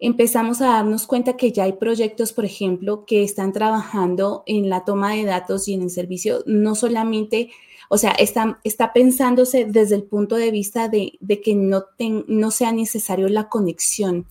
empezamos 0.00 0.60
a 0.60 0.66
darnos 0.66 1.06
cuenta 1.06 1.36
que 1.36 1.52
ya 1.52 1.64
hay 1.64 1.74
proyectos, 1.74 2.32
por 2.32 2.44
ejemplo, 2.44 3.04
que 3.06 3.22
están 3.22 3.52
trabajando 3.52 4.42
en 4.46 4.68
la 4.68 4.84
toma 4.84 5.14
de 5.14 5.24
datos 5.24 5.68
y 5.68 5.74
en 5.74 5.82
el 5.82 5.90
servicio, 5.90 6.42
no 6.46 6.74
solamente 6.74 7.50
o 7.94 7.98
sea, 7.98 8.10
está, 8.10 8.92
pensándose 8.92 9.66
desde 9.66 9.94
el 9.94 10.02
punto 10.02 10.34
de 10.34 10.50
vista 10.50 10.88
de, 10.88 11.16
que 11.44 11.54
no, 11.54 12.50
sea 12.50 12.72
necesario 12.72 13.28
la 13.28 13.48
conexión 13.48 14.26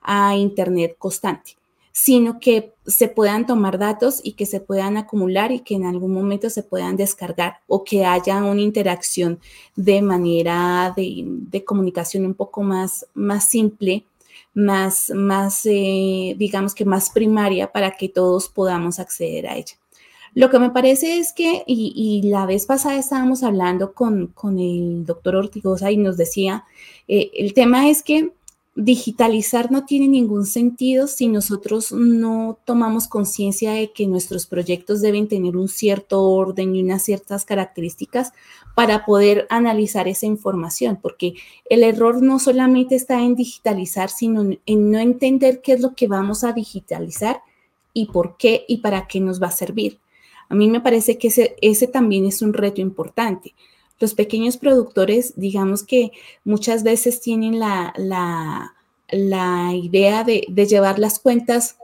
a 0.00 0.36
Internet 0.36 0.94
constante, 0.98 1.56
sino 1.90 2.38
que 2.38 2.74
se 2.86 3.08
puedan 3.08 3.44
tomar 3.44 3.76
datos 3.76 4.20
y 4.22 4.34
que 4.34 4.46
se 4.46 4.60
puedan 4.60 4.96
acumular 4.96 5.50
y 5.50 5.58
que 5.60 5.74
en 5.74 5.86
algún 5.86 6.12
momento 6.12 6.48
se 6.48 6.62
puedan 6.62 6.96
descargar 6.96 7.58
o 7.66 7.82
que 7.82 8.04
haya 8.04 8.36
una 8.44 8.60
interacción 8.60 9.40
de 9.74 10.00
manera 10.00 10.94
de, 10.96 11.64
comunicación 11.64 12.24
un 12.24 12.34
poco 12.34 12.62
más, 12.62 13.04
simple, 13.48 14.04
más, 14.54 15.10
más 15.10 15.66
eh, 15.66 16.36
digamos 16.38 16.72
que 16.72 16.84
más 16.84 17.10
primaria 17.10 17.72
para 17.72 17.90
que 17.90 18.08
todos 18.08 18.48
podamos 18.48 19.00
acceder 19.00 19.48
a 19.48 19.56
ella. 19.56 19.74
Lo 20.38 20.50
que 20.50 20.60
me 20.60 20.70
parece 20.70 21.18
es 21.18 21.32
que, 21.32 21.64
y, 21.66 22.22
la 22.22 22.46
vez 22.46 22.64
pasada 22.64 22.96
estábamos 22.96 23.42
hablando 23.42 23.92
con, 23.92 24.30
el 24.56 25.04
doctor 25.04 25.34
Ortigosa 25.34 25.90
y 25.90 25.96
nos 25.96 26.16
decía, 26.16 26.64
eh, 27.08 27.32
el 27.34 27.54
tema 27.54 27.88
es 27.88 28.04
que 28.04 28.30
digitalizar 28.76 29.72
no 29.72 29.84
tiene 29.84 30.06
ningún 30.06 30.46
sentido 30.46 31.08
si 31.08 31.26
nosotros 31.26 31.90
no 31.90 32.56
tomamos 32.64 33.08
conciencia 33.08 33.72
de 33.72 33.90
que 33.90 34.06
nuestros 34.06 34.46
proyectos 34.46 35.00
deben 35.00 35.26
tener 35.26 35.56
un 35.56 35.66
cierto 35.68 36.22
orden 36.22 36.76
y 36.76 36.84
unas 36.84 37.02
ciertas 37.02 37.44
características 37.44 38.30
para 38.76 39.04
poder 39.04 39.48
analizar 39.50 40.06
esa 40.06 40.26
información, 40.26 41.00
porque 41.02 41.34
el 41.68 41.82
error 41.82 42.22
no 42.22 42.38
solamente 42.38 42.94
está 42.94 43.24
en 43.24 43.34
digitalizar, 43.34 44.08
sino 44.08 44.48
en 44.66 44.90
no 44.92 45.00
entender 45.00 45.62
qué 45.62 45.72
es 45.72 45.80
lo 45.80 45.96
que 45.96 46.06
vamos 46.06 46.44
a 46.44 46.52
digitalizar 46.52 47.40
y 47.92 48.06
por 48.06 48.36
qué 48.36 48.64
y 48.68 48.76
para 48.76 49.08
qué 49.08 49.18
nos 49.18 49.42
va 49.42 49.48
a 49.48 49.50
servir. 49.50 49.98
A 50.48 50.54
mí 50.54 50.68
me 50.68 50.80
parece 50.80 51.18
que 51.18 51.28
ese, 51.60 51.86
también 51.88 52.26
es 52.26 52.42
un 52.42 52.52
reto 52.52 52.80
importante. 52.80 53.54
Los 54.00 54.14
pequeños 54.14 54.56
productores, 54.56 55.34
digamos 55.36 55.82
que 55.82 56.12
muchas 56.44 56.82
veces 56.82 57.20
tienen 57.20 57.58
la, 57.58 58.74
idea 59.74 60.24
de, 60.24 60.46
de 60.48 60.66
llevar 60.66 60.98
las 60.98 61.18
cuentas 61.18 61.76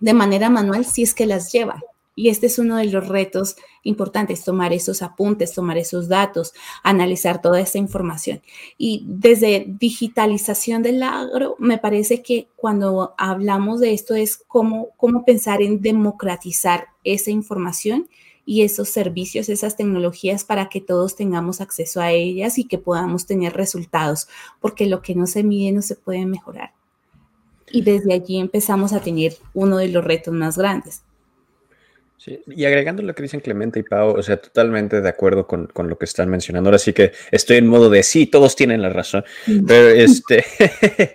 de 0.00 0.14
manera 0.14 0.50
manual 0.50 0.84
si 0.84 1.02
es 1.02 1.14
que 1.14 1.26
las 1.26 1.52
llevan. 1.52 1.80
Y 2.18 2.30
este 2.30 2.46
es 2.46 2.58
uno 2.58 2.78
de 2.78 2.86
los 2.86 3.08
retos 3.08 3.56
importantes, 3.82 4.42
tomar 4.42 4.72
esos 4.72 5.02
apuntes, 5.02 5.52
tomar 5.52 5.76
esos 5.76 6.08
datos, 6.08 6.54
analizar 6.82 7.42
toda 7.42 7.60
esa 7.60 7.76
información. 7.76 8.40
Y 8.78 9.04
desde 9.06 9.66
digitalización 9.68 10.82
del 10.82 11.02
agro, 11.02 11.56
me 11.58 11.76
parece 11.76 12.22
que 12.22 12.48
cuando 12.56 13.14
hablamos 13.18 13.80
de 13.80 13.92
esto 13.92 14.14
es 14.14 14.38
cómo, 14.38 14.88
cómo 14.96 15.26
pensar 15.26 15.60
en 15.60 15.82
democratizar 15.82 16.86
esa 17.04 17.30
información 17.30 18.08
y 18.46 18.62
esos 18.62 18.88
servicios, 18.88 19.50
esas 19.50 19.76
tecnologías 19.76 20.44
para 20.44 20.70
que 20.70 20.80
todos 20.80 21.16
tengamos 21.16 21.60
acceso 21.60 22.00
a 22.00 22.12
ellas 22.12 22.58
y 22.58 22.64
que 22.64 22.78
podamos 22.78 23.26
tener 23.26 23.52
resultados, 23.52 24.26
porque 24.58 24.86
lo 24.86 25.02
que 25.02 25.14
no 25.14 25.26
se 25.26 25.42
mide 25.42 25.72
no 25.72 25.82
se 25.82 25.96
puede 25.96 26.24
mejorar. 26.24 26.72
Y 27.70 27.82
desde 27.82 28.14
allí 28.14 28.38
empezamos 28.38 28.94
a 28.94 29.00
tener 29.00 29.36
uno 29.52 29.76
de 29.76 29.88
los 29.88 30.02
retos 30.02 30.32
más 30.32 30.56
grandes. 30.56 31.02
Sí, 32.18 32.42
y 32.46 32.64
agregando 32.64 33.02
lo 33.02 33.14
que 33.14 33.22
dicen 33.22 33.40
Clemente 33.40 33.80
y 33.80 33.82
Pau, 33.82 34.16
o 34.16 34.22
sea, 34.22 34.38
totalmente 34.38 35.02
de 35.02 35.08
acuerdo 35.08 35.46
con, 35.46 35.68
lo 35.74 35.98
que 35.98 36.06
están 36.06 36.30
mencionando. 36.30 36.68
Ahora 36.68 36.78
sí 36.78 36.92
que 36.92 37.12
estoy 37.30 37.58
en 37.58 37.66
modo 37.66 37.90
de 37.90 38.02
sí, 38.02 38.26
todos 38.26 38.56
tienen 38.56 38.80
la 38.82 38.88
razón. 38.88 39.24
Pero 39.66 39.88
este. 39.90 40.44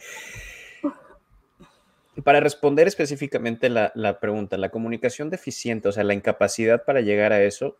para 2.24 2.40
responder 2.40 2.88
específicamente 2.88 3.70
la, 3.70 4.20
pregunta, 4.20 4.58
la 4.58 4.70
comunicación 4.70 5.30
deficiente, 5.30 5.90
o 5.90 5.92
sea, 5.92 6.04
la 6.04 6.14
incapacidad 6.14 6.84
para 6.86 7.02
llegar 7.02 7.34
a 7.34 7.44
eso, 7.44 7.78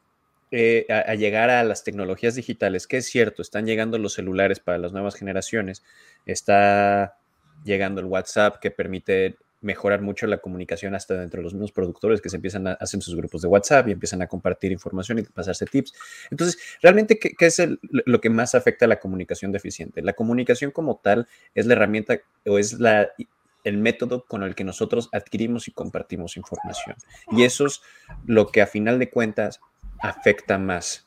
eh, 0.52 0.86
a, 0.90 1.14
llegar 1.16 1.50
a 1.50 1.64
las 1.64 1.84
tecnologías 1.84 2.36
digitales, 2.36 2.88
que 2.88 2.98
es 2.98 3.06
cierto, 3.06 3.42
están 3.42 3.66
llegando 3.66 3.98
los 3.98 4.14
celulares 4.14 4.60
para 4.60 4.78
las 4.78 4.92
nuevas 4.92 5.16
generaciones, 5.16 5.84
está 6.26 7.18
llegando 7.64 8.02
el 8.02 8.08
WhatsApp 8.08 8.60
que 8.60 8.72
permite 8.72 9.38
mejorar 9.62 10.02
mucho 10.02 10.28
la 10.28 10.40
comunicación 10.40 10.96
hasta 10.96 11.14
dentro 11.16 11.40
de 11.40 11.44
los 11.44 11.54
mismos 11.54 11.72
productores 11.72 12.20
que 12.20 12.30
se 12.30 12.36
empiezan 12.36 12.68
a 12.68 12.74
hacer 12.74 13.02
sus 13.02 13.16
grupos 13.16 13.42
de 13.42 13.48
WhatsApp 13.48 13.88
y 13.88 13.92
empiezan 13.92 14.22
a 14.22 14.28
compartir 14.28 14.72
información 14.72 15.20
y 15.20 15.24
pasarse 15.24 15.66
tips. 15.66 15.94
Entonces, 16.32 16.60
realmente, 16.82 17.18
¿qué, 17.20 17.46
es 17.46 17.62
lo 17.82 18.22
que 18.22 18.30
más 18.30 18.56
afecta 18.56 18.86
a 18.86 18.88
la 18.88 19.00
comunicación 19.00 19.52
deficiente? 19.52 20.02
La 20.02 20.14
comunicación 20.14 20.72
como 20.72 20.98
tal 20.98 21.28
es 21.54 21.68
la 21.68 21.74
herramienta 21.74 22.20
o 22.46 22.58
es 22.58 22.78
el 23.64 23.78
método 23.78 24.26
con 24.26 24.44
el 24.44 24.56
que 24.56 24.64
nosotros 24.64 25.10
adquirimos 25.12 25.68
y 25.68 25.72
compartimos 25.72 26.38
información. 26.38 26.96
Y 27.32 27.44
eso 27.44 27.68
es 27.68 27.82
lo 28.26 28.48
que 28.48 28.62
a 28.62 28.68
final 28.68 28.98
de 28.98 29.10
cuentas 29.10 29.62
afecta 30.00 30.58
más 30.58 31.06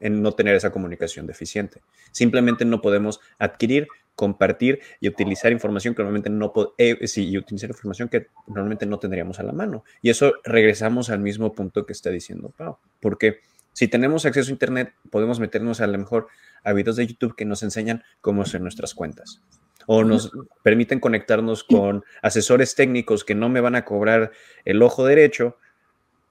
en 0.00 0.22
no 0.22 0.32
tener 0.32 0.54
esa 0.54 0.70
comunicación 0.70 1.26
deficiente. 1.26 1.80
Simplemente 2.12 2.64
no 2.64 2.80
podemos 2.80 3.20
adquirir 3.38 3.88
compartir 4.18 4.80
y 4.98 5.06
utilizar 5.06 5.52
información 5.52 5.94
que 5.94 6.02
normalmente 6.02 6.28
no 6.28 6.52
eh, 6.76 7.06
sí, 7.06 7.28
y 7.28 7.38
utilizar 7.38 7.70
información 7.70 8.08
que 8.08 8.26
normalmente 8.48 8.84
no 8.84 8.98
tendríamos 8.98 9.38
a 9.38 9.44
la 9.44 9.52
mano. 9.52 9.84
Y 10.02 10.10
eso 10.10 10.34
regresamos 10.42 11.08
al 11.08 11.20
mismo 11.20 11.54
punto 11.54 11.86
que 11.86 11.92
está 11.92 12.10
diciendo 12.10 12.52
Pau, 12.56 12.78
porque 12.98 13.42
si 13.72 13.86
tenemos 13.86 14.26
acceso 14.26 14.50
a 14.50 14.52
internet, 14.52 14.92
podemos 15.12 15.38
meternos 15.38 15.80
a 15.80 15.86
lo 15.86 15.96
mejor 15.96 16.26
a 16.64 16.72
videos 16.72 16.96
de 16.96 17.06
YouTube 17.06 17.36
que 17.36 17.44
nos 17.44 17.62
enseñan 17.62 18.02
cómo 18.20 18.42
hacer 18.42 18.60
nuestras 18.60 18.92
cuentas 18.92 19.40
o 19.86 20.02
nos 20.02 20.32
permiten 20.64 20.98
conectarnos 20.98 21.62
con 21.62 22.02
asesores 22.20 22.74
técnicos 22.74 23.24
que 23.24 23.36
no 23.36 23.48
me 23.48 23.60
van 23.60 23.76
a 23.76 23.84
cobrar 23.84 24.32
el 24.64 24.82
ojo 24.82 25.06
derecho 25.06 25.58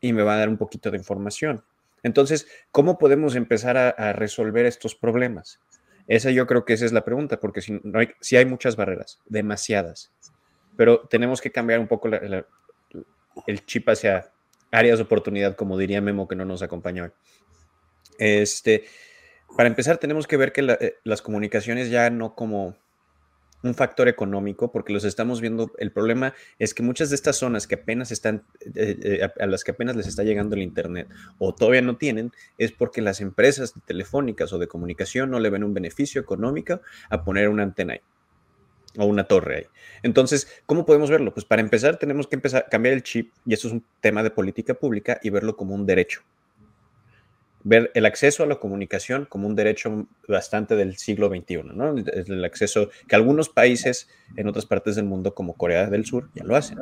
y 0.02 0.12
me 0.12 0.24
va 0.24 0.34
a 0.34 0.40
dar 0.40 0.50
un 0.50 0.58
poquito 0.58 0.92
de 0.92 0.98
información. 0.98 1.64
Entonces, 2.04 2.48
¿cómo 2.72 2.98
podemos 2.98 3.36
empezar 3.36 3.78
a 3.78 4.12
resolver 4.12 4.66
estos 4.66 4.94
problemas? 4.94 5.62
Esa 6.08 6.32
yo 6.32 6.48
creo 6.48 6.66
que 6.66 6.74
esa 6.74 6.86
es 6.86 6.94
la 6.94 7.04
pregunta, 7.04 7.40
porque 7.40 7.62
si, 7.62 7.80
no 7.84 8.00
hay, 8.00 8.10
si 8.22 8.38
hay 8.38 8.46
muchas 8.46 8.76
barreras, 8.76 9.20
demasiadas, 9.26 10.12
pero 10.76 11.02
tenemos 11.02 11.42
que 11.42 11.52
cambiar 11.52 11.80
un 11.80 11.88
poco 11.88 12.10
el 13.48 13.66
chip 13.66 13.90
hacia 13.90 14.32
áreas 14.72 15.00
de 15.00 15.04
oportunidad, 15.04 15.56
como 15.56 15.78
diría 15.78 16.02
Memo, 16.02 16.28
que 16.28 16.36
no 16.36 16.46
nos 16.46 16.62
acompañó. 16.62 17.12
Este, 18.20 18.86
para 19.56 19.68
empezar, 19.68 19.98
tenemos 19.98 20.28
que 20.28 20.38
ver 20.38 20.52
que 20.52 20.62
eh, 20.80 20.96
las 21.04 21.22
comunicaciones 21.22 21.90
ya 21.90 22.10
no 22.10 22.36
como 22.36 22.76
un 23.68 23.76
factor 23.76 24.08
económico 24.08 24.72
porque 24.72 24.94
los 24.94 25.04
estamos 25.04 25.42
viendo. 25.42 25.72
El 25.78 25.92
problema 25.92 26.34
es 26.60 26.74
que 26.74 26.84
muchas 26.84 27.10
de 27.10 27.16
estas 27.16 27.38
zonas 27.38 27.68
que 27.68 27.76
apenas 27.76 28.12
están, 28.12 28.44
eh, 28.76 28.98
eh, 29.04 29.30
a 29.40 29.46
las 29.46 29.64
que 29.64 29.72
apenas 29.72 29.96
les 29.96 30.08
está 30.08 30.24
llegando 30.24 30.56
el 30.56 30.64
Internet 30.64 31.08
o 31.38 31.54
todavía 31.54 31.82
no 31.82 31.98
tienen, 31.98 32.32
es 32.58 32.72
porque 32.72 33.02
las 33.02 33.22
empresas 33.22 33.74
telefónicas 33.86 34.52
o 34.54 34.60
de 34.60 34.68
comunicación 34.68 35.30
no 35.30 35.40
le 35.40 35.50
ven 35.50 35.64
un 35.64 35.74
beneficio 35.74 36.22
económico 36.22 36.82
a 37.10 37.24
poner 37.24 37.50
una 37.50 37.64
antena 37.64 37.94
ahí 37.94 38.02
o 38.98 39.06
una 39.06 39.26
torre 39.26 39.58
ahí. 39.58 39.66
Entonces, 40.04 40.48
¿cómo 40.66 40.86
podemos 40.86 41.10
verlo? 41.10 41.34
Pues 41.34 41.46
para 41.46 41.62
empezar 41.62 41.98
tenemos 41.98 42.28
que 42.28 42.36
empezar 42.36 42.66
a 42.66 42.70
cambiar 42.70 42.94
el 42.94 43.04
chip 43.04 43.32
y 43.46 43.54
eso 43.54 43.68
es 43.68 43.74
un 43.74 43.86
tema 44.02 44.24
de 44.24 44.32
política 44.32 44.74
pública 44.74 45.20
y 45.22 45.30
verlo 45.30 45.56
como 45.56 45.76
un 45.76 45.86
derecho 45.86 46.24
ver 47.68 47.92
el 47.96 48.06
acceso 48.06 48.44
a 48.44 48.46
la 48.46 48.56
comunicación 48.56 49.26
como 49.26 49.46
un 49.46 49.56
derecho 49.56 50.08
bastante 50.26 50.78
del 50.78 50.96
siglo 50.96 51.28
XXI, 51.28 51.64
¿no? 51.74 51.96
El 51.98 52.46
acceso 52.46 52.90
que 53.10 53.16
algunos 53.16 53.50
países 53.50 54.08
en 54.38 54.48
otras 54.48 54.66
partes 54.66 54.96
del 54.96 55.04
mundo, 55.04 55.36
como 55.36 55.54
Corea 55.54 55.90
del 55.90 56.06
Sur, 56.06 56.30
ya 56.34 56.46
lo 56.46 56.56
hacen. 56.56 56.78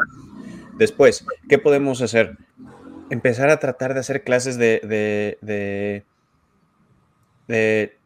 Después, 0.77 1.25
¿qué 1.49 1.57
podemos 1.57 2.03
hacer? 2.03 2.37
Empezar 3.09 3.49
a 3.49 3.59
tratar 3.59 3.95
de 3.95 4.01
hacer 4.01 4.23
clases 4.23 4.57
de, 4.57 4.79
de, 5.41 6.05
de, 7.47 7.97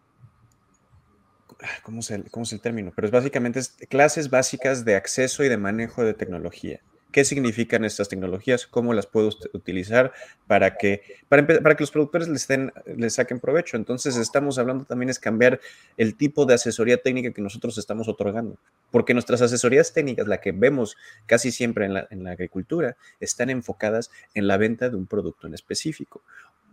¿cómo, 1.83 1.99
es 1.99 2.11
el, 2.11 2.31
¿cómo 2.31 2.43
es 2.43 2.53
el 2.53 2.61
término? 2.61 2.93
Pero 2.95 3.07
es 3.07 3.11
básicamente 3.11 3.59
clases 3.89 4.29
básicas 4.29 4.85
de 4.85 4.95
acceso 4.95 5.43
y 5.43 5.49
de 5.49 5.57
manejo 5.57 6.05
de 6.05 6.13
tecnología 6.13 6.79
qué 7.11 7.25
significan 7.25 7.85
estas 7.85 8.09
tecnologías, 8.09 8.67
cómo 8.67 8.93
las 8.93 9.07
puedo 9.07 9.29
utilizar 9.53 10.13
para 10.47 10.77
que, 10.77 11.01
para, 11.27 11.45
que 11.47 11.83
los 11.83 11.91
productores 11.91 12.27
les, 12.27 12.47
den, 12.47 12.71
les 12.95 13.15
saquen 13.15 13.39
provecho. 13.39 13.77
Entonces, 13.77 14.15
estamos 14.15 14.59
hablando 14.59 14.85
también 14.85 15.09
es 15.09 15.19
cambiar 15.19 15.59
el 15.97 16.15
tipo 16.15 16.45
de 16.45 16.53
asesoría 16.53 16.97
técnica 16.97 17.31
que 17.31 17.41
nosotros 17.41 17.77
estamos 17.77 18.07
otorgando, 18.07 18.57
porque 18.91 19.13
nuestras 19.13 19.41
asesorías 19.41 19.93
técnicas, 19.93 20.27
la 20.27 20.39
que 20.39 20.51
vemos 20.51 20.97
casi 21.25 21.51
siempre 21.51 21.85
en 21.85 21.93
la, 21.93 22.07
en 22.11 22.23
la 22.23 22.31
agricultura, 22.31 22.95
están 23.19 23.49
enfocadas 23.49 24.11
en 24.33 24.47
la 24.47 24.57
venta 24.57 24.89
de 24.89 24.95
un 24.95 25.07
producto 25.07 25.47
en 25.47 25.53
específico 25.53 26.21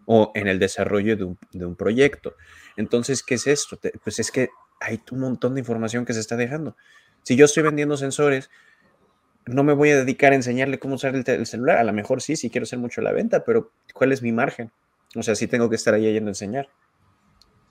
o 0.05 0.33
en 0.35 0.49
el 0.49 0.59
desarrollo 0.59 1.17
de 1.17 1.25
un, 1.25 1.39
de 1.53 1.67
un 1.67 1.77
proyecto. 1.77 2.37
Entonces, 2.77 3.23
¿qué 3.23 3.35
es 3.35 3.47
esto? 3.47 3.79
Pues 4.05 4.19
es 4.19 4.31
que 4.31 4.51
hay 4.81 5.01
un 5.11 5.21
montón 5.21 5.55
de 5.55 5.61
información 5.61 6.05
que 6.05 6.13
se 6.13 6.21
está 6.21 6.37
dejando. 6.37 6.77
Si 7.23 7.35
yo 7.35 7.47
estoy 7.47 7.65
vendiendo 7.65 7.97
sensores, 7.97 8.51
no 9.47 9.63
me 9.63 9.73
voy 9.73 9.91
a 9.91 9.97
dedicar 9.97 10.33
a 10.33 10.37
enseñarle 10.37 10.79
cómo 10.79 10.97
usar 10.97 11.15
el, 11.15 11.47
celular. 11.47 11.79
A 11.79 11.85
lo 11.85 11.93
mejor 11.93 12.21
sí, 12.21 12.37
sí 12.37 12.51
quiero 12.51 12.65
hacer 12.65 12.79
mucho 12.79 13.01
la 13.01 13.13
venta, 13.13 13.45
pero 13.45 13.71
¿cuál 13.95 14.13
es 14.13 14.23
mi 14.23 14.33
margen? 14.33 14.73
O 15.15 15.23
sea, 15.23 15.35
sí 15.35 15.47
tengo 15.47 15.71
que 15.71 15.77
estar 15.77 15.95
ahí 15.95 16.13
yendo 16.13 16.29
a 16.29 16.33
enseñar. 16.33 16.69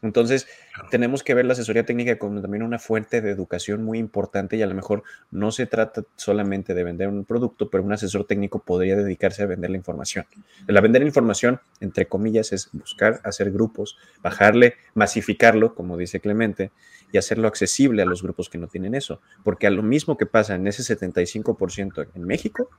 Entonces, 0.01 0.47
tenemos 0.91 1.23
que 1.23 1.33
ver 1.33 1.45
la 1.45 1.53
asesoría 1.53 1.85
técnica 1.85 2.17
como 2.17 2.41
también 2.41 2.63
una 2.63 2.79
fuente 2.79 3.21
de 3.21 3.31
educación 3.31 3.83
muy 3.83 3.97
importante 3.97 4.57
y 4.57 4.61
a 4.61 4.67
lo 4.67 4.75
mejor 4.75 5.03
no 5.31 5.51
se 5.51 5.65
trata 5.65 6.03
solamente 6.15 6.73
de 6.73 6.83
vender 6.83 7.07
un 7.07 7.25
producto, 7.25 7.69
pero 7.69 7.83
un 7.83 7.93
asesor 7.93 8.25
técnico 8.25 8.59
podría 8.59 8.95
dedicarse 8.95 9.43
a 9.43 9.47
vender 9.47 9.71
la 9.71 9.77
información. 9.77 10.25
La 10.67 10.81
vender 10.81 11.01
información, 11.01 11.59
entre 11.79 12.07
comillas, 12.07 12.51
es 12.51 12.69
buscar 12.73 13.19
hacer 13.23 13.51
grupos, 13.51 13.97
bajarle, 14.21 14.75
masificarlo, 14.93 15.73
como 15.73 15.97
dice 15.97 16.19
Clemente, 16.19 16.71
y 17.11 17.17
hacerlo 17.17 17.47
accesible 17.47 18.01
a 18.01 18.05
los 18.05 18.21
grupos 18.21 18.49
que 18.49 18.57
no 18.57 18.67
tienen 18.67 18.95
eso. 18.95 19.21
Porque 19.43 19.67
a 19.67 19.71
lo 19.71 19.83
mismo 19.83 20.17
que 20.17 20.25
pasa 20.25 20.55
en 20.55 20.67
ese 20.67 20.83
75% 20.83 22.07
en 22.13 22.23
México, 22.23 22.69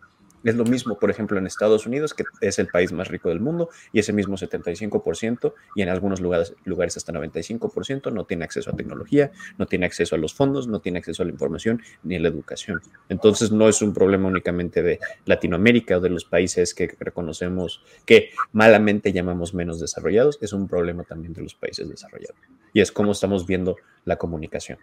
es 0.45 0.55
lo 0.55 0.65
mismo, 0.65 0.99
por 0.99 1.11
ejemplo, 1.11 1.39
en 1.39 1.47
Estados 1.47 1.87
Unidos, 1.87 2.15
que 2.15 2.25
es 2.41 2.59
el 2.59 2.69
país 2.69 2.93
más 2.93 3.09
rico 3.09 3.29
del 3.29 3.41
mundo, 3.41 3.69
y 3.93 3.99
ese 3.99 4.13
mismo 4.13 4.37
75%, 4.37 5.55
y 5.75 5.83
en 5.83 5.89
algunos 5.89 6.21
lugares, 6.21 6.55
lugares 6.65 6.97
hasta 6.97 7.13
95%, 7.13 8.13
no 8.13 8.25
tiene 8.25 8.45
acceso 8.45 8.71
a 8.71 8.77
tecnología, 8.77 9.33
no 9.59 9.67
tiene 9.67 9.87
acceso 9.87 10.15
a 10.15 10.19
los 10.19 10.35
fondos, 10.35 10.69
no 10.69 10.81
tiene 10.81 10.99
acceso 10.99 11.23
a 11.23 11.27
la 11.27 11.33
información 11.33 11.83
ni 12.03 12.17
a 12.17 12.21
la 12.21 12.29
educación. 12.29 12.81
Entonces, 13.09 13.51
no 13.51 13.69
es 13.69 13.83
un 13.83 13.93
problema 13.93 14.29
únicamente 14.29 14.83
de 14.83 15.01
Latinoamérica 15.25 15.99
o 15.99 16.01
de 16.01 16.11
los 16.11 16.25
países 16.25 16.75
que 16.75 16.95
reconocemos 16.99 17.83
que 18.05 18.31
malamente 18.53 19.13
llamamos 19.13 19.55
menos 19.55 19.81
desarrollados, 19.81 20.39
es 20.41 20.53
un 20.53 20.69
problema 20.69 21.05
también 21.05 21.33
de 21.33 21.43
los 21.43 21.55
países 21.55 21.89
desarrollados. 21.89 22.37
Y 22.73 22.81
es 22.81 22.93
como 22.93 23.13
estamos 23.13 23.47
viendo 23.47 23.77
la 24.05 24.17
comunicación. 24.17 24.79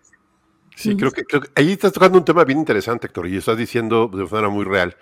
Sí, 0.76 0.96
creo 0.98 1.12
que, 1.12 1.24
creo 1.24 1.42
que 1.42 1.50
ahí 1.56 1.72
estás 1.72 1.94
tocando 1.94 2.18
un 2.18 2.26
tema 2.26 2.44
bien 2.44 2.60
interesante, 2.60 3.08
Héctor, 3.08 3.28
y 3.28 3.38
estás 3.38 3.58
diciendo 3.58 4.10
de 4.12 4.24
manera 4.24 4.50
muy 4.50 4.66
real. 4.66 4.96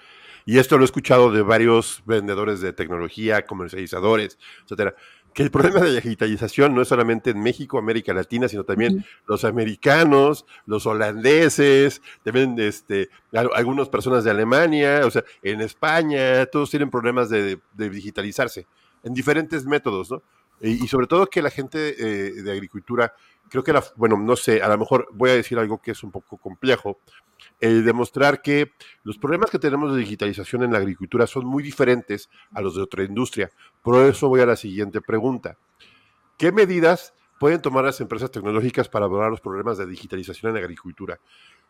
Y 0.46 0.58
esto 0.58 0.78
lo 0.78 0.84
he 0.84 0.86
escuchado 0.86 1.32
de 1.32 1.42
varios 1.42 2.04
vendedores 2.06 2.62
de 2.62 2.74
tecnología, 2.74 3.46
comercializadores, 3.46 4.38
etcétera, 4.64 4.96
que 5.34 5.44
el 5.44 5.52
problema 5.52 5.80
de 5.80 5.92
la 5.92 6.02
digitalización 6.02 6.76
no 6.76 6.82
es 6.82 6.88
solamente 6.88 7.30
en 7.30 7.42
México, 7.42 7.78
América 7.78 8.14
Latina, 8.14 8.48
sino 8.48 8.64
también 8.64 9.06
los 9.28 9.46
americanos, 9.46 10.46
los 10.66 10.86
holandeses, 10.86 12.02
también 12.24 12.60
este, 12.60 13.10
algunas 13.32 13.88
personas 13.90 14.24
de 14.24 14.32
Alemania, 14.32 15.02
o 15.06 15.12
sea, 15.12 15.24
en 15.42 15.62
España, 15.62 16.46
todos 16.48 16.70
tienen 16.70 16.90
problemas 16.90 17.30
de, 17.30 17.60
digitalizarse 17.78 18.68
en 19.04 19.14
diferentes 19.14 19.66
métodos, 19.66 20.12
¿no? 20.12 20.22
Y, 20.64 20.88
sobre 20.88 21.08
todo 21.08 21.26
que 21.26 21.42
la 21.42 21.50
gente 21.50 21.96
eh, 21.98 22.44
de 22.44 22.52
agricultura, 22.52 23.16
creo 23.52 23.64
que 23.66 23.74
la, 23.74 23.84
bueno, 23.98 24.18
no 24.18 24.38
sé, 24.38 24.62
a 24.62 24.70
lo 24.70 24.78
mejor 24.78 25.10
voy 25.12 25.30
a 25.30 25.36
decir 25.36 25.60
algo 25.60 25.82
que 25.82 25.92
es 25.92 26.04
un 26.04 26.12
poco 26.12 26.38
complejo, 26.38 27.00
el 27.60 27.84
demostrar 27.84 28.42
que 28.42 28.72
los 29.04 29.18
problemas 29.18 29.52
que 29.52 29.60
tenemos 29.60 29.94
de 29.94 30.00
digitalización 30.00 30.64
en 30.64 30.72
la 30.72 30.78
agricultura 30.78 31.28
son 31.28 31.46
muy 31.46 31.62
diferentes 31.62 32.30
a 32.54 32.62
los 32.62 32.76
de 32.76 32.82
otra 32.82 33.04
industria. 33.04 33.52
Por 33.84 34.06
eso 34.06 34.30
voy 34.30 34.40
a 34.40 34.46
la 34.46 34.56
siguiente 34.56 35.02
pregunta. 35.02 35.58
¿Qué 36.38 36.54
medidas 36.54 37.14
pueden 37.42 37.62
tomar 37.62 37.84
las 37.84 38.00
empresas 38.00 38.32
tecnológicas 38.32 38.88
para 38.88 39.06
abordar 39.06 39.30
los 39.30 39.42
problemas 39.42 39.78
de 39.78 39.86
digitalización 39.86 40.52
en 40.52 40.56
la 40.56 40.62
agricultura? 40.62 41.20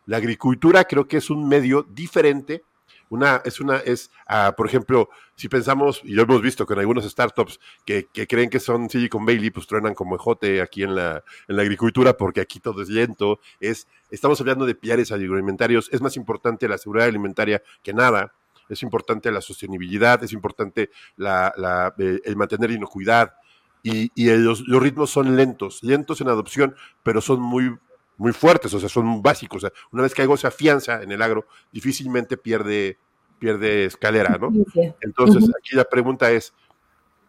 La 0.06 0.18
agricultura 0.18 0.84
creo 0.84 1.08
que 1.08 1.16
es 1.16 1.30
un 1.30 1.48
medio 1.48 1.82
diferente 1.82 2.62
una, 3.12 3.42
es 3.44 3.60
una, 3.60 3.76
es, 3.76 4.10
ah, 4.26 4.54
por 4.56 4.66
ejemplo, 4.66 5.10
si 5.34 5.50
pensamos, 5.50 6.00
y 6.02 6.14
lo 6.14 6.22
hemos 6.22 6.40
visto 6.40 6.64
con 6.64 6.78
algunos 6.78 7.04
startups 7.04 7.60
que, 7.84 8.06
creen 8.26 8.48
que 8.48 8.58
son 8.58 8.88
Silicon 8.88 9.26
Valley, 9.26 9.50
pues 9.50 9.66
truenan 9.66 9.94
como 9.94 10.16
ejote 10.16 10.62
aquí 10.62 10.82
en 10.82 10.94
la, 10.94 11.22
en 11.46 11.56
la 11.56 11.62
agricultura 11.62 12.16
porque 12.16 12.40
aquí 12.40 12.58
todo 12.58 12.80
es 12.80 12.88
lento. 12.88 13.38
Es, 13.60 13.86
estamos 14.10 14.40
hablando 14.40 14.64
de 14.64 14.74
pilares 14.74 15.12
agroalimentarios. 15.12 15.90
Es 15.92 16.00
más 16.00 16.16
importante 16.16 16.66
la 16.66 16.78
seguridad 16.78 17.06
alimentaria 17.06 17.62
que 17.82 17.92
nada. 17.92 18.32
Es 18.70 18.82
importante 18.82 19.30
la 19.30 19.42
sostenibilidad, 19.42 20.24
es 20.24 20.32
importante 20.32 20.88
la, 21.16 21.92
eh, 21.98 22.18
el 22.24 22.36
mantener 22.36 22.70
inocuidad. 22.70 23.34
Y, 23.82 24.10
y 24.14 24.30
los 24.30 24.64
ritmos 24.66 25.10
son 25.10 25.36
lentos, 25.36 25.82
lentos 25.82 26.22
en 26.22 26.28
adopción, 26.28 26.76
pero 27.02 27.20
son 27.20 27.42
muy 27.42 27.76
muy 28.16 28.32
fuertes, 28.32 28.72
o 28.74 28.80
sea, 28.80 28.88
son 28.88 29.22
básicos. 29.22 29.64
O 29.64 29.68
sea, 29.68 29.72
una 29.90 30.02
vez 30.02 30.14
que 30.14 30.22
algo 30.22 30.36
se 30.36 30.46
afianza 30.46 31.02
en 31.02 31.12
el 31.12 31.22
agro, 31.22 31.46
difícilmente 31.72 32.36
pierde, 32.36 32.98
pierde 33.38 33.86
escalera, 33.86 34.38
¿no? 34.38 34.52
Entonces, 35.00 35.50
aquí 35.58 35.74
la 35.76 35.84
pregunta 35.84 36.30
es, 36.30 36.52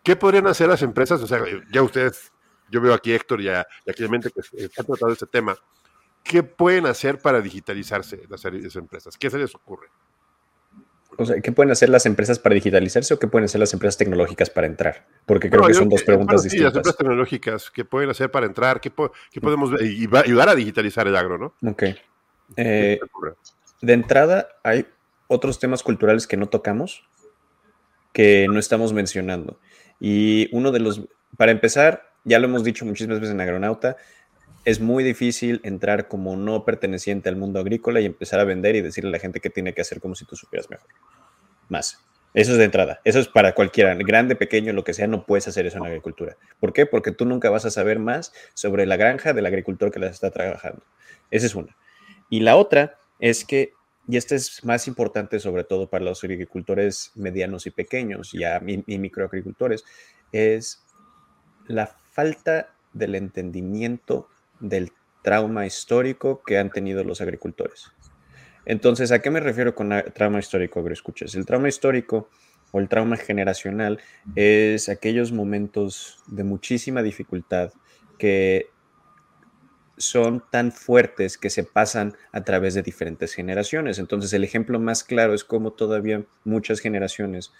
¿qué 0.03 0.15
podrían 0.15 0.47
hacer 0.47 0.67
las 0.67 0.81
empresas? 0.81 1.21
O 1.21 1.27
sea, 1.27 1.43
ya 1.71 1.81
ustedes, 1.81 2.31
yo 2.69 2.81
veo 2.81 2.93
aquí 2.93 3.13
Héctor 3.13 3.41
y, 3.41 3.49
a, 3.49 3.65
y 3.85 3.91
aquí 3.91 4.07
mente 4.07 4.31
que 4.31 4.69
han 4.77 4.85
tratado 4.85 5.11
este 5.11 5.27
tema. 5.27 5.55
¿Qué 6.23 6.41
pueden 6.41 6.85
hacer 6.85 7.19
para 7.19 7.41
digitalizarse 7.41 8.23
las, 8.29 8.43
las 8.45 8.75
empresas? 8.75 9.17
¿Qué 9.17 9.29
se 9.29 9.37
les 9.37 9.53
ocurre? 9.55 9.89
O 11.17 11.25
sea, 11.25 11.41
¿qué 11.41 11.51
pueden 11.51 11.71
hacer 11.71 11.89
las 11.89 12.05
empresas 12.05 12.39
para 12.39 12.55
digitalizarse 12.55 13.13
o 13.13 13.19
qué 13.19 13.27
pueden 13.27 13.45
hacer 13.45 13.59
las 13.59 13.73
empresas 13.73 13.97
tecnológicas 13.97 14.49
para 14.49 14.67
entrar? 14.67 15.07
Porque 15.25 15.49
creo 15.49 15.65
que 15.65 15.73
son 15.73 15.89
dos 15.89 16.03
preguntas 16.03 16.43
distintas. 16.43 16.59
Sí, 16.59 16.63
las 16.63 16.75
empresas 16.75 16.97
tecnológicas, 16.97 17.71
¿qué 17.71 17.85
pueden 17.85 18.09
hacer 18.09 18.31
para 18.31 18.45
entrar? 18.45 18.81
¿Qué, 18.81 18.89
podemos 18.89 19.71
ayudar 19.81 20.49
a 20.49 20.55
digitalizar 20.55 21.07
el 21.07 21.15
agro, 21.15 21.37
no? 21.37 21.69
Ok. 21.69 21.83
Eh, 22.57 22.99
de 23.81 23.93
entrada, 23.93 24.47
hay 24.63 24.87
otros 25.27 25.59
temas 25.59 25.83
culturales 25.83 26.27
que 26.27 26.37
no 26.37 26.47
tocamos, 26.47 27.03
que 28.11 28.47
no 28.49 28.59
estamos 28.59 28.93
mencionando. 28.93 29.59
Y 29.99 30.49
uno 30.51 30.71
de 30.71 30.79
los, 30.79 31.01
para 31.37 31.51
empezar, 31.51 32.13
ya 32.23 32.39
lo 32.39 32.45
hemos 32.45 32.63
dicho 32.63 32.85
muchísimas 32.85 33.19
veces 33.19 33.33
en 33.33 33.41
Agronauta, 33.41 33.97
es 34.65 34.79
muy 34.79 35.03
difícil 35.03 35.59
entrar 35.63 36.07
como 36.07 36.35
no 36.35 36.63
perteneciente 36.63 37.29
al 37.29 37.35
mundo 37.35 37.59
agrícola 37.59 37.99
y 37.99 38.05
empezar 38.05 38.39
a 38.39 38.45
vender 38.45 38.75
y 38.75 38.81
decirle 38.81 39.09
a 39.09 39.13
la 39.13 39.19
gente 39.19 39.39
qué 39.39 39.49
tiene 39.49 39.73
que 39.73 39.81
hacer 39.81 39.99
como 39.99 40.15
si 40.15 40.25
tú 40.25 40.35
supieras 40.35 40.69
mejor. 40.69 40.87
Más. 41.69 41.99
Eso 42.33 42.53
es 42.53 42.57
de 42.57 42.63
entrada. 42.63 42.99
Eso 43.03 43.19
es 43.19 43.27
para 43.27 43.53
cualquiera, 43.53 43.93
grande, 43.95 44.35
pequeño, 44.35 44.73
lo 44.73 44.83
que 44.83 44.93
sea, 44.93 45.05
no 45.05 45.25
puedes 45.25 45.47
hacer 45.47 45.67
eso 45.67 45.77
en 45.77 45.85
agricultura. 45.85 46.35
¿Por 46.59 46.73
qué? 46.73 46.85
Porque 46.85 47.11
tú 47.11 47.25
nunca 47.25 47.49
vas 47.49 47.65
a 47.65 47.71
saber 47.71 47.99
más 47.99 48.33
sobre 48.55 48.85
la 48.85 48.97
granja 48.97 49.33
del 49.33 49.45
agricultor 49.45 49.91
que 49.91 49.99
las 49.99 50.11
está 50.11 50.31
trabajando. 50.31 50.81
Esa 51.29 51.45
es 51.45 51.53
una. 51.53 51.75
Y 52.29 52.39
la 52.39 52.55
otra 52.55 52.97
es 53.19 53.45
que, 53.45 53.73
y 54.07 54.17
esta 54.17 54.33
es 54.33 54.63
más 54.65 54.87
importante 54.87 55.39
sobre 55.39 55.63
todo 55.63 55.89
para 55.89 56.05
los 56.05 56.23
agricultores 56.23 57.11
medianos 57.13 57.67
y 57.67 57.71
pequeños, 57.71 58.31
ya 58.31 58.59
y 58.65 58.97
microagricultores, 58.97 59.83
es 60.31 60.83
la 61.67 61.85
falta 61.85 62.73
del 62.93 63.15
entendimiento 63.15 64.27
del 64.63 64.91
trauma 65.21 65.65
histórico 65.65 66.41
que 66.43 66.57
han 66.57 66.71
tenido 66.71 67.03
los 67.03 67.21
agricultores. 67.21 67.91
Entonces, 68.65 69.11
¿a 69.11 69.19
qué 69.19 69.29
me 69.29 69.41
refiero 69.41 69.75
con 69.75 69.91
trauma 70.15 70.39
histórico, 70.39 70.79
agroescuchas? 70.79 71.35
El 71.35 71.45
trauma 71.45 71.67
histórico 71.67 72.29
o 72.71 72.79
el 72.79 72.87
trauma 72.87 73.17
generacional 73.17 73.99
es 74.35 74.89
aquellos 74.89 75.31
momentos 75.31 76.23
de 76.27 76.43
muchísima 76.43 77.03
dificultad 77.03 77.71
que 78.17 78.69
son 79.97 80.43
tan 80.49 80.71
fuertes 80.71 81.37
que 81.37 81.49
se 81.49 81.63
pasan 81.63 82.15
a 82.31 82.43
través 82.43 82.73
de 82.73 82.81
diferentes 82.81 83.33
generaciones. 83.33 83.99
Entonces, 83.99 84.33
el 84.33 84.43
ejemplo 84.43 84.79
más 84.79 85.03
claro 85.03 85.33
es 85.33 85.43
cómo 85.43 85.73
todavía 85.73 86.25
muchas 86.45 86.79
generaciones 86.79 87.51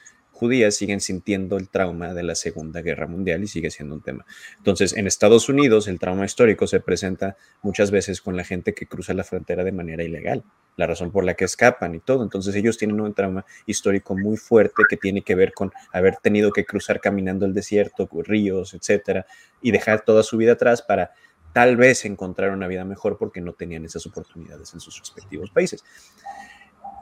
judías 0.44 0.76
siguen 0.76 1.00
sintiendo 1.00 1.56
el 1.56 1.70
trauma 1.70 2.14
de 2.14 2.22
la 2.22 2.36
Segunda 2.36 2.82
Guerra 2.82 3.08
Mundial 3.08 3.42
y 3.44 3.48
sigue 3.48 3.72
siendo 3.72 3.96
un 3.96 4.02
tema. 4.02 4.26
Entonces, 4.58 4.92
en 4.98 5.08
Estados 5.08 5.48
Unidos, 5.48 5.88
el 5.88 6.00
trauma 6.00 6.26
histórico 6.26 6.68
se 6.68 6.82
presenta 6.82 7.38
muchas 7.62 7.92
veces 7.92 8.20
con 8.20 8.36
la 8.36 8.44
gente 8.44 8.74
que 8.74 8.86
cruza 8.86 9.14
la 9.14 9.24
frontera 9.24 9.64
de 9.64 9.72
manera 9.72 10.04
ilegal, 10.04 10.44
la 10.76 10.86
razón 10.86 11.14
por 11.14 11.24
la 11.24 11.36
que 11.36 11.46
escapan 11.46 11.96
y 11.96 12.02
todo. 12.02 12.24
Entonces, 12.24 12.54
ellos 12.56 12.78
tienen 12.78 13.00
un 13.00 13.14
trauma 13.14 13.46
histórico 13.66 14.18
muy 14.18 14.36
fuerte 14.36 14.84
que 14.90 14.98
tiene 14.98 15.22
que 15.22 15.34
ver 15.34 15.54
con 15.54 15.72
haber 15.94 16.18
tenido 16.18 16.52
que 16.52 16.66
cruzar 16.66 17.00
caminando 17.00 17.46
el 17.46 17.54
desierto, 17.54 18.10
ríos, 18.26 18.74
etcétera, 18.74 19.26
y 19.62 19.72
dejar 19.72 20.04
toda 20.04 20.24
su 20.24 20.36
vida 20.36 20.52
atrás 20.52 20.82
para 20.82 21.12
tal 21.54 21.78
vez 21.78 22.04
encontrar 22.04 22.52
una 22.52 22.68
vida 22.68 22.84
mejor 22.84 23.18
porque 23.18 23.40
no 23.40 23.54
tenían 23.54 23.86
esas 23.86 24.06
oportunidades 24.08 24.74
en 24.74 24.82
sus 24.82 25.00
respectivos 25.00 25.52
países 25.52 25.86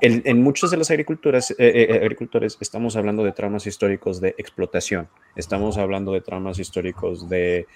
en 0.02 0.42
muchos 0.42 0.72
de 0.72 0.78
los 0.78 0.90
agricultores, 0.90 1.52
eh, 1.52 1.56
eh, 1.60 2.00
agricultores 2.02 2.58
estamos 2.60 2.96
hablando 2.96 3.24
de 3.24 3.34
traumas 3.34 3.68
históricos 3.68 4.20
de 4.20 4.34
explotación, 4.38 5.10
estamos 5.36 5.78
hablando 5.78 6.12
de 6.12 6.22
traumas 6.22 6.58
históricos 6.58 7.30
de 7.30 7.68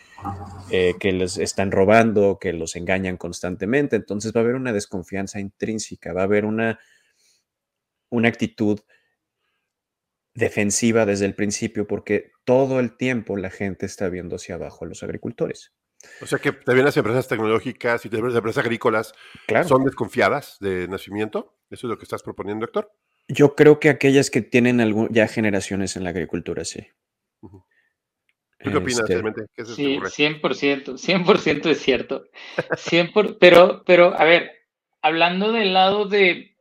eh, 0.71 0.95
que 0.99 1.11
les 1.11 1.37
están 1.37 1.71
robando, 1.71 2.39
que 2.41 2.51
los 2.51 2.75
engañan 2.75 3.17
constantemente, 3.17 3.95
entonces 3.95 4.33
va 4.35 4.39
a 4.39 4.43
haber 4.43 4.55
una 4.55 4.73
desconfianza 4.73 5.39
intrínseca, 5.39 6.13
va 6.13 6.21
a 6.21 6.23
haber 6.23 6.45
una, 6.45 6.79
una 8.09 8.27
actitud 8.27 8.79
defensiva 10.33 11.05
desde 11.05 11.25
el 11.25 11.35
principio 11.35 11.85
porque 11.85 12.31
todo 12.43 12.79
el 12.79 12.97
tiempo 12.97 13.37
la 13.37 13.51
gente 13.51 13.85
está 13.85 14.09
viendo 14.09 14.37
hacia 14.37 14.55
abajo 14.55 14.83
a 14.83 14.87
los 14.87 15.03
agricultores. 15.03 15.73
O 16.21 16.25
sea 16.25 16.39
que 16.39 16.51
también 16.51 16.85
las 16.85 16.97
empresas 16.97 17.27
tecnológicas 17.27 18.05
y 18.05 18.09
las 18.09 18.35
empresas 18.35 18.63
agrícolas 18.63 19.13
son 19.67 19.83
desconfiadas 19.83 20.57
de 20.59 20.87
nacimiento. 20.87 21.54
¿Eso 21.69 21.87
es 21.87 21.89
lo 21.89 21.97
que 21.97 22.03
estás 22.03 22.23
proponiendo, 22.23 22.65
Héctor? 22.65 22.91
Yo 23.27 23.55
creo 23.55 23.79
que 23.79 23.89
aquellas 23.89 24.29
que 24.29 24.41
tienen 24.41 25.07
ya 25.09 25.27
generaciones 25.27 25.95
en 25.95 26.03
la 26.03 26.11
agricultura, 26.11 26.63
sí. 26.63 26.87
qué 28.59 28.69
opinas, 28.69 28.99
este, 28.99 29.13
realmente? 29.13 29.45
sí, 29.65 29.97
100%, 29.97 30.97
100% 30.97 31.69
es 31.69 31.81
cierto. 31.81 32.25
100%, 32.57 33.37
pero, 33.39 33.83
pero, 33.85 34.13
a 34.17 34.23
ver, 34.25 34.51
hablando 35.01 35.51
del 35.51 35.73
lado 35.73 36.05
de, 36.05 36.55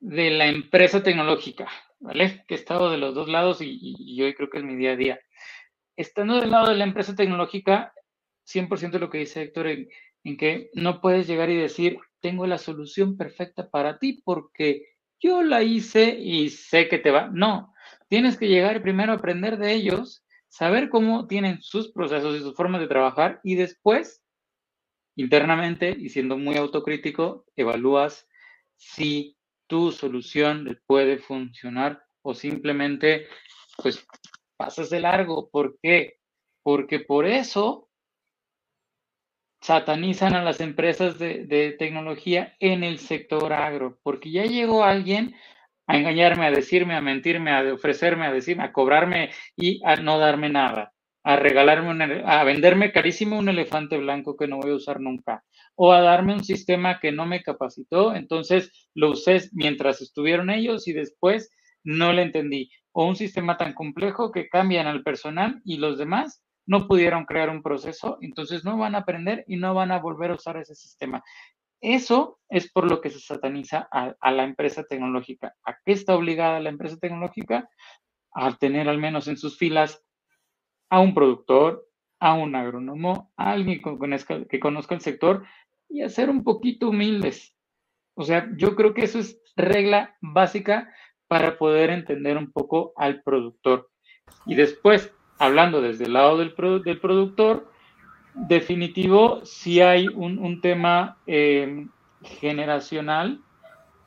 de 0.00 0.30
la 0.30 0.46
empresa 0.46 1.02
tecnológica, 1.02 1.66
¿vale? 2.00 2.44
Que 2.46 2.54
he 2.54 2.58
estado 2.58 2.90
de 2.90 2.98
los 2.98 3.14
dos 3.14 3.28
lados 3.28 3.62
y, 3.62 3.78
y, 3.80 4.22
hoy 4.22 4.34
creo 4.34 4.50
que 4.50 4.58
es 4.58 4.64
mi 4.64 4.76
día 4.76 4.92
a 4.92 4.96
día. 4.96 5.20
Estando 5.96 6.40
del 6.40 6.50
lado 6.50 6.68
de 6.68 6.76
la 6.76 6.84
empresa 6.84 7.14
tecnológica, 7.14 7.94
100% 8.46 8.98
lo 8.98 9.08
que 9.08 9.18
dice 9.18 9.42
Héctor, 9.42 9.68
en, 9.68 9.88
en, 10.24 10.36
que 10.36 10.70
no 10.74 11.00
puedes 11.00 11.26
llegar 11.26 11.48
y 11.48 11.56
decir, 11.56 11.98
tengo 12.24 12.46
la 12.46 12.56
solución 12.56 13.18
perfecta 13.18 13.68
para 13.68 13.98
ti 13.98 14.22
porque 14.24 14.94
yo 15.20 15.42
la 15.42 15.62
hice 15.62 16.18
y 16.18 16.48
sé 16.48 16.88
que 16.88 16.96
te 16.96 17.10
va. 17.10 17.28
No, 17.30 17.74
tienes 18.08 18.38
que 18.38 18.48
llegar 18.48 18.80
primero 18.80 19.12
a 19.12 19.16
aprender 19.16 19.58
de 19.58 19.74
ellos, 19.74 20.24
saber 20.48 20.88
cómo 20.88 21.26
tienen 21.26 21.60
sus 21.60 21.92
procesos 21.92 22.34
y 22.34 22.40
sus 22.40 22.56
formas 22.56 22.80
de 22.80 22.86
trabajar 22.86 23.40
y 23.44 23.56
después, 23.56 24.22
internamente 25.16 25.94
y 25.98 26.08
siendo 26.08 26.38
muy 26.38 26.56
autocrítico, 26.56 27.44
evalúas 27.56 28.26
si 28.74 29.36
tu 29.66 29.92
solución 29.92 30.80
puede 30.86 31.18
funcionar 31.18 32.06
o 32.22 32.32
simplemente, 32.32 33.26
pues, 33.82 34.02
pasas 34.56 34.88
de 34.88 35.00
largo. 35.00 35.50
¿Por 35.50 35.78
qué? 35.82 36.20
Porque 36.62 37.00
por 37.00 37.26
eso 37.26 37.90
satanizan 39.64 40.34
a 40.34 40.42
las 40.42 40.60
empresas 40.60 41.18
de, 41.18 41.74
tecnología 41.78 42.54
en 42.60 42.84
el 42.84 42.98
sector 42.98 43.54
agro, 43.54 43.98
porque 44.02 44.30
ya 44.30 44.44
llegó 44.44 44.84
alguien 44.84 45.34
a 45.86 45.96
engañarme, 45.96 46.44
a 46.44 46.50
decirme, 46.50 46.94
a 46.94 47.00
mentirme, 47.00 47.50
a 47.50 47.72
ofrecerme, 47.72 48.26
a 48.26 48.32
decirme, 48.32 48.64
a 48.64 48.72
cobrarme 48.72 49.30
y 49.56 49.80
a 49.86 49.96
no 49.96 50.18
darme 50.18 50.50
nada, 50.50 50.92
a 51.22 51.36
regalarme, 51.36 52.22
a 52.26 52.44
venderme 52.44 52.92
carísimo 52.92 53.38
un 53.38 53.48
elefante 53.48 53.96
blanco 53.96 54.36
que 54.36 54.46
no 54.46 54.58
voy 54.58 54.72
a 54.72 54.74
usar 54.74 55.00
nunca, 55.00 55.42
o 55.76 55.94
a 55.94 56.02
darme 56.02 56.34
un 56.34 56.44
sistema 56.44 57.00
que 57.00 57.10
no 57.10 57.24
me 57.24 57.42
capacitó, 57.42 58.14
entonces 58.14 58.90
lo 58.94 59.12
usé 59.12 59.48
mientras 59.52 60.02
estuvieron 60.02 60.50
ellos 60.50 60.86
y 60.88 60.92
después 60.92 61.50
no 61.82 62.12
le 62.12 62.20
entendí, 62.20 62.70
o 62.92 63.06
un 63.06 63.16
sistema 63.16 63.56
tan 63.56 63.72
complejo 63.72 64.30
que 64.30 64.46
cambian 64.46 64.88
al 64.88 65.02
personal 65.02 65.62
y 65.64 65.78
los 65.78 65.96
demás 65.96 66.43
no 66.66 66.86
pudieron 66.86 67.24
crear 67.24 67.50
un 67.50 67.62
proceso, 67.62 68.18
entonces 68.20 68.64
no 68.64 68.76
van 68.78 68.94
a 68.94 68.98
aprender 68.98 69.44
y 69.46 69.56
no 69.56 69.74
van 69.74 69.92
a 69.92 69.98
volver 69.98 70.30
a 70.30 70.34
usar 70.34 70.56
ese 70.56 70.74
sistema. 70.74 71.22
Eso 71.80 72.38
es 72.48 72.72
por 72.72 72.90
lo 72.90 73.00
que 73.00 73.10
se 73.10 73.20
sataniza 73.20 73.88
a, 73.90 74.30
la 74.30 74.44
empresa 74.44 74.84
tecnológica. 74.84 75.54
¿A 75.64 75.76
qué 75.84 75.92
está 75.92 76.14
obligada 76.14 76.60
la 76.60 76.70
empresa 76.70 76.96
tecnológica? 76.96 77.68
A 78.32 78.56
tener 78.56 78.88
al 78.88 78.98
menos 78.98 79.28
en 79.28 79.36
sus 79.36 79.58
filas 79.58 80.02
a 80.88 81.00
un 81.00 81.12
productor, 81.12 81.86
a 82.20 82.32
un 82.32 82.54
agrónomo, 82.54 83.32
a 83.36 83.52
alguien 83.52 83.82
que 84.48 84.60
conozca 84.60 84.94
el 84.94 85.00
sector 85.02 85.44
y 85.88 86.00
a 86.00 86.08
ser 86.08 86.30
un 86.30 86.42
poquito 86.42 86.88
humildes. 86.88 87.54
O 88.16 88.22
sea, 88.22 88.48
yo 88.56 88.76
creo 88.76 88.94
que 88.94 89.04
eso 89.04 89.18
es 89.18 89.38
regla 89.56 90.16
básica 90.22 90.90
para 91.28 91.58
poder 91.58 91.90
entender 91.90 92.36
un 92.38 92.50
poco 92.50 92.92
al 92.96 93.22
productor. 93.22 93.90
Y 94.46 94.54
después, 94.54 95.12
hablando 95.38 95.80
desde 95.80 96.04
el 96.04 96.12
lado 96.12 96.38
del, 96.38 96.54
del 96.84 97.00
productor, 97.00 97.68
definitivo, 98.34 99.40
si 99.44 99.80
hay 99.80 100.08
un, 100.08 100.60
tema 100.60 101.16
em, 101.26 101.88
generacional 102.22 103.40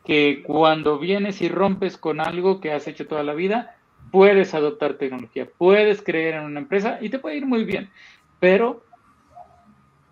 que 0.06 0.44
cuando 0.46 1.00
vienes 1.00 1.42
y 1.42 1.50
rompes 1.50 1.98
con 1.98 2.20
algo 2.20 2.60
que 2.60 2.72
has 2.72 2.88
hecho 2.88 3.08
toda 3.08 3.24
la 3.24 3.34
vida, 3.34 3.78
puedes 4.12 4.54
adoptar 4.54 4.96
tecnología, 4.96 5.48
puedes 5.58 6.02
creer 6.02 6.36
en 6.36 6.46
una 6.46 6.60
empresa 6.60 6.98
y 7.02 7.10
te 7.10 7.20
puede 7.20 7.38
ir 7.38 7.46
muy 7.46 7.64
bien. 7.66 7.90
Pero 8.40 8.84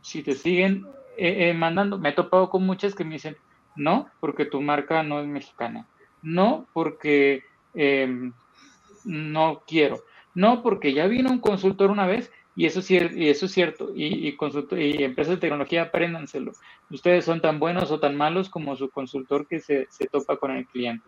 si 0.02 0.22
te 0.24 0.34
siguen 0.34 0.86
eh, 1.18 1.50
eh, 1.50 1.54
mandando, 1.54 1.98
me 1.98 2.10
he 2.10 2.14
topado 2.14 2.50
con 2.50 2.66
muchas 2.66 2.94
que 2.94 3.04
me 3.04 3.14
dicen, 3.14 3.38
no, 3.76 4.10
porque 4.20 4.46
tu 4.46 4.62
marca 4.62 5.04
no 5.04 5.20
es 5.20 5.28
mexicana, 5.28 5.88
no, 6.22 6.68
porque 6.74 7.44
em, 7.74 8.34
no 9.04 9.64
quiero, 9.68 10.04
no, 10.36 10.62
porque 10.62 10.94
ya 10.94 11.08
vino 11.08 11.32
un 11.32 11.40
consultor 11.40 11.90
una 11.90 12.06
vez 12.06 12.32
y 12.56 12.66
eso, 12.66 12.82
y 12.90 13.30
eso 13.30 13.46
es 13.46 13.52
cierto. 13.52 13.92
Y, 13.96 14.28
y, 14.28 15.04
empresas 15.04 15.36
de 15.36 15.40
tecnología, 15.40 15.84
apréndanselo. 15.84 16.52
Ustedes 16.92 17.26
son 17.26 17.42
tan 17.42 17.58
buenos 17.58 17.90
o 17.92 18.00
tan 18.00 18.16
malos 18.16 18.50
como 18.50 18.76
su 18.76 18.90
consultor 18.90 19.48
que 19.48 19.60
se, 19.60 19.88
se 19.90 20.08
topa 20.08 20.38
con 20.38 20.52
el 20.52 20.68
cliente. 20.68 21.08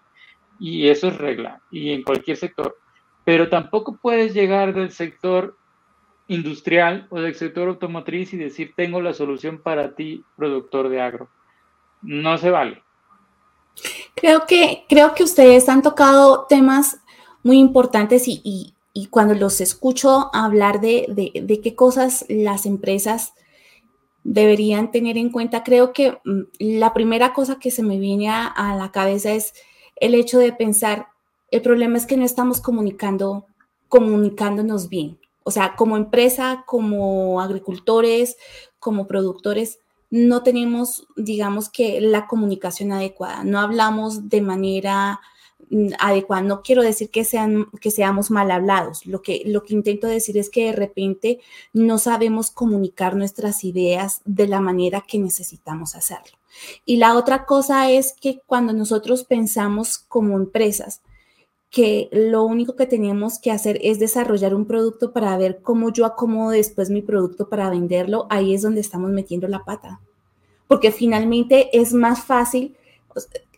Y 0.59 0.87
eso 0.87 1.09
es 1.09 1.17
regla, 1.17 1.61
y 1.69 1.91
en 1.91 2.03
cualquier 2.03 2.37
sector. 2.37 2.77
Pero 3.25 3.49
tampoco 3.49 3.97
puedes 4.01 4.33
llegar 4.33 4.73
del 4.73 4.91
sector 4.91 5.55
industrial 6.27 7.07
o 7.09 7.19
del 7.19 7.35
sector 7.35 7.67
automotriz 7.67 8.33
y 8.33 8.37
decir, 8.37 8.73
tengo 8.75 9.01
la 9.01 9.13
solución 9.13 9.59
para 9.61 9.93
ti, 9.93 10.23
productor 10.35 10.89
de 10.89 11.01
agro. 11.01 11.29
No 12.01 12.37
se 12.37 12.49
vale. 12.49 12.81
Creo 14.15 14.45
que, 14.47 14.85
creo 14.89 15.13
que 15.13 15.23
ustedes 15.23 15.69
han 15.69 15.81
tocado 15.81 16.45
temas 16.49 17.01
muy 17.43 17.59
importantes 17.59 18.23
y 18.27 18.73
cuando 19.05 19.36
los 19.36 19.62
escucho 19.62 20.29
hablar 20.33 20.81
de, 20.81 21.05
de, 21.43 21.62
qué 21.62 21.75
cosas 21.75 22.25
las 22.27 22.65
empresas 22.65 23.33
deberían 24.23 24.91
tener 24.91 25.17
en 25.17 25.29
cuenta, 25.29 25.63
creo 25.63 25.93
que 25.93 26.17
mm, 26.25 26.41
la 26.60 26.93
primera 26.93 27.31
cosa 27.31 27.60
que 27.60 27.71
se 27.71 27.83
me 27.83 27.99
viene 27.99 28.29
a, 28.29 28.75
la 28.75 28.91
cabeza 28.91 29.31
es 29.31 29.53
el 29.97 30.15
hecho 30.15 30.39
de 30.39 30.51
pensar, 30.51 31.07
el 31.51 31.62
problema 31.62 31.97
es 31.97 32.05
que 32.05 32.17
no 32.17 32.25
estamos 32.25 32.60
comunicando, 32.60 33.45
comunicándonos 33.88 34.89
bien. 34.89 35.19
O 35.43 35.51
sea, 35.51 35.75
como 35.77 35.95
empresa, 35.95 36.63
como 36.65 37.39
agricultores, 37.39 38.36
como 38.79 39.07
productores, 39.07 39.79
no 40.10 40.43
tenemos, 40.43 41.07
digamos 41.15 41.69
que, 41.69 42.01
la 42.01 42.27
comunicación 42.27 42.91
adecuada. 42.91 43.43
No 43.43 43.60
hablamos 43.60 44.27
de 44.27 44.41
manera 44.41 45.21
Mm. 45.69 45.93
No 46.43 46.62
quiero 46.62 46.82
decir 46.82 47.10
que, 47.10 47.23
sean, 47.23 47.67
que 47.82 47.91
seamos 47.91 48.32
mal 48.32 48.51
hablados. 48.51 49.06
Lo 49.06 49.21
que, 49.21 49.43
lo 49.45 49.63
que 49.63 49.73
intento 49.73 50.08
decir 50.08 50.38
es 50.38 50.49
que 50.49 50.67
de 50.67 50.71
repente 50.71 51.39
no 51.73 51.97
sabemos 51.97 52.51
comunicar 52.51 53.15
nuestras 53.15 53.63
ideas 53.63 54.21
de 54.25 54.47
la 54.47 54.62
manera 54.62 55.03
que 55.08 55.19
necesitamos 55.19 55.95
hacerlo. 55.95 56.38
Y 56.86 56.97
la 56.97 57.15
otra 57.15 57.45
cosa 57.45 57.91
es 57.91 58.13
que 58.13 58.41
cuando 58.45 58.73
nosotros 58.73 59.23
pensamos 59.23 59.97
como 59.97 60.38
empresas, 60.38 61.01
que 61.69 62.08
lo 62.12 62.43
único 62.43 62.75
que 62.75 62.86
tenemos 62.86 63.39
que 63.39 63.51
hacer 63.51 63.77
es 63.84 63.99
desarrollar 63.99 64.56
un 64.56 64.65
producto 64.65 65.12
para 65.12 65.38
ver 65.38 65.60
cómo 65.62 65.91
yo 65.91 66.06
acomodo 66.06 66.51
después 66.51 66.89
mi 66.89 67.01
producto 67.01 67.49
para 67.49 67.69
venderlo, 67.69 68.25
ahí 68.30 68.53
es 68.53 68.62
donde 68.62 68.82
estamos 68.82 69.12
metiendo 69.12 69.47
la 69.47 69.65
pata. 69.65 69.99
Porque 70.67 70.91
finalmente 70.91 71.77
es 71.77 71.93
más 71.93 72.23
fácil 72.23 72.75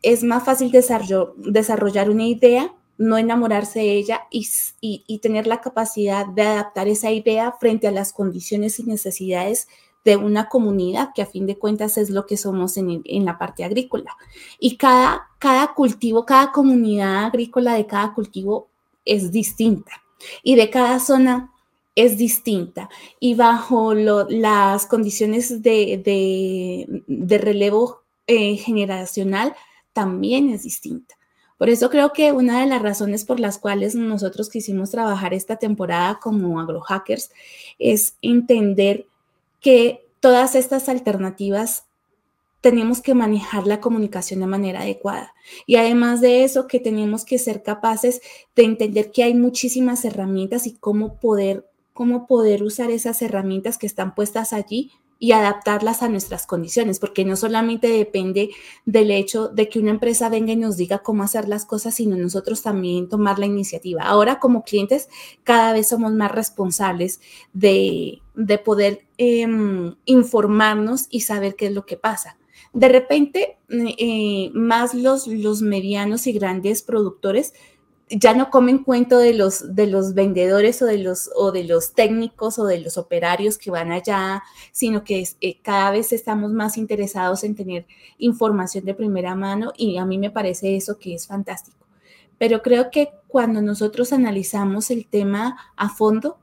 es 0.02 0.24
más 0.24 0.44
fácil 0.44 0.72
desarrollar 0.72 2.10
una 2.10 2.26
idea, 2.26 2.74
no 2.98 3.18
enamorarse 3.18 3.80
de 3.80 3.94
ella 3.94 4.28
y, 4.30 5.20
tener 5.20 5.48
la 5.48 5.62
capacidad 5.62 6.26
de 6.26 6.42
adaptar 6.44 6.88
esa 6.88 7.12
idea 7.12 7.54
frente 7.54 7.88
a 7.88 7.92
las 7.92 8.14
condiciones 8.14 8.80
y 8.80 8.84
necesidades 8.84 9.68
de 10.06 10.16
una 10.16 10.48
comunidad, 10.48 11.10
que 11.14 11.22
a 11.22 11.26
fin 11.26 11.46
de 11.46 11.58
cuentas 11.58 11.98
es 11.98 12.10
lo 12.10 12.26
que 12.26 12.38
somos 12.38 12.78
en, 12.78 13.26
la 13.26 13.38
parte 13.38 13.64
agrícola. 13.64 14.16
Y 14.60 14.78
cada, 14.78 15.28
cada 15.40 15.74
cultivo, 15.74 16.26
cada 16.26 16.52
comunidad 16.52 17.26
agrícola 17.26 17.76
de 17.76 17.86
cada 17.86 18.14
cultivo 18.14 18.68
es 19.06 19.32
distinta. 19.32 19.92
Y 20.44 20.56
de 20.56 20.70
cada 20.70 21.00
zona 21.00 21.54
es 21.96 22.18
distinta 22.18 22.90
y 23.20 23.36
bajo 23.36 23.94
las 23.94 24.86
condiciones 24.86 25.62
de, 25.62 26.88
relevo 27.42 28.04
eh, 28.28 28.56
generacional 28.56 29.56
también 30.00 30.50
es 30.50 30.64
distinta. 30.64 31.16
Por 31.58 31.68
eso 31.68 31.90
creo 31.90 32.14
que 32.14 32.32
una 32.32 32.62
de 32.62 32.68
las 32.68 32.82
razones 32.82 33.26
por 33.26 33.38
las 33.38 33.58
cuales 33.58 33.96
nosotros 33.96 34.48
quisimos 34.48 34.92
trabajar 34.92 35.34
esta 35.34 35.58
temporada 35.58 36.20
como 36.22 36.62
agrohackers 36.62 37.32
es 37.80 38.16
entender 38.22 39.08
que 39.60 40.08
todas 40.22 40.56
estas 40.56 40.88
alternativas 40.88 41.84
tenemos 42.62 43.02
que 43.02 43.14
manejar 43.14 43.68
la 43.68 43.82
comunicación 43.82 44.40
de 44.40 44.48
manera 44.48 44.84
adecuada. 44.84 45.34
Y 45.66 45.76
además 45.76 46.22
de 46.22 46.46
eso, 46.46 46.66
que 46.66 46.80
tenemos 46.80 47.26
que 47.26 47.40
ser 47.40 47.62
capaces 47.62 48.22
de 48.56 48.64
entender 48.64 49.12
que 49.12 49.24
hay 49.24 49.34
muchísimas 49.34 50.06
herramientas 50.06 50.66
y 50.66 50.76
cómo 50.76 51.16
poder, 51.16 51.70
cómo 51.92 52.26
poder 52.26 52.64
usar 52.64 52.90
esas 52.90 53.22
herramientas 53.22 53.78
que 53.78 53.88
están 53.88 54.16
puestas 54.16 54.54
allí 54.54 54.94
y 55.22 55.34
adaptarlas 55.34 56.02
a 56.02 56.08
nuestras 56.08 56.48
condiciones, 56.48 56.98
porque 56.98 57.26
no 57.26 57.36
solamente 57.36 57.90
depende 57.90 58.52
del 58.86 59.12
hecho 59.12 59.50
de 59.50 59.68
que 59.68 59.80
una 59.80 59.92
empresa 59.92 60.30
venga 60.30 60.54
y 60.54 60.56
nos 60.56 60.78
diga 60.78 61.00
cómo 61.00 61.24
hacer 61.24 61.50
las 61.50 61.66
cosas, 61.66 61.96
sino 61.96 62.16
nosotros 62.16 62.62
también 62.62 63.10
tomar 63.10 63.38
la 63.38 63.46
iniciativa. 63.46 64.04
Ahora 64.04 64.40
como 64.40 64.64
clientes 64.64 65.10
cada 65.44 65.74
vez 65.74 65.90
somos 65.90 66.14
más 66.14 66.32
responsables 66.32 67.20
de, 67.52 68.22
poder 68.64 69.06
em, 69.18 69.96
informarnos 70.06 71.08
y 71.10 71.22
saber 71.22 71.56
qué 71.56 71.68
es 71.68 71.74
lo 71.74 71.86
que 71.86 71.98
pasa. 71.98 72.38
De 72.72 72.88
repente, 72.88 73.58
eh, 73.70 74.52
más 74.54 74.94
los, 74.94 75.28
los 75.28 75.62
medianos 75.62 76.28
y 76.28 76.32
grandes 76.32 76.82
productores 76.82 77.54
ya 78.10 78.34
no 78.34 78.50
comen 78.50 78.80
cuento 78.80 79.20
de 79.20 79.34
los, 79.34 79.76
de 79.76 79.88
los 79.88 80.14
vendedores 80.14 80.82
o 80.82 80.86
de 80.86 80.98
los, 80.98 81.30
o 81.36 81.52
de 81.52 81.64
los 81.64 81.94
técnicos 81.94 82.58
o 82.58 82.66
de 82.66 82.80
los 82.80 82.98
operarios 82.98 83.58
que 83.58 83.72
van 83.72 83.92
allá, 83.92 84.44
sino 84.72 85.04
que 85.04 85.28
eh, 85.42 85.60
cada 85.62 85.92
vez 85.92 86.12
estamos 86.12 86.52
más 86.52 86.78
interesados 86.78 87.44
en 87.44 87.56
tener 87.56 87.86
información 88.18 88.86
de 88.86 88.96
primera 88.96 89.36
mano 89.36 89.72
y 89.78 89.98
a 89.98 90.06
mí 90.06 90.18
me 90.18 90.32
parece 90.32 90.76
eso 90.76 90.98
que 90.98 91.14
es 91.14 91.28
fantástico. 91.28 91.78
Pero 92.38 92.62
creo 92.62 92.90
que 92.90 93.12
cuando 93.28 93.62
nosotros 93.62 94.12
analizamos 94.14 94.90
el 94.92 95.06
tema 95.06 95.58
a 95.76 95.90
fondo, 95.90 96.38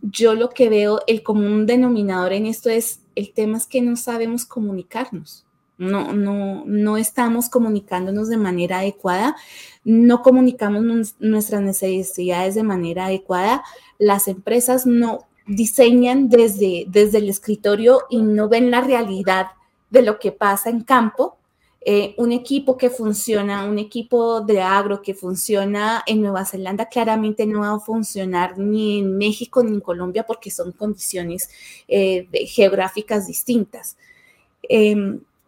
yo 0.00 0.34
lo 0.34 0.50
que 0.50 0.68
veo, 0.68 1.00
el 1.06 1.22
común 1.22 1.66
denominador 1.66 2.32
en 2.32 2.46
esto 2.46 2.68
es, 2.68 3.00
el 3.14 3.32
tema 3.32 3.58
es 3.58 3.66
que 3.66 3.82
no 3.82 3.96
sabemos 3.96 4.44
comunicarnos 4.44 5.46
no, 5.82 6.12
no, 6.12 6.64
no 6.66 6.96
estamos 6.96 7.48
comunicándonos 7.48 8.28
de 8.28 8.36
manera 8.36 8.78
adecuada, 8.78 9.36
no 9.84 10.22
comunicamos 10.22 11.14
nuestras 11.18 11.62
necesidades 11.62 12.54
de 12.54 12.62
manera 12.62 13.06
adecuada, 13.06 13.62
las 13.98 14.28
empresas 14.28 14.86
no 14.86 15.26
diseñan 15.46 16.28
desde, 16.28 16.84
desde 16.88 17.18
el 17.18 17.28
escritorio 17.28 18.02
y 18.08 18.22
no 18.22 18.48
ven 18.48 18.70
la 18.70 18.80
realidad 18.80 19.48
de 19.90 20.02
lo 20.02 20.18
que 20.18 20.32
pasa 20.32 20.70
en 20.70 20.82
campo. 20.82 21.36
Eh, 21.84 22.14
un 22.16 22.30
equipo 22.30 22.76
que 22.76 22.90
funciona, 22.90 23.64
un 23.64 23.80
equipo 23.80 24.40
de 24.40 24.62
agro 24.62 25.02
que 25.02 25.14
funciona 25.14 26.04
en 26.06 26.22
Nueva 26.22 26.44
Zelanda 26.44 26.88
claramente 26.88 27.44
no 27.44 27.62
va 27.62 27.74
a 27.74 27.80
funcionar 27.80 28.56
ni 28.56 29.00
en 29.00 29.18
México 29.18 29.64
ni 29.64 29.72
en 29.72 29.80
Colombia 29.80 30.22
porque 30.22 30.52
son 30.52 30.70
condiciones 30.70 31.50
eh, 31.88 32.28
geográficas 32.46 33.26
distintas. 33.26 33.96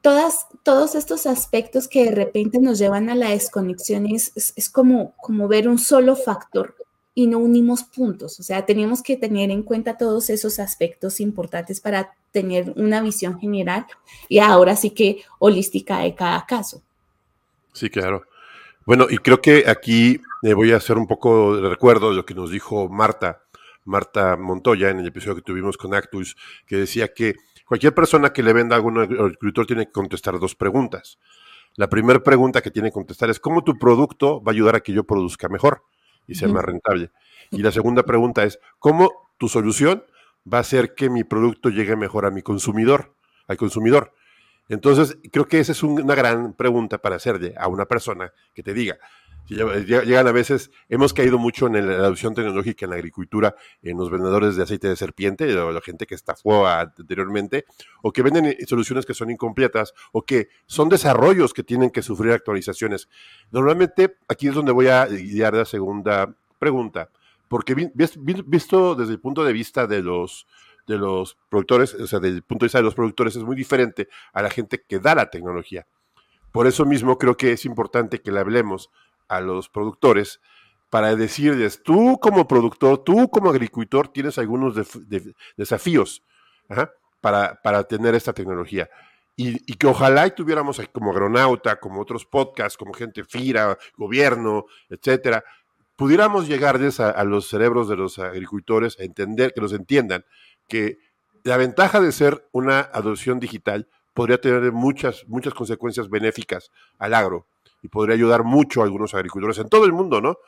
Em, 0.05 0.31
todos 0.63 0.95
estos 0.95 1.27
aspectos 1.27 1.89
que 1.89 2.05
de 2.05 2.11
repente 2.11 2.59
nos 2.61 2.79
llevan 2.79 3.09
a 3.09 3.15
la 3.15 3.31
desconexión 3.31 4.07
es, 4.07 4.33
es, 4.35 4.69
como, 4.69 5.15
como 5.17 5.49
ver 5.49 5.67
un 5.67 5.79
solo 5.79 6.15
factor 6.15 6.75
y 7.15 7.27
no 7.27 7.39
unimos 7.39 7.85
puntos. 7.85 8.39
O 8.39 8.43
sea, 8.43 8.67
tenemos 8.67 9.03
que 9.03 9.17
tener 9.17 9.51
en 9.51 9.63
cuenta 9.63 9.97
todos 9.97 10.29
esos 10.29 10.59
aspectos 10.59 11.21
importantes 11.21 11.81
para 11.81 12.15
tener 12.33 12.73
una 12.77 13.01
visión 13.01 13.41
general 13.41 13.87
y 14.29 14.41
ahora 14.41 14.77
sí 14.77 14.91
que 14.91 15.23
holística 15.39 16.01
de 16.01 16.15
cada 16.15 16.45
caso. 16.45 16.83
Sí, 17.73 17.89
claro. 17.89 18.25
Bueno, 18.85 19.07
y 19.09 19.19
creo 19.19 19.41
que 19.41 19.65
aquí 19.67 20.21
me 20.43 20.53
voy 20.53 20.73
a 20.73 20.77
hacer 20.77 20.99
un 20.99 21.07
poco 21.07 21.57
de 21.57 21.69
recuerdo 21.69 22.11
de 22.11 22.17
lo 22.17 22.27
que 22.27 22.35
nos 22.35 22.51
dijo 22.51 22.89
Marta, 22.89 23.43
Marta 23.85 24.37
Montoya 24.37 24.91
en 24.91 24.99
el 24.99 25.07
episodio 25.07 25.37
que 25.37 25.43
tuvimos 25.43 25.79
con 25.79 25.95
Actus, 25.95 26.37
que 26.67 26.77
decía 26.77 27.15
que 27.15 27.37
Cualquier 27.67 27.95
persona 27.95 28.33
que 28.33 28.43
le 28.43 28.53
venda 28.53 28.77
a 28.77 28.79
algún 28.79 28.99
agricultor 28.99 29.67
tiene 29.67 29.87
que 29.87 29.93
contestar 29.93 30.39
dos 30.39 30.55
preguntas. 30.55 31.19
La 31.77 31.89
primera 31.89 32.21
pregunta 32.23 32.61
que 32.61 32.71
tiene 32.71 32.89
que 32.89 32.95
contestar 32.95 33.31
es 33.31 33.41
cómo 33.41 33.65
tu 33.65 33.79
producto 33.79 34.43
va 34.43 34.51
a 34.51 34.55
ayudar 34.55 34.77
a 34.77 34.81
que 34.81 34.93
yo 34.93 35.05
produzca 35.05 35.49
mejor 35.49 35.83
y 36.27 36.37
sea 36.37 36.49
más 36.49 36.65
rentable. 36.65 37.11
Y 37.51 37.63
la 37.63 37.73
segunda 37.73 38.05
pregunta 38.05 38.45
es 38.45 38.61
cómo 38.79 39.11
tu 39.39 39.49
solución 39.49 40.05
va 40.53 40.59
a 40.59 40.61
hacer 40.61 40.95
que 40.95 41.11
mi 41.11 41.25
producto 41.25 41.71
llegue 41.71 41.97
mejor 41.97 42.27
a 42.27 42.31
mi 42.31 42.43
consumidor, 42.43 43.15
al 43.49 43.57
consumidor. 43.57 44.13
Entonces, 44.69 45.19
creo 45.31 45.47
que 45.47 45.59
esa 45.59 45.73
es 45.73 45.83
una 45.83 46.15
gran 46.15 46.55
pregunta 46.55 46.99
para 46.99 47.17
hacerle 47.17 47.55
a 47.59 47.69
una 47.69 47.87
persona 47.87 48.33
que 48.55 48.63
te 48.63 48.73
diga, 48.73 48.99
Llegan 49.49 50.27
a 50.27 50.33
veces, 50.33 50.71
hemos 50.89 51.13
caído 51.13 51.39
mucho 51.39 51.67
en 51.67 51.87
la 51.87 51.95
adopción 51.95 52.35
tecnológica 52.35 52.87
en 52.87 52.91
la 52.91 52.97
agricultura, 52.97 53.55
en 53.83 53.99
los 53.99 54.11
vendedores 54.11 54.57
de 54.57 54.63
aceite 54.63 54.89
de 54.89 54.97
serpiente, 54.97 55.47
la 55.47 55.81
gente 55.83 56.07
que 56.07 56.15
estafó 56.15 56.67
anteriormente, 56.67 57.67
o 58.03 58.11
que 58.11 58.23
venden 58.23 58.47
eh, 58.47 58.57
soluciones 58.67 59.05
que 59.05 59.13
son 59.13 59.31
incompletas, 59.31 59.93
o 60.13 60.23
que 60.23 60.49
son 60.67 60.89
desarrollos 60.89 61.53
que 61.53 61.63
tienen 61.63 61.91
que 61.91 62.01
sufrir 62.01 62.33
actualizaciones. 62.33 63.09
Normalmente, 63.51 64.17
aquí 64.29 64.49
es 64.49 64.55
donde 64.55 64.73
voy 64.73 64.89
a 64.89 65.07
guiar 65.07 65.55
la 65.55 65.67
segunda 65.67 66.35
pregunta, 66.59 67.11
porque 67.49 67.75
visto 67.95 68.95
desde 68.95 69.13
el 69.13 69.21
punto 69.21 69.45
de 69.45 69.53
vista 69.53 69.87
de 69.87 70.03
los, 70.03 70.47
de 70.87 70.97
los 70.97 71.37
productores, 71.51 71.93
o 71.93 72.07
sea, 72.07 72.19
desde 72.19 72.37
el 72.37 72.43
punto 72.43 72.65
de 72.65 72.69
vista 72.69 72.79
de 72.79 72.85
los 72.85 72.95
productores, 72.95 73.37
es 73.37 73.43
muy 73.43 73.57
diferente 73.57 74.09
a 74.33 74.41
la 74.41 74.49
gente 74.49 74.83
que 74.89 74.99
da 75.01 75.15
la 75.15 75.29
tecnología. 75.29 75.87
Por 76.51 76.69
eso 76.69 76.87
mismo 76.87 77.19
creo 77.19 77.37
que 77.37 77.51
es 77.51 77.65
importante 77.65 78.23
que 78.23 78.31
le 78.31 78.39
hablemos 78.39 78.89
a 79.29 79.41
los 79.41 79.69
productores 79.69 80.41
para 80.95 81.17
decirles, 81.17 81.83
tú 81.83 82.21
como 82.21 82.47
productor, 82.47 83.03
tú 83.03 83.29
como 83.29 83.51
agricultor 83.51 84.07
tienes 84.07 84.39
algunos 84.39 84.77
desafíos 85.57 86.23
para, 87.21 87.61
para, 87.61 87.83
tener 87.83 88.15
esta 88.15 88.33
tecnología. 88.33 88.89
Y, 89.35 89.59
que 89.75 89.89
ojalá 89.89 90.29
y 90.29 90.31
tuviéramos 90.31 90.81
como 90.93 91.11
agronauta, 91.11 91.81
como 91.81 92.01
otros 92.01 92.25
podcasts, 92.25 92.77
como 92.77 92.93
gente 92.93 93.25
FIRA, 93.25 93.77
gobierno, 93.97 94.67
etcétera, 94.89 95.43
pudiéramos 95.97 96.47
llegar 96.47 96.79
a, 96.81 97.11
a, 97.11 97.25
los 97.25 97.49
cerebros 97.49 97.89
de 97.89 97.97
los 97.97 98.21
agricultores 98.21 98.97
a 99.01 99.03
entender, 99.03 99.53
que 99.53 99.63
los 99.63 99.73
entiendan, 99.73 100.25
que 100.69 100.99
la 101.43 101.57
ventaja 101.57 101.99
de 102.01 102.13
ser 102.13 102.47
una 102.53 102.79
adopción 102.79 103.41
digital 103.41 103.89
podría 104.13 104.41
tener 104.41 104.71
muchas, 104.71 105.25
muchas 105.27 105.55
consecuencias 105.55 106.09
benéficas 106.09 106.71
al 106.99 107.15
agro 107.15 107.49
y 107.85 107.89
podría 107.89 108.15
ayudar 108.15 108.45
mucho 108.45 108.81
a 108.81 108.85
algunos 108.85 109.13
agricultores 109.13 109.59
en 109.59 109.69
todo 109.69 109.85
el 109.85 109.93
mundo, 109.93 110.23
¿no? 110.23 110.39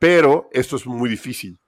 Pero 0.00 0.48
esto 0.50 0.74
es 0.74 0.86
muy 0.86 1.08
difícil. 1.08 1.60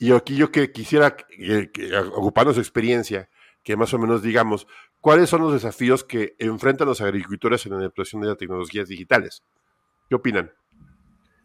Y 0.00 0.10
aquí 0.10 0.34
yo 0.34 0.50
que 0.50 0.72
quisiera, 0.72 1.16
que, 1.16 1.70
ocupando 2.12 2.52
su 2.52 2.58
experiencia, 2.58 3.30
que 3.62 3.76
más 3.76 3.94
o 3.94 4.00
menos 4.00 4.20
digamos, 4.20 4.66
¿cuáles 5.00 5.30
son 5.30 5.42
los 5.42 5.52
desafíos 5.52 6.02
que 6.02 6.34
enfrentan 6.40 6.88
los 6.88 7.00
agricultores 7.00 7.64
en 7.66 7.70
la 7.70 7.84
implementación 7.84 8.22
de 8.22 8.28
las 8.28 8.36
tecnologías 8.36 8.88
digitales? 8.88 9.44
¿Qué 10.08 10.16
opinan? 10.16 10.52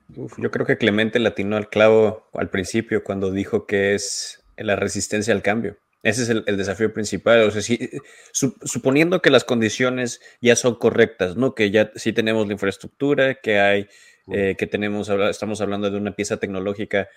yo 0.09 0.51
creo 0.51 0.65
que 0.65 0.77
Clemente 0.77 1.19
latinó 1.19 1.57
al 1.57 1.69
clavo 1.69 2.29
al 2.33 2.49
principio 2.49 3.03
cuando 3.03 3.29
dijo 3.29 3.67
que 3.67 3.93
es 3.93 4.41
la 4.55 4.75
resistencia 4.75 5.33
al 5.35 5.43
cambio. 5.43 5.77
Ese 6.03 6.23
es 6.23 6.29
el, 6.29 6.57
desafío 6.57 6.93
principal. 6.93 7.41
O 7.43 7.51
sea, 7.51 7.61
si, 7.61 7.89
suponiendo 8.31 9.21
que 9.21 9.29
las 9.29 9.43
condiciones 9.43 10.21
ya 10.41 10.55
son 10.55 10.75
correctas, 10.75 11.35
¿no? 11.35 11.55
Que 11.55 11.71
ya 11.71 11.91
sí 11.95 12.13
tenemos 12.13 12.47
la 12.47 12.53
infraestructura, 12.53 13.35
que 13.35 13.59
hay, 13.59 13.87
eh, 14.31 14.55
que 14.57 14.67
tenemos, 14.67 15.09
estamos 15.09 15.59
hablando 15.61 15.89
de 15.89 15.97
una 15.97 16.11
pieza 16.11 16.37
tecnológica 16.37 17.07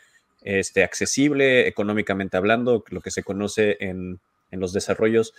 este, 0.42 0.82
accesible, 0.82 1.68
económicamente 1.68 2.36
hablando, 2.36 2.84
lo 2.88 3.00
que 3.00 3.10
se 3.10 3.22
conoce 3.22 3.76
en, 3.80 4.20
los 4.50 4.72
desarrollos 4.72 5.34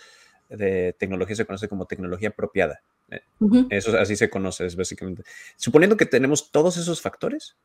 de 0.48 0.94
tecnología 0.98 1.36
se 1.36 1.44
conoce 1.44 1.68
como 1.68 1.86
tecnología 1.86 2.30
apropiada. 2.30 2.82
Eh, 3.10 3.20
eso 3.70 3.98
así 3.98 4.16
se 4.16 4.30
conoce, 4.30 4.66
es 4.66 4.76
básicamente. 4.76 5.24
Suponiendo 5.56 5.96
que 5.96 6.06
tenemos 6.06 6.50
todos 6.50 6.76
esos 6.76 7.00
factores, 7.00 7.56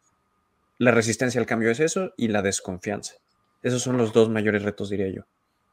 la 0.79 0.91
resistencia 0.91 1.39
al 1.39 1.47
cambio 1.47 1.71
es 1.71 1.79
eso 1.79 2.13
y 2.17 2.27
la 2.27 2.41
desconfianza. 2.41 3.15
Esos 3.63 3.81
son 3.81 3.97
los 3.97 4.13
dos 4.13 4.29
mayores 4.29 4.63
retos, 4.63 4.89
diría 4.89 5.09
yo. 5.09 5.23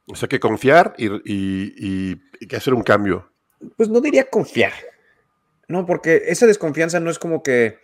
O 0.06 0.16
sea, 0.16 0.28
que 0.28 0.40
confiar 0.40 0.94
y, 0.98 2.16
que 2.46 2.56
hacer 2.56 2.74
un 2.74 2.82
cambio. 2.82 3.30
Pues 3.76 3.88
no 3.88 4.00
diría 4.00 4.28
confiar. 4.28 4.72
No, 5.68 5.86
porque 5.86 6.24
esa 6.26 6.46
desconfianza 6.46 7.00
no 7.00 7.10
es 7.10 7.18
como 7.18 7.42
que. 7.42 7.78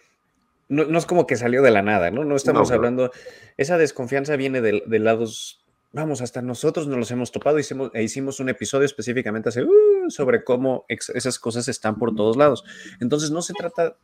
No, 0.69 0.97
es 0.97 1.07
como 1.07 1.27
que 1.27 1.37
salió 1.37 1.63
de 1.63 1.71
la 1.71 1.83
nada, 1.83 2.11
¿no? 2.11 2.25
No 2.25 2.37
estamos 2.37 2.71
hablando. 2.71 3.11
Esa 3.57 3.79
desconfianza 3.79 4.37
viene 4.37 4.61
de, 4.61 4.99
lados. 4.99 5.65
Vamos, 5.93 6.21
hasta 6.21 6.43
nosotros 6.43 6.87
nos 6.87 6.99
los 6.99 7.11
hemos 7.11 7.33
topado. 7.33 7.59
Hicimos, 7.59 7.91
e 7.95 8.03
hicimos 8.03 8.39
un 8.39 8.51
episodio 8.51 8.85
específicamente 8.85 9.49
hace, 9.49 9.65
uh, 9.65 10.11
sobre 10.11 10.45
cómo 10.45 10.85
esas 10.89 11.39
cosas 11.41 11.67
están 11.67 11.99
por 11.99 12.15
todos 12.15 12.37
lados. 12.37 12.65
Entonces, 13.01 13.31
no 13.31 13.43
se 13.43 13.55
trata. 13.55 13.97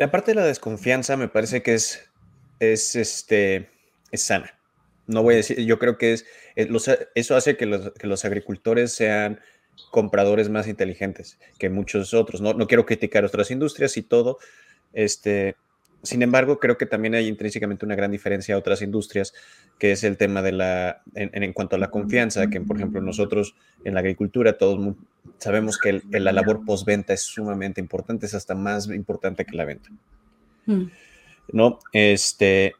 Aparte 0.00 0.32
de 0.32 0.36
la 0.36 0.46
desconfianza, 0.46 1.16
me 1.16 1.28
parece 1.28 1.62
que 1.62 1.74
es, 1.74 2.10
es 2.58 2.96
este 2.96 3.73
es 4.14 4.22
sana. 4.22 4.58
No 5.06 5.22
voy 5.22 5.34
a 5.34 5.36
decir, 5.38 5.58
yo 5.60 5.78
creo 5.78 5.98
que 5.98 6.14
es, 6.14 6.24
eh, 6.56 6.68
eso 7.14 7.36
hace 7.36 7.56
que 7.56 7.66
los, 7.66 8.24
agricultores 8.24 8.92
sean 8.92 9.40
compradores 9.90 10.48
más 10.48 10.66
inteligentes 10.66 11.38
que 11.58 11.68
muchos 11.68 12.14
otros. 12.14 12.40
No, 12.40 12.54
no 12.54 12.66
quiero 12.66 12.86
criticar 12.86 13.24
otras 13.24 13.50
industrias 13.50 13.96
y 13.96 14.02
todo, 14.02 14.38
este, 14.92 15.56
sin 16.04 16.22
embargo, 16.22 16.58
creo 16.60 16.76
que 16.76 16.84
también 16.84 17.14
hay 17.14 17.28
intrínsecamente 17.28 17.86
una 17.86 17.94
gran 17.94 18.10
diferencia 18.10 18.54
a 18.54 18.58
otras 18.58 18.82
industrias, 18.82 19.32
que 19.78 19.92
es 19.92 20.04
el 20.04 20.18
tema 20.18 20.42
de 20.42 20.52
la, 20.52 21.02
en, 21.14 21.52
cuanto 21.54 21.76
a 21.76 21.78
la 21.78 21.90
confianza, 21.90 22.48
que 22.48 22.60
por 22.60 22.76
ejemplo 22.76 23.00
nosotros 23.00 23.56
en 23.84 23.94
la 23.94 24.00
agricultura 24.00 24.58
todos 24.58 24.94
sabemos 25.38 25.78
que 25.78 26.02
la 26.10 26.32
labor 26.32 26.64
postventa 26.66 27.14
es 27.14 27.22
sumamente 27.22 27.80
importante, 27.80 28.26
es 28.26 28.34
hasta 28.34 28.54
más 28.54 28.86
importante 28.88 29.46
que 29.46 29.56
la 29.56 29.64
venta. 29.64 29.88
Mm. 30.66 30.84
¿No? 31.52 31.78
Este, 31.92 32.74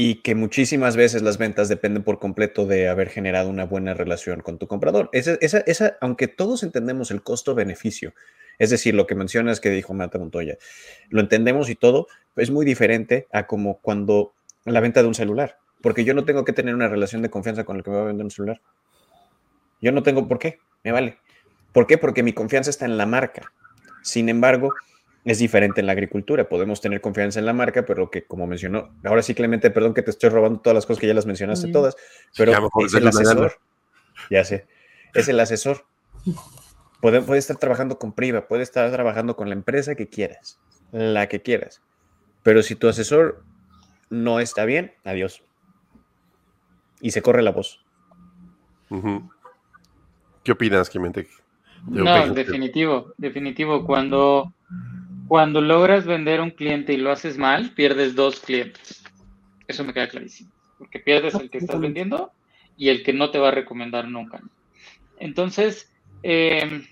y 0.00 0.22
que 0.22 0.36
muchísimas 0.36 0.96
veces 0.96 1.22
las 1.22 1.38
ventas 1.38 1.68
dependen 1.68 2.04
por 2.04 2.20
completo 2.20 2.66
de 2.66 2.86
haber 2.86 3.08
generado 3.08 3.50
una 3.50 3.64
buena 3.64 3.94
relación 3.94 4.42
con 4.42 4.56
tu 4.56 4.68
comprador. 4.68 5.10
Esa, 5.12 5.36
esa, 5.40 5.58
esa 5.66 5.96
aunque 6.00 6.28
todos 6.28 6.62
entendemos 6.62 7.10
el 7.10 7.24
costo-beneficio, 7.24 8.14
es 8.60 8.70
decir, 8.70 8.94
lo 8.94 9.08
que 9.08 9.16
mencionas 9.16 9.58
que 9.58 9.70
dijo 9.70 9.94
Mata 9.94 10.20
Montoya, 10.20 10.56
lo 11.08 11.20
entendemos 11.20 11.68
y 11.68 11.74
todo, 11.74 12.06
es 12.36 12.52
muy 12.52 12.64
diferente 12.64 13.26
a 13.32 13.48
como 13.48 13.80
cuando 13.80 14.34
la 14.64 14.78
venta 14.78 15.02
de 15.02 15.08
un 15.08 15.16
celular, 15.16 15.58
porque 15.82 16.04
yo 16.04 16.14
no 16.14 16.24
tengo 16.24 16.44
que 16.44 16.52
tener 16.52 16.76
una 16.76 16.86
relación 16.86 17.20
de 17.20 17.30
confianza 17.30 17.64
con 17.64 17.76
el 17.76 17.82
que 17.82 17.90
me 17.90 17.96
va 17.96 18.02
a 18.04 18.06
vender 18.06 18.24
un 18.24 18.30
celular. 18.30 18.60
Yo 19.80 19.90
no 19.90 20.04
tengo 20.04 20.28
por 20.28 20.38
qué, 20.38 20.60
me 20.84 20.92
vale. 20.92 21.18
¿Por 21.72 21.88
qué? 21.88 21.98
Porque 21.98 22.22
mi 22.22 22.32
confianza 22.32 22.70
está 22.70 22.84
en 22.84 22.98
la 22.98 23.06
marca. 23.06 23.52
Sin 24.04 24.28
embargo, 24.28 24.72
es 25.28 25.38
diferente 25.38 25.80
en 25.80 25.86
la 25.86 25.92
agricultura. 25.92 26.48
Podemos 26.48 26.80
tener 26.80 27.02
confianza 27.02 27.38
en 27.38 27.44
la 27.44 27.52
marca, 27.52 27.84
pero 27.84 28.10
que, 28.10 28.26
como 28.26 28.46
mencionó, 28.46 28.94
ahora 29.04 29.20
sí, 29.20 29.34
Clemente, 29.34 29.70
perdón 29.70 29.92
que 29.92 30.02
te 30.02 30.10
estoy 30.10 30.30
robando 30.30 30.60
todas 30.60 30.74
las 30.74 30.86
cosas 30.86 31.00
que 31.00 31.06
ya 31.06 31.12
las 31.12 31.26
mencionaste 31.26 31.70
todas, 31.70 31.96
pero 32.34 32.52
es 32.84 32.94
el 32.94 33.06
asesor. 33.06 33.60
Ya 34.30 34.42
sé, 34.42 34.66
es 35.12 35.28
el 35.28 35.38
asesor. 35.38 35.84
Puede, 37.02 37.20
puede 37.20 37.38
estar 37.38 37.58
trabajando 37.58 37.98
con 37.98 38.14
Priva, 38.14 38.48
puede 38.48 38.62
estar 38.62 38.90
trabajando 38.90 39.36
con 39.36 39.50
la 39.50 39.54
empresa 39.54 39.94
que 39.94 40.08
quieras, 40.08 40.58
la 40.92 41.28
que 41.28 41.42
quieras. 41.42 41.82
Pero 42.42 42.62
si 42.62 42.74
tu 42.74 42.88
asesor 42.88 43.44
no 44.08 44.40
está 44.40 44.64
bien, 44.64 44.94
adiós. 45.04 45.44
Y 47.02 47.10
se 47.10 47.20
corre 47.20 47.42
la 47.42 47.52
voz. 47.52 47.84
¿Qué 50.42 50.52
opinas, 50.52 50.88
Clemente? 50.88 51.28
No, 51.86 52.32
definitivo, 52.32 53.12
definitivo. 53.18 53.84
Cuando, 53.84 54.54
cuando 55.28 55.60
logras 55.60 56.06
vender 56.06 56.40
un 56.40 56.50
cliente 56.50 56.94
y 56.94 56.96
lo 56.96 57.12
haces 57.12 57.36
mal, 57.36 57.72
pierdes 57.74 58.14
dos 58.14 58.40
clientes. 58.40 59.04
Eso 59.66 59.84
me 59.84 59.92
queda 59.92 60.08
clarísimo. 60.08 60.50
Porque 60.78 60.98
pierdes 60.98 61.34
el 61.34 61.50
que 61.50 61.58
estás 61.58 61.78
vendiendo 61.78 62.32
y 62.78 62.88
el 62.88 63.02
que 63.02 63.12
no 63.12 63.30
te 63.30 63.38
va 63.38 63.48
a 63.48 63.52
recomendar 63.52 64.08
nunca. 64.08 64.40
Entonces, 65.18 65.92
em, 66.22 66.86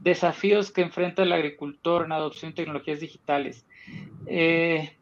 desafíos 0.00 0.70
que 0.72 0.82
enfrenta 0.82 1.22
el 1.22 1.32
agricultor 1.32 2.06
en 2.06 2.12
adopción 2.12 2.52
de 2.52 2.56
tecnologías 2.56 3.00
digitales. 3.00 3.66
Eh, 4.26 4.96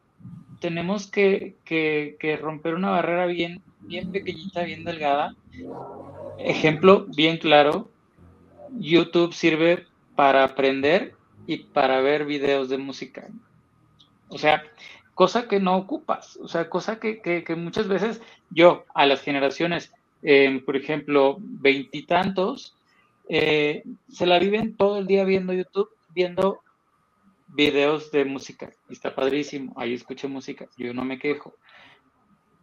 tenemos 0.60 1.08
que, 1.08 1.56
que, 1.64 2.38
romper 2.40 2.74
una 2.74 2.90
barrera 2.90 3.26
bien, 3.26 3.62
bien 3.80 4.10
pequeñita, 4.10 4.64
bien 4.64 4.84
delgada. 4.84 5.34
Ejemplo 6.38 7.06
bien 7.08 7.36
claro, 7.38 7.90
YouTube 8.78 9.32
sirve 9.32 9.86
para 10.16 10.44
aprender 10.44 11.14
y 11.46 11.64
para 11.64 12.00
ver 12.00 12.24
videos 12.24 12.68
de 12.68 12.78
música. 12.78 13.28
O 14.28 14.38
sea, 14.38 14.62
cosa 15.14 15.48
que 15.48 15.60
no 15.60 15.76
ocupas, 15.76 16.36
o 16.36 16.48
sea, 16.48 16.68
cosa 16.70 16.98
que, 16.98 17.44
muchas 17.56 17.88
veces 17.88 18.22
yo 18.50 18.84
a 18.94 19.06
las 19.06 19.20
generaciones, 19.20 19.92
em, 20.22 20.64
por 20.64 20.76
ejemplo, 20.76 21.36
veintitantos, 21.40 22.76
eh, 23.28 23.82
se 24.08 24.26
la 24.26 24.38
viven 24.38 24.76
todo 24.76 24.98
el 24.98 25.06
día 25.06 25.24
viendo 25.24 25.52
YouTube, 25.52 25.90
viendo 26.14 26.60
videos 27.48 28.10
de 28.10 28.24
música. 28.24 28.70
está 28.88 29.14
padrísimo, 29.14 29.72
ahí 29.76 29.94
escucho 29.94 30.28
música, 30.28 30.68
yo 30.76 30.94
no 30.94 31.04
me 31.04 31.18
quejo. 31.18 31.54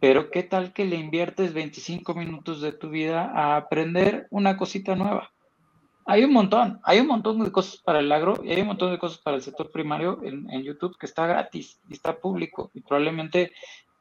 Pero 0.00 0.30
¿qué 0.30 0.42
tal 0.42 0.72
que 0.72 0.84
le 0.84 0.96
inviertes 0.96 1.52
25 1.52 2.14
minutos 2.14 2.60
de 2.62 2.72
tu 2.72 2.88
vida 2.88 3.30
a 3.34 3.56
aprender 3.56 4.26
una 4.30 4.56
cosita 4.56 4.96
nueva? 4.96 5.30
Hay 6.10 6.24
un 6.24 6.32
montón, 6.32 6.80
hay 6.82 6.98
un 6.98 7.06
montón 7.06 7.38
de 7.38 7.52
cosas 7.52 7.76
para 7.76 8.00
el 8.00 8.10
agro 8.10 8.42
y 8.42 8.50
hay 8.50 8.62
un 8.62 8.66
montón 8.66 8.90
de 8.90 8.98
cosas 8.98 9.18
para 9.18 9.36
el 9.36 9.44
sector 9.44 9.70
primario 9.70 10.18
en, 10.24 10.60
YouTube 10.64 10.98
que 10.98 11.06
está 11.06 11.24
gratis 11.24 11.78
y 11.88 11.92
está 11.92 12.16
público. 12.18 12.68
Y 12.74 12.80
probablemente 12.80 13.52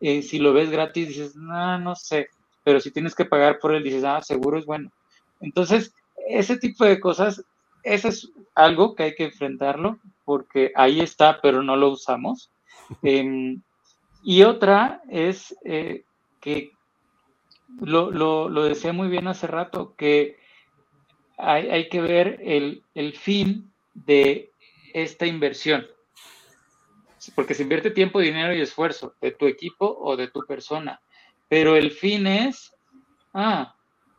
eh, 0.02 0.24
si 0.24 0.40
lo 0.40 0.52
ves 0.52 0.72
gratis 0.72 1.10
dices, 1.10 1.36
no, 1.36 1.78
no 1.78 1.96
sé, 1.96 2.30
pero 2.64 2.80
si 2.80 2.90
tienes 2.90 3.14
que 3.14 3.26
pagar 3.26 3.60
por 3.60 3.76
él 3.76 3.84
dices, 3.84 4.04
ah, 4.06 4.22
seguro 4.24 4.58
es 4.58 4.66
bueno. 4.66 4.92
Entonces, 5.40 5.94
ese 6.28 6.58
tipo 6.58 6.84
de 6.84 7.00
cosas, 7.00 7.46
eso 7.84 8.08
es 8.08 8.32
algo 8.56 8.96
que 8.96 9.04
hay 9.04 9.14
que 9.14 9.26
enfrentarlo 9.26 10.00
porque 10.26 10.72
ahí 10.74 11.02
está, 11.02 11.40
pero 11.44 11.62
no 11.62 11.76
lo 11.76 11.90
usamos. 11.90 12.50
Em, 13.04 13.62
y 14.24 14.42
otra 14.42 15.04
es 15.10 15.56
eh, 15.64 16.06
que 16.42 16.72
lo, 17.80 18.10
lo, 18.10 18.50
lo 18.50 18.64
decía 18.64 18.94
muy 18.94 19.10
bien 19.10 19.28
hace 19.28 19.46
rato, 19.46 19.94
que 19.96 20.39
hay, 21.40 21.88
que 21.90 22.02
ver 22.02 22.40
el, 22.44 23.14
fin 23.18 23.72
de 23.94 24.52
esta 24.94 25.26
inversión. 25.26 25.88
Porque 27.36 27.54
se 27.54 27.64
invierte 27.64 27.92
tiempo, 27.92 28.20
dinero 28.20 28.54
y 28.54 28.62
esfuerzo 28.62 29.16
de 29.22 29.32
tu 29.32 29.48
equipo 29.48 29.98
o 30.02 30.18
de 30.18 30.28
tu 30.28 30.46
persona. 30.46 31.02
Pero 31.48 31.76
el 31.76 31.92
fin 31.92 32.28
es, 32.28 32.76
ah, 33.34 33.76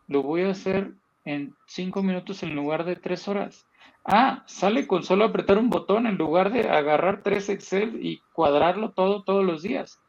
lo 0.09 0.23
voy 0.23 0.43
a 0.43 0.51
hacer 0.51 0.93
en 1.25 1.55
cinco 1.67 2.03
minutos 2.03 2.43
en 2.43 2.55
lugar 2.55 2.85
de 2.85 2.97
tres 2.97 3.29
horas. 3.29 3.67
Ah, 4.05 4.43
sale 4.47 4.87
con 4.87 5.03
solo 5.03 5.25
apretar 5.25 5.59
un 5.59 5.71
botón 5.71 6.07
en 6.07 6.17
lugar 6.17 6.51
de 6.53 6.69
agarrar 6.69 7.23
tres 7.23 7.49
Excel 7.49 8.05
y 8.05 8.21
cuadrarlo 8.33 8.93
todo 8.93 9.23
todos 9.23 9.45
los 9.45 9.63
días. 9.63 10.01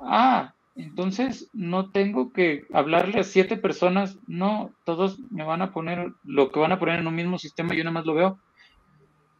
Ah, 0.00 0.54
entonces, 0.78 1.50
no 1.52 1.90
tengo 1.90 2.32
que 2.32 2.64
hablarle 2.72 3.18
a 3.18 3.24
siete 3.24 3.56
personas, 3.56 4.16
no, 4.28 4.70
todos 4.84 5.18
me 5.32 5.42
van 5.42 5.60
a 5.60 5.72
poner 5.72 6.12
lo 6.22 6.52
que 6.52 6.60
van 6.60 6.70
a 6.70 6.78
poner 6.78 7.00
en 7.00 7.08
un 7.08 7.16
mismo 7.16 7.36
sistema, 7.36 7.74
yo 7.74 7.82
nada 7.82 7.94
más 7.94 8.06
lo 8.06 8.14
veo. 8.14 8.38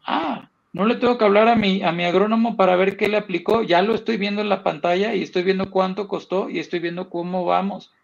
Ah, 0.05 0.51
no 0.73 0.85
le 0.85 0.97
tengo 0.97 1.17
que 1.17 1.25
hablar 1.25 1.47
a 1.47 1.55
mi, 1.55 1.81
a 1.85 1.93
mi 1.93 2.05
agrónomo 2.05 2.57
para 2.57 2.75
ver 2.75 2.97
qué 2.97 3.07
le 3.07 3.19
aplicó, 3.19 3.63
ya 3.63 3.83
lo 3.83 3.95
estoy 3.95 4.17
viendo 4.17 4.43
en 4.43 4.49
la 4.49 4.65
pantalla 4.65 5.15
y 5.15 5.23
estoy 5.23 5.45
viendo 5.45 5.71
cuánto 5.71 6.09
costó 6.09 6.51
y 6.51 6.59
estoy 6.59 6.81
viendo 6.81 7.09
cómo 7.09 7.45
vamos. 7.45 7.95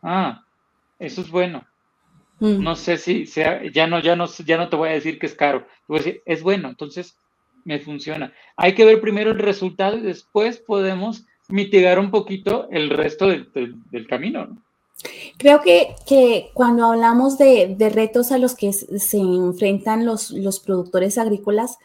Ah, 0.00 0.44
eso 1.00 1.22
es 1.22 1.30
bueno. 1.30 1.66
Mm. 2.38 2.62
No 2.62 2.76
sé 2.76 2.96
si 2.98 3.26
sea, 3.26 3.60
ya 3.72 3.88
no, 3.88 3.98
ya 3.98 4.14
no, 4.14 4.26
ya 4.26 4.56
no 4.56 4.68
te 4.68 4.76
voy 4.76 4.90
a 4.90 4.92
decir 4.92 5.18
que 5.18 5.26
es 5.26 5.34
caro, 5.34 5.66
voy 5.88 5.98
a 5.98 6.02
decir, 6.02 6.22
es 6.26 6.44
bueno, 6.44 6.68
entonces 6.68 7.18
me 7.64 7.80
funciona. 7.80 8.32
Hay 8.56 8.76
que 8.76 8.84
ver 8.84 9.00
primero 9.00 9.32
el 9.32 9.40
resultado 9.40 9.98
y 9.98 10.02
después 10.02 10.58
podemos 10.58 11.26
mitigar 11.48 11.98
un 11.98 12.10
poquito 12.10 12.68
el 12.70 12.90
resto 12.90 13.26
del, 13.28 14.06
camino. 14.08 14.56
Creo 15.36 15.60
que, 15.60 15.94
que, 16.06 16.50
cuando 16.54 16.86
hablamos 16.86 17.38
de, 17.38 17.76
retos 17.92 18.32
a 18.32 18.38
los 18.38 18.54
que 18.54 18.72
se 18.72 19.18
enfrentan 19.18 20.04
los, 20.06 20.30
los 20.30 20.60
productores 20.60 21.18
agrícolas, 21.18 21.78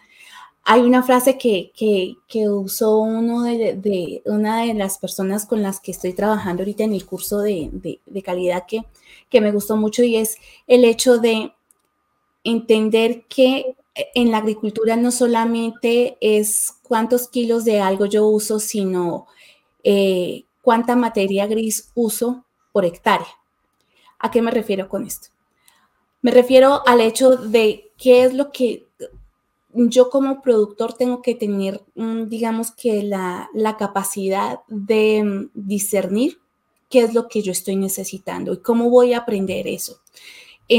hay 0.64 0.82
una 0.82 1.04
frase 1.04 1.38
que, 1.38 1.72
que, 2.28 2.50
usó 2.50 3.00
uno 3.00 3.44
de, 3.44 4.22
una 4.26 4.64
de 4.64 4.74
las 4.74 5.00
personas 5.00 5.46
con 5.46 5.64
las 5.64 5.80
que 5.80 5.92
estoy 5.92 6.14
trabajando 6.14 6.62
ahorita 6.62 6.84
en 6.84 6.94
el 6.94 7.06
curso 7.06 7.40
de, 7.40 8.00
calidad 8.24 8.66
que, 8.68 8.86
que 9.30 9.42
me 9.42 9.52
gustó 9.52 9.76
mucho 9.76 10.04
y 10.04 10.18
es 10.18 10.38
el 10.68 10.86
hecho 10.86 11.18
de 11.18 11.52
entender 12.44 13.26
que 13.28 13.76
en 14.16 14.32
la 14.32 14.38
agricultura 14.38 14.96
no 14.96 15.12
solamente 15.12 16.18
es 16.22 16.74
cuántos 16.84 17.28
kilos 17.28 17.66
de 17.66 17.82
algo 17.82 18.06
yo 18.06 18.28
uso, 18.28 18.60
sino 18.60 19.28
eh, 19.84 20.46
cuánta 20.62 20.96
materia 20.96 21.48
gris 21.48 21.92
uso 21.96 22.46
por 22.72 22.86
hectárea. 22.86 23.28
¿A 24.20 24.32
qué 24.32 24.42
me 24.42 24.52
refiero 24.52 24.88
con 24.88 25.06
esto? 25.06 25.30
Me 26.22 26.32
refiero 26.32 26.88
al 26.88 27.02
hecho 27.02 27.36
de 27.36 27.92
qué 27.98 28.24
es 28.24 28.34
lo 28.34 28.52
que 28.52 28.88
yo 29.74 30.10
como 30.10 30.42
productor 30.42 30.94
tengo 30.94 31.22
que 31.22 31.34
tener, 31.34 31.82
mm, 31.96 32.28
digamos 32.28 32.72
que 32.72 33.04
la, 33.04 33.50
la 33.54 33.78
capacidad 33.78 34.60
de 34.68 35.24
mm, 35.24 35.50
discernir 35.54 36.40
qué 36.90 37.00
es 37.00 37.14
lo 37.14 37.28
que 37.28 37.42
yo 37.42 37.52
estoy 37.52 37.78
necesitando 37.78 38.54
y 38.54 38.62
cómo 38.62 38.90
voy 38.90 39.14
a 39.14 39.20
aprender 39.20 39.68
eso 39.68 40.01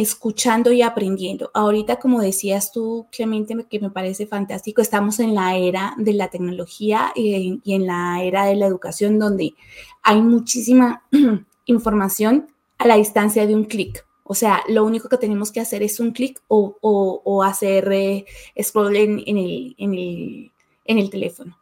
escuchando 0.00 0.72
y 0.72 0.80
aprendiendo. 0.80 1.50
Ahorita, 1.52 1.96
como 1.96 2.22
decías 2.22 2.72
tú, 2.72 3.06
Clemente, 3.12 3.54
que 3.68 3.78
me 3.78 3.90
parece 3.90 4.26
fantástico, 4.26 4.80
estamos 4.80 5.20
en 5.20 5.34
la 5.34 5.56
era 5.58 5.94
de 5.98 6.14
la 6.14 6.28
tecnología 6.28 7.12
y, 7.14 7.60
en 7.66 7.86
la 7.86 8.22
era 8.22 8.46
de 8.46 8.56
la 8.56 8.66
educación 8.66 9.18
donde 9.18 9.54
hay 10.02 10.22
muchísima 10.22 11.02
información 11.66 12.48
a 12.78 12.86
la 12.86 12.96
distancia 12.96 13.46
de 13.46 13.54
un 13.54 13.64
clic. 13.64 14.06
O 14.24 14.34
sea, 14.34 14.62
lo 14.66 14.82
único 14.84 15.10
que 15.10 15.18
tenemos 15.18 15.52
que 15.52 15.60
hacer 15.60 15.82
es 15.82 16.00
un 16.00 16.12
clic 16.12 16.40
o, 16.48 17.42
hacer 17.44 17.92
eh, 17.92 18.24
scroll 18.62 18.96
en 18.96 20.50
el 20.86 21.10
teléfono. 21.10 21.58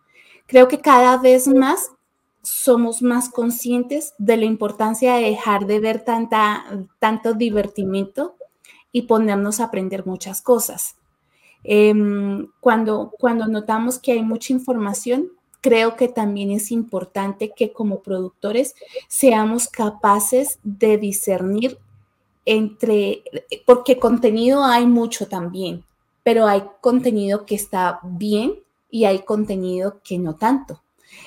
Creo 0.47 0.69
que 0.69 0.81
cada 0.81 1.17
vez 1.17 1.49
más 1.49 1.91
somos 2.43 3.03
más 3.03 3.29
conscientes 3.29 4.15
de 4.19 4.37
la 4.37 4.45
importancia 4.45 5.15
de 5.15 5.23
dejar 5.23 5.67
de 5.67 5.81
ver 5.81 6.05
tanta, 6.05 6.65
tanto 6.99 7.35
divertimento 7.35 8.37
y 8.93 9.03
ponernos 9.03 9.61
a 9.61 9.65
aprender 9.65 10.07
muchas 10.07 10.43
cosas. 10.43 10.97
Em, 11.63 12.49
cuando, 12.61 13.13
cuando 13.19 13.47
notamos 13.47 13.99
que 13.99 14.13
hay 14.13 14.23
mucha 14.23 14.53
información, 14.53 15.31
creo 15.61 15.97
que 15.97 16.09
también 16.09 16.51
es 16.51 16.71
importante 16.71 17.53
que 17.55 17.73
como 17.73 18.01
productores 18.01 18.75
seamos 19.09 19.69
capaces 19.69 20.59
de 20.63 20.97
discernir 20.97 21.79
entre, 22.47 23.23
porque 23.67 23.99
contenido 23.99 24.65
hay 24.65 24.87
mucho 24.87 25.29
también, 25.29 25.85
pero 26.23 26.47
hay 26.47 26.65
contenido 26.81 27.45
que 27.45 27.55
está 27.55 28.01
bien 28.03 28.55
y 28.91 29.05
hay 29.05 29.21
contenido 29.21 30.01
que 30.03 30.19
no 30.19 30.37
tanto. 30.37 30.83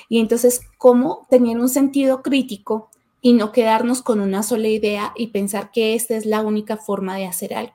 Y 0.08 0.20
entonces, 0.20 0.60
¿cómo 0.78 1.26
tener 1.30 1.58
un 1.58 1.68
sentido 1.68 2.22
crítico 2.22 2.90
y 3.20 3.32
no 3.32 3.52
quedarnos 3.52 4.02
con 4.02 4.20
una 4.20 4.42
sola 4.42 4.68
idea 4.68 5.12
y 5.16 5.28
pensar 5.28 5.70
que 5.70 5.94
esta 5.94 6.16
es 6.16 6.26
la 6.26 6.40
única 6.40 6.76
forma 6.76 7.16
de 7.16 7.26
hacer 7.26 7.54
algo? 7.54 7.74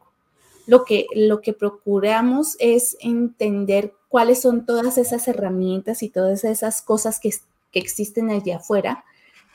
Lo 0.67 0.85
que, 0.85 1.07
lo 1.15 1.41
que 1.41 1.53
procuramos 1.53 2.55
es 2.59 2.95
entender 2.99 3.93
cuáles 4.07 4.41
son 4.41 4.65
todas 4.65 4.97
esas 4.97 5.27
herramientas 5.27 6.03
y 6.03 6.09
todas 6.09 6.43
esas 6.43 6.81
cosas 6.81 7.19
que, 7.19 7.31
que 7.71 7.79
existen 7.79 8.29
allá 8.29 8.57
afuera, 8.57 9.03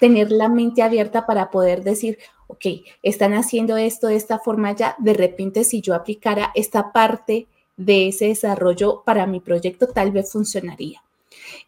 tener 0.01 0.33
la 0.33 0.49
mente 0.49 0.83
abierta 0.83 1.27
para 1.27 1.51
poder 1.51 1.85
decir, 1.85 2.19
ok, 2.49 2.67
están 3.03 3.35
haciendo 3.35 3.77
esto 3.77 4.09
de 4.09 4.17
esta 4.17 4.39
forma 4.39 4.73
ya, 4.73 4.97
de 4.99 5.15
repente 5.15 5.65
si 5.65 5.81
yo 5.81 5.95
aplicara 5.95 6.51
esta 6.55 6.93
parte 6.93 7.47
de 7.77 8.09
ese 8.09 8.27
desarrollo 8.27 9.03
para 9.05 9.27
mi 9.27 9.41
proyecto, 9.41 9.89
tal 9.89 10.13
vez 10.13 10.33
funcionaría. 10.33 11.03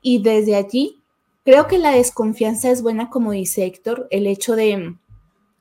Y 0.03 0.23
desde 0.23 0.57
allí, 0.57 1.01
creo 1.45 1.67
que 1.67 1.79
la 1.79 1.93
desconfianza 1.93 2.71
es 2.71 2.83
buena, 2.83 3.11
como 3.11 3.33
dice 3.33 3.65
Héctor, 3.65 4.09
el 4.11 4.27
hecho 4.27 4.57
de, 4.57 4.97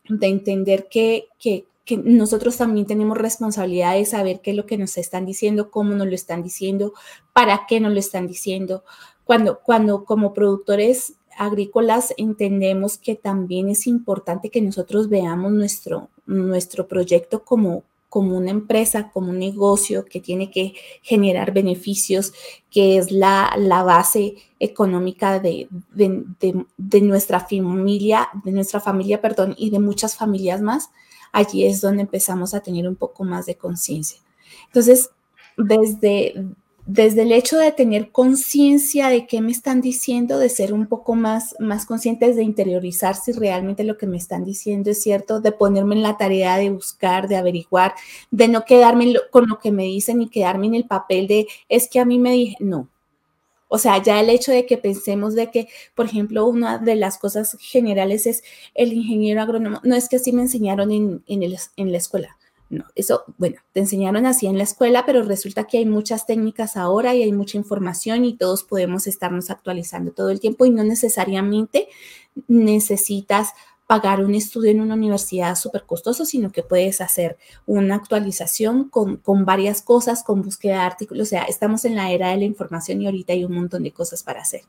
de 0.10 0.28
entender 0.28 0.88
que, 0.90 1.28
que, 1.40 1.66
nosotros 2.04 2.58
también 2.58 2.88
tenemos 2.88 3.16
responsabilidad 3.16 3.94
de 3.94 4.06
saber 4.06 4.42
qué 4.42 4.50
es 4.50 4.58
lo 4.58 4.66
que 4.66 4.76
nos 4.76 4.98
están 4.98 5.24
diciendo, 5.28 5.70
cómo 5.70 5.94
nos 5.94 6.08
lo 6.08 6.16
están 6.16 6.42
diciendo, 6.42 6.94
para 7.32 7.68
qué 7.68 7.80
nos 7.80 7.94
lo 7.94 8.00
están 8.00 8.26
diciendo. 8.26 8.84
Cuando, 9.24 9.60
cuando 9.60 10.04
como 10.04 10.34
productores 10.34 11.14
agrícolas 11.38 12.14
entendemos 12.18 12.98
que 12.98 13.14
también 13.14 13.70
es 13.70 13.86
importante 13.86 14.50
que 14.50 14.62
nosotros 14.62 15.10
veamos 15.10 15.52
nuestro, 15.52 16.10
nuestro 16.26 16.88
proyecto 16.88 17.44
como, 17.44 17.84
como 18.16 18.38
una 18.38 18.52
empresa, 18.52 19.12
como 19.12 19.32
un 19.32 19.40
negocio 19.40 20.06
que 20.06 20.22
tiene 20.22 20.50
que 20.50 20.74
generar 21.02 21.52
beneficios, 21.52 22.32
que 22.72 22.98
es 22.98 23.12
la, 23.12 23.54
la 23.58 23.84
base 23.84 24.36
económica 24.58 25.42
de, 25.42 25.68
de, 25.92 27.02
nuestra 27.02 27.42
familia, 27.42 28.30
de 28.46 28.54
nuestra 28.54 28.80
familia, 28.80 29.20
perdón, 29.20 29.54
y 29.58 29.70
de 29.70 29.80
muchas 29.80 30.16
familias 30.16 30.62
más, 30.62 30.92
allí 31.34 31.66
es 31.66 31.82
donde 31.82 32.04
empezamos 32.04 32.54
a 32.54 32.62
tener 32.62 32.88
un 32.88 32.96
poco 32.96 33.26
más 33.26 33.48
de 33.48 33.58
conciencia. 33.58 34.22
Entonces, 34.68 35.10
desde, 35.58 36.42
desde 36.86 37.24
el 37.24 37.32
hecho 37.32 37.58
de 37.58 37.72
tener 37.72 38.12
conciencia 38.12 39.10
de 39.10 39.26
qué 39.26 39.42
me 39.42 39.52
están 39.52 39.82
diciendo, 39.82 40.38
de 40.38 40.50
ser 40.50 40.72
un 40.72 40.86
poco 40.86 41.16
más, 41.16 41.56
más 41.60 41.86
conscientes 41.86 42.36
de 42.36 42.44
interiorizar 42.44 43.16
si 43.16 43.32
realmente 43.32 43.84
lo 43.84 43.98
que 43.98 44.06
me 44.06 44.18
están 44.18 44.46
diciendo 44.46 44.92
es 44.92 45.02
cierto, 45.02 45.42
de 45.42 45.52
ponerme 45.52 45.96
en 45.96 46.04
la 46.04 46.18
tarea 46.18 46.58
de 46.58 46.70
buscar, 46.70 47.28
de 47.28 47.38
averiguar, 47.38 47.96
de 48.30 48.48
no 48.48 48.66
quedarme 48.66 49.16
con 49.32 49.48
lo 49.48 49.60
que 49.60 49.72
me 49.72 49.84
dicen 49.84 50.22
y 50.22 50.30
quedarme 50.30 50.68
en 50.68 50.76
el 50.76 50.86
papel 50.86 51.28
de 51.28 51.48
es 51.70 51.90
que 51.90 52.00
a 52.00 52.06
mí 52.06 52.20
me 52.20 52.32
dije, 52.32 52.56
no. 52.60 52.88
O 53.68 53.80
sea, 53.80 54.02
ya 54.02 54.20
el 54.22 54.30
hecho 54.30 54.52
de 54.52 54.68
que 54.68 54.78
pensemos 54.78 55.34
de 55.34 55.50
que, 55.50 55.68
por 55.96 56.06
ejemplo, 56.06 56.46
una 56.46 56.78
de 56.78 56.96
las 56.96 57.18
cosas 57.18 57.58
generales 57.60 58.28
es 58.28 58.44
el 58.76 58.94
ingeniero 58.94 59.42
agrónomo, 59.42 59.82
no 59.84 59.96
es 59.96 60.08
que 60.08 60.18
así 60.18 60.32
me 60.32 60.44
enseñaron 60.44 60.92
en, 60.92 61.24
en 61.28 61.92
la 61.92 61.98
escuela 61.98 62.38
no, 62.70 62.86
eso, 62.96 63.24
bueno, 63.38 63.58
te 63.74 63.82
enseñaron 63.82 64.26
así 64.26 64.48
en 64.48 64.58
la 64.58 64.64
escuela, 64.64 65.06
pero 65.06 65.22
resulta 65.24 65.66
que 65.66 65.78
hay 65.78 65.86
muchas 65.86 66.26
técnicas 66.26 66.78
ahora 66.78 67.14
y 67.14 67.22
hay 67.22 67.32
mucha 67.32 67.58
información 67.58 68.26
y 68.26 68.36
todos 68.36 68.64
podemos 68.64 69.06
estarnos 69.08 69.52
actualizando 69.52 70.12
todo 70.12 70.32
el 70.32 70.40
tiempo 70.40 70.66
y 70.66 70.72
no 70.72 70.84
necesariamente 70.84 71.88
necesitas 72.48 73.50
pagar 73.88 74.24
un 74.24 74.34
estudio 74.34 74.72
en 74.72 74.82
una 74.82 74.96
universidad 74.96 75.56
súper 75.56 75.84
costoso, 75.84 76.26
sino 76.26 76.52
que 76.52 76.64
puedes 76.64 77.02
hacer 77.02 77.38
una 77.68 77.96
actualización 77.96 78.90
con, 78.90 79.18
con, 79.18 79.46
varias 79.46 79.82
cosas, 79.82 80.24
con 80.24 80.42
búsqueda 80.42 80.80
de 80.80 80.86
artículos. 80.86 81.28
O 81.28 81.30
sea, 81.30 81.44
estamos 81.44 81.86
en 81.86 81.96
la 81.96 82.12
era 82.12 82.30
de 82.30 82.38
la 82.38 82.46
información 82.46 83.02
y 83.02 83.06
ahorita 83.06 83.34
hay 83.34 83.46
un 83.46 83.54
montón 83.54 83.84
de 83.84 83.92
cosas 83.92 84.24
para 84.24 84.42
hacer. 84.42 84.62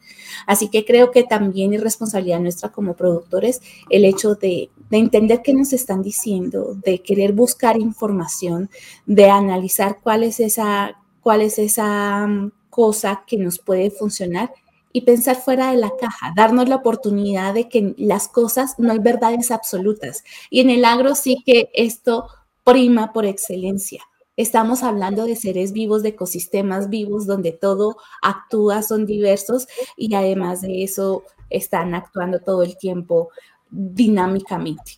Así 0.46 0.68
que 0.68 0.84
creo 0.84 1.10
que 1.10 1.24
también 1.24 1.72
es 1.72 1.82
responsabilidad 1.82 2.40
nuestra 2.40 2.70
como 2.70 2.94
productores 2.94 3.62
el 3.88 4.04
hecho 4.04 4.34
de, 4.34 4.70
de 4.90 4.98
entender 4.98 5.40
qué 5.42 5.54
nos 5.54 5.72
están 5.72 6.02
diciendo, 6.02 6.74
de 6.74 7.00
querer 7.00 7.32
buscar 7.32 7.78
información, 7.78 8.68
de 9.06 9.30
analizar 9.30 9.98
cuál 10.02 10.24
es 10.24 10.40
esa, 10.40 11.00
cuál 11.22 11.40
es 11.40 11.58
esa 11.58 12.26
mm, 12.26 12.52
cosa 12.68 13.24
que 13.26 13.38
nos 13.38 13.58
puede 13.58 13.90
funcionar 13.90 14.52
y 14.96 15.02
pensar 15.02 15.36
fuera 15.36 15.72
de 15.72 15.76
la 15.76 15.92
caja, 16.00 16.32
darnos 16.34 16.70
la 16.70 16.76
oportunidad 16.76 17.52
de 17.52 17.68
que 17.68 17.94
las 17.98 18.28
cosas 18.28 18.78
no 18.78 18.92
hay 18.92 18.98
verdades 18.98 19.50
absolutas. 19.50 20.24
Y 20.48 20.60
en 20.60 20.70
el 20.70 20.86
agro 20.86 21.14
sí 21.14 21.42
que 21.44 21.68
esto 21.74 22.28
prima 22.64 23.12
por 23.12 23.26
excelencia. 23.26 24.02
Estamos 24.38 24.82
hablando 24.82 25.26
de 25.26 25.36
seres 25.36 25.72
vivos, 25.72 26.02
de 26.02 26.08
ecosistemas 26.08 26.88
vivos, 26.88 27.26
donde 27.26 27.52
todo 27.52 27.98
actúa, 28.22 28.82
son 28.82 29.04
diversos 29.04 29.68
y 29.98 30.14
además 30.14 30.62
de 30.62 30.82
eso 30.82 31.24
están 31.50 31.94
actuando 31.94 32.40
todo 32.40 32.62
el 32.62 32.78
tiempo 32.78 33.28
dinámicamente. 33.68 34.92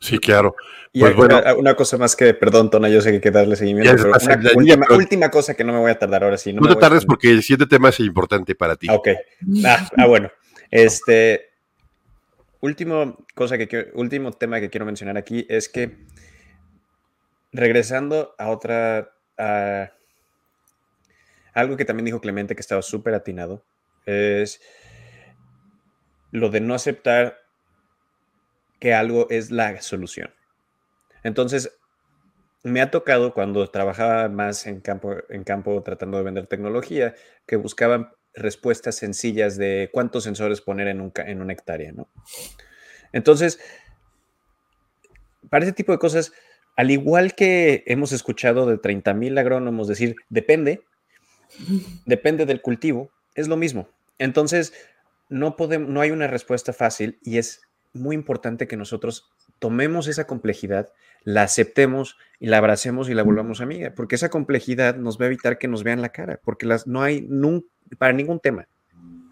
Sí, 0.00 0.18
claro. 0.18 0.54
Y 0.92 1.00
pues 1.00 1.16
bueno, 1.16 1.40
una, 1.58 1.74
cosa 1.74 1.98
más 1.98 2.14
que, 2.14 2.32
perdón, 2.32 2.70
Tona, 2.70 2.88
yo 2.88 3.00
sé 3.00 3.10
que 3.10 3.16
hay 3.16 3.20
que 3.20 3.30
darle 3.30 3.56
seguimiento, 3.56 3.94
pero 3.96 4.12
una 4.56 4.86
última, 4.96 5.30
cosa 5.30 5.54
que 5.54 5.64
no 5.64 5.72
me 5.72 5.80
voy 5.80 5.90
a 5.90 5.98
tardar 5.98 6.24
ahora 6.24 6.38
sí. 6.38 6.52
No, 6.52 6.66
te 6.68 6.76
tardes 6.76 7.04
porque 7.04 7.30
el 7.30 7.42
siguiente 7.42 7.66
tema 7.66 7.88
es 7.88 8.00
importante 8.00 8.54
para 8.54 8.76
ti. 8.76 8.88
Ok. 8.90 9.08
Ah, 9.64 9.88
ah, 9.96 10.06
bueno. 10.06 10.30
Este, 10.70 11.50
último, 12.60 13.16
cosa 13.34 13.58
que 13.58 13.90
último 13.94 14.32
tema 14.32 14.60
que 14.60 14.70
quiero 14.70 14.86
mencionar 14.86 15.16
aquí 15.16 15.46
es 15.48 15.68
que, 15.68 15.98
regresando 17.52 18.34
a 18.38 18.48
otra, 18.48 19.10
a 19.36 19.92
algo 21.54 21.76
que 21.76 21.84
también 21.84 22.06
dijo 22.06 22.20
Clemente 22.20 22.54
que 22.54 22.60
estaba 22.60 22.82
súper 22.82 23.14
atinado, 23.14 23.64
es 24.06 24.60
lo 26.30 26.50
de 26.50 26.60
no 26.60 26.74
aceptar 26.74 27.38
que 28.78 28.94
algo 28.94 29.28
es 29.30 29.50
la 29.50 29.80
solución. 29.80 30.32
Entonces, 31.22 31.78
me 32.62 32.80
ha 32.80 32.90
tocado 32.90 33.34
cuando 33.34 33.66
trabajaba 33.68 34.28
más 34.28 34.66
en 34.66 34.80
campo, 34.80 35.16
en 35.28 35.44
campo 35.44 35.82
tratando 35.82 36.18
de 36.18 36.24
vender 36.24 36.46
tecnología, 36.46 37.14
que 37.46 37.56
buscaban 37.56 38.10
respuestas 38.34 38.96
sencillas 38.96 39.56
de 39.56 39.90
cuántos 39.92 40.24
sensores 40.24 40.60
poner 40.60 40.88
en, 40.88 41.00
un, 41.00 41.12
en 41.16 41.40
una 41.40 41.52
hectárea, 41.52 41.92
¿no? 41.92 42.08
Entonces, 43.12 43.58
para 45.50 45.64
ese 45.64 45.72
tipo 45.72 45.92
de 45.92 45.98
cosas, 45.98 46.32
al 46.76 46.90
igual 46.90 47.34
que 47.34 47.84
hemos 47.86 48.12
escuchado 48.12 48.66
de 48.66 48.78
30 48.78 49.14
mil 49.14 49.38
agrónomos 49.38 49.88
decir, 49.88 50.16
depende, 50.28 50.84
depende 52.06 52.46
del 52.46 52.60
cultivo, 52.60 53.10
es 53.34 53.48
lo 53.48 53.56
mismo. 53.56 53.88
Entonces, 54.18 54.72
no, 55.28 55.56
podemos, 55.56 55.88
no 55.88 56.00
hay 56.00 56.10
una 56.10 56.26
respuesta 56.26 56.72
fácil 56.72 57.18
y 57.22 57.38
es 57.38 57.62
muy 57.92 58.14
importante 58.14 58.66
que 58.66 58.76
nosotros 58.76 59.30
tomemos 59.58 60.08
esa 60.08 60.26
complejidad, 60.26 60.92
la 61.24 61.42
aceptemos 61.42 62.16
y 62.38 62.46
la 62.46 62.58
abracemos 62.58 63.08
y 63.08 63.14
la 63.14 63.22
volvamos 63.22 63.60
amiga, 63.60 63.92
porque 63.94 64.14
esa 64.14 64.30
complejidad 64.30 64.96
nos 64.96 65.18
va 65.18 65.24
a 65.24 65.28
evitar 65.28 65.58
que 65.58 65.68
nos 65.68 65.82
vean 65.82 66.00
la 66.00 66.10
cara, 66.10 66.40
porque 66.44 66.66
las, 66.66 66.86
no 66.86 67.02
hay 67.02 67.28
para 67.98 68.12
ningún 68.12 68.40
tema, 68.40 68.68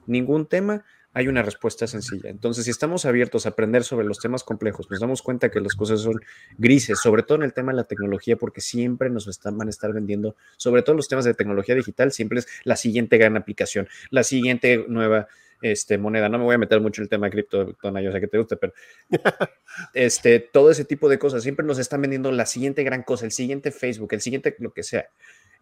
ningún 0.07 0.47
tema 0.47 0.85
hay 1.17 1.29
una 1.29 1.41
respuesta 1.41 1.87
sencilla. 1.87 2.29
Entonces, 2.29 2.67
si 2.67 2.71
estamos 2.71 3.07
abiertos 3.07 3.47
a 3.47 3.49
aprender 3.49 3.85
sobre 3.85 4.07
los 4.07 4.19
temas 4.19 4.45
complejos, 4.45 4.91
nos 4.91 5.01
damos 5.01 5.23
cuenta 5.23 5.51
que 5.51 5.63
las 5.63 5.75
cosas 5.75 6.03
son 6.03 6.21
grises, 6.59 7.01
sobre 7.01 7.23
todo 7.23 7.39
en 7.39 7.45
el 7.45 7.55
tema 7.55 7.73
de 7.73 7.77
la 7.77 7.85
tecnología, 7.85 8.37
porque 8.37 8.61
siempre 8.61 9.09
nos 9.09 9.27
están, 9.27 9.57
van 9.57 9.69
a 9.69 9.71
estar 9.71 9.95
vendiendo, 9.95 10.37
sobre 10.59 10.83
todo 10.83 10.95
los 10.95 11.09
temas 11.09 11.25
de 11.25 11.33
tecnología 11.33 11.75
digital, 11.75 12.13
siempre 12.13 12.41
es 12.41 12.49
la 12.65 12.77
siguiente 12.77 13.17
gran 13.17 13.39
aplicación, 13.39 13.89
la 14.11 14.25
siguiente 14.25 14.85
nueva 14.89 15.27
este, 15.63 15.99
moneda. 15.99 16.29
No 16.29 16.39
me 16.39 16.45
voy 16.45 16.55
a 16.55 16.59
meter 16.59 16.81
mucho 16.81 17.03
el 17.03 17.09
tema 17.09 17.27
de 17.27 17.33
cripto, 17.33 17.75
Tona, 17.81 18.01
yo 18.01 18.13
sé 18.13 18.21
que 18.21 18.29
te 18.29 18.39
gusta, 18.39 18.57
pero 18.57 18.73
este, 19.95 20.41
todo 20.41 20.71
ese 20.71 20.85
tipo 20.85 21.09
de 21.09 21.19
cosas 21.19 21.43
siempre 21.43 21.65
nos 21.67 21.79
están 21.79 22.01
vendiendo 22.01 22.31
la 22.33 22.47
siguiente 22.47 22.83
gran 22.85 23.03
cosa, 23.03 23.25
el 23.25 23.33
siguiente 23.33 23.71
Facebook, 23.71 24.13
el 24.13 24.21
siguiente 24.21 24.55
lo 24.59 24.73
que 24.73 24.83
sea. 24.83 25.09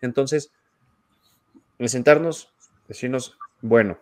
Entonces, 0.00 0.52
sentarnos, 1.84 2.52
decirnos, 2.88 3.36
bueno, 3.60 3.98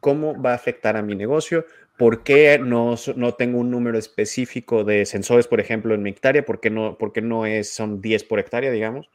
¿cómo 0.00 0.40
va 0.40 0.52
a 0.52 0.56
afectar 0.56 0.96
a 0.96 1.02
mi 1.02 1.14
negocio? 1.14 1.66
¿Por 1.96 2.22
qué 2.22 2.58
no, 2.58 2.94
no 3.16 3.34
tengo 3.34 3.58
un 3.58 3.70
número 3.70 3.98
específico 3.98 4.84
de 4.84 5.04
sensores, 5.04 5.48
por 5.48 5.60
ejemplo, 5.60 5.94
en 5.94 6.02
mi 6.02 6.10
hectárea? 6.10 6.44
¿Por 6.44 6.60
qué 6.60 6.70
no, 6.70 6.96
por 6.96 7.12
qué 7.12 7.20
no 7.20 7.44
es, 7.44 7.70
son 7.72 8.00
10 8.00 8.24
por 8.24 8.38
hectárea, 8.38 8.70
digamos? 8.70 9.10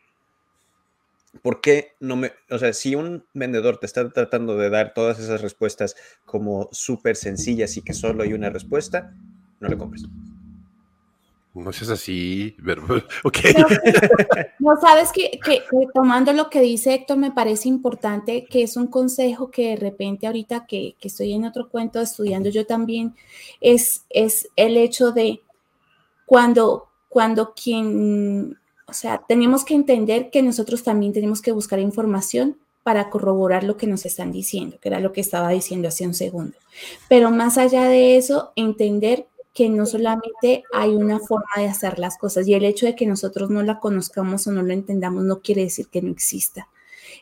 ¿Por 1.41 1.61
qué 1.61 1.93
no 1.99 2.15
me, 2.15 2.31
o 2.49 2.57
sea, 2.57 2.73
si 2.73 2.95
un 2.95 3.25
vendedor 3.33 3.77
te 3.77 3.85
está 3.85 4.09
tratando 4.09 4.55
de 4.57 4.69
dar 4.69 4.93
todas 4.93 5.19
esas 5.19 5.41
respuestas 5.41 5.95
como 6.25 6.69
súper 6.71 7.15
sencillas 7.15 7.75
y 7.77 7.81
que 7.81 7.93
solo 7.93 8.23
hay 8.23 8.33
una 8.33 8.49
respuesta, 8.49 9.13
no 9.59 9.69
le 9.69 9.77
compres. 9.77 10.03
No 11.55 11.71
seas 11.71 11.91
así, 11.91 12.55
ok. 13.23 13.37
No, 14.59 14.75
sabes 14.81 15.11
que, 15.11 15.39
tomando 15.93 16.33
lo 16.33 16.49
que 16.49 16.61
dice 16.61 16.95
Héctor, 16.95 17.17
me 17.17 17.31
parece 17.31 17.69
importante 17.69 18.45
que 18.45 18.63
es 18.63 18.75
un 18.75 18.87
consejo 18.87 19.51
que 19.51 19.69
de 19.69 19.75
repente 19.75 20.25
ahorita 20.25 20.65
que, 20.65 20.95
que 20.99 21.09
estoy 21.09 21.33
en 21.33 21.45
otro 21.45 21.69
cuento 21.69 22.01
estudiando 22.01 22.49
yo 22.49 22.65
también, 22.65 23.15
es, 23.61 24.05
es 24.09 24.49
el 24.55 24.77
hecho 24.77 25.11
de 25.11 25.41
cuando, 26.25 26.89
cuando 27.07 27.53
quien 27.53 28.57
o 28.93 28.95
sea, 28.95 29.23
tenemos 29.27 29.65
que 29.65 29.73
entender 29.73 30.29
que 30.29 30.43
nosotros 30.43 30.83
también 30.83 31.13
tenemos 31.13 31.41
que 31.41 31.51
buscar 31.51 31.79
información 31.79 32.59
para 32.83 33.09
corroborar 33.09 33.63
lo 33.63 33.75
que 33.75 33.87
nos 33.87 34.05
están 34.05 34.31
diciendo, 34.31 34.77
que 34.79 34.89
era 34.89 34.99
lo 34.99 35.11
que 35.11 35.21
estaba 35.21 35.49
diciendo 35.49 35.87
hace 35.87 36.05
un 36.05 36.13
segundo. 36.13 36.55
Pero 37.09 37.31
más 37.31 37.57
allá 37.57 37.85
de 37.85 38.17
eso, 38.17 38.51
entender 38.55 39.25
que 39.51 39.67
no 39.67 39.87
solamente 39.87 40.63
hay 40.71 40.91
una 40.91 41.19
forma 41.19 41.49
de 41.57 41.65
hacer 41.65 41.97
las 41.97 42.19
cosas 42.19 42.47
y 42.47 42.53
el 42.53 42.65
hecho 42.65 42.85
de 42.85 42.95
que 42.95 43.07
nosotros 43.07 43.49
no 43.49 43.63
la 43.63 43.79
conozcamos 43.79 44.45
o 44.45 44.51
no 44.51 44.61
lo 44.61 44.73
entendamos 44.73 45.23
no 45.23 45.41
quiere 45.41 45.63
decir 45.63 45.87
que 45.87 46.03
no 46.03 46.11
exista. 46.11 46.67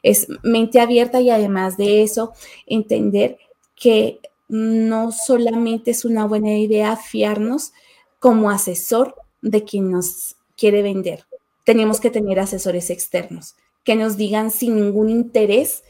Es 0.03 0.27
mente 0.43 0.81
abierta 0.81 1.21
y 1.21 1.29
además 1.29 1.77
de 1.77 2.03
eso, 2.03 2.33
entender 2.65 3.37
que 3.77 4.19
no 4.49 5.13
solamente 5.13 5.91
es 5.91 6.03
una 6.03 6.25
buena 6.25 6.57
idea 6.57 6.97
fiarnos 6.97 7.71
como 8.19 8.49
asesor 8.49 9.15
de 9.41 9.63
quien 9.63 9.89
nos 9.89 10.35
quiere 10.57 10.81
vender. 10.81 11.23
Tenemos 11.63 11.99
que 11.99 12.09
tener 12.09 12.39
asesores 12.39 12.89
externos 12.89 13.55
que 13.83 13.95
nos 13.95 14.17
digan 14.17 14.51
sin 14.51 14.75
ningún 14.75 15.09
interés 15.09 15.83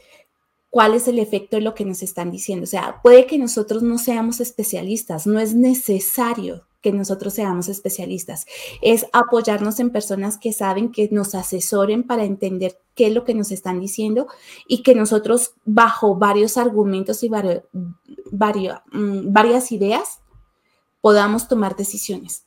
cuál 0.70 0.94
es 0.94 1.06
el 1.06 1.18
efecto 1.18 1.56
de 1.56 1.62
lo 1.62 1.74
que 1.74 1.84
nos 1.84 2.02
están 2.02 2.30
diciendo. 2.30 2.64
O 2.64 2.66
sea, 2.66 3.00
puede 3.02 3.26
que 3.26 3.38
nosotros 3.38 3.82
no 3.82 3.98
seamos 3.98 4.40
especialistas, 4.40 5.26
no 5.26 5.38
es 5.38 5.54
necesario 5.54 6.66
que 6.80 6.92
nosotros 6.92 7.34
seamos 7.34 7.68
especialistas, 7.68 8.46
es 8.80 9.06
apoyarnos 9.12 9.78
en 9.80 9.90
personas 9.90 10.38
que 10.38 10.52
saben, 10.52 10.90
que 10.90 11.08
nos 11.12 11.34
asesoren 11.34 12.02
para 12.02 12.24
entender 12.24 12.78
qué 12.94 13.08
es 13.08 13.14
lo 13.14 13.24
que 13.24 13.34
nos 13.34 13.52
están 13.52 13.80
diciendo 13.80 14.26
y 14.66 14.82
que 14.82 14.94
nosotros 14.94 15.52
bajo 15.64 16.16
varios 16.16 16.56
argumentos 16.56 17.22
y 17.22 17.30
mm, 17.30 19.32
varias 19.32 19.72
ideas 19.72 20.20
podamos 21.00 21.48
tomar 21.48 21.76
decisiones 21.76 22.44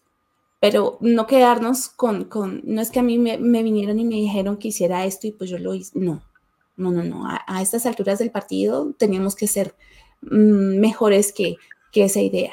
pero 0.68 0.98
no 1.00 1.28
quedarnos 1.28 1.90
con, 1.90 2.28
no 2.64 2.82
es 2.82 2.90
que 2.90 2.98
a 2.98 3.04
mí 3.04 3.20
me, 3.20 3.38
vinieron 3.38 4.00
y 4.00 4.04
me 4.04 4.16
dijeron 4.16 4.58
que 4.58 4.70
hiciera 4.70 5.06
esto 5.06 5.28
y 5.28 5.32
pues 5.32 5.48
yo 5.52 5.60
lo 5.60 5.76
hice, 5.76 5.92
no, 5.94 6.24
no, 6.76 6.90
no, 6.90 7.04
no, 7.04 7.28
a, 7.28 7.62
estas 7.62 7.86
alturas 7.86 8.18
del 8.18 8.32
partido 8.32 8.92
teníamos 8.98 9.36
que 9.36 9.46
ser 9.46 9.76
mm, 10.22 10.80
mejores 10.80 11.32
que, 11.34 11.58
que 11.92 12.06
esa 12.06 12.20
idea. 12.20 12.52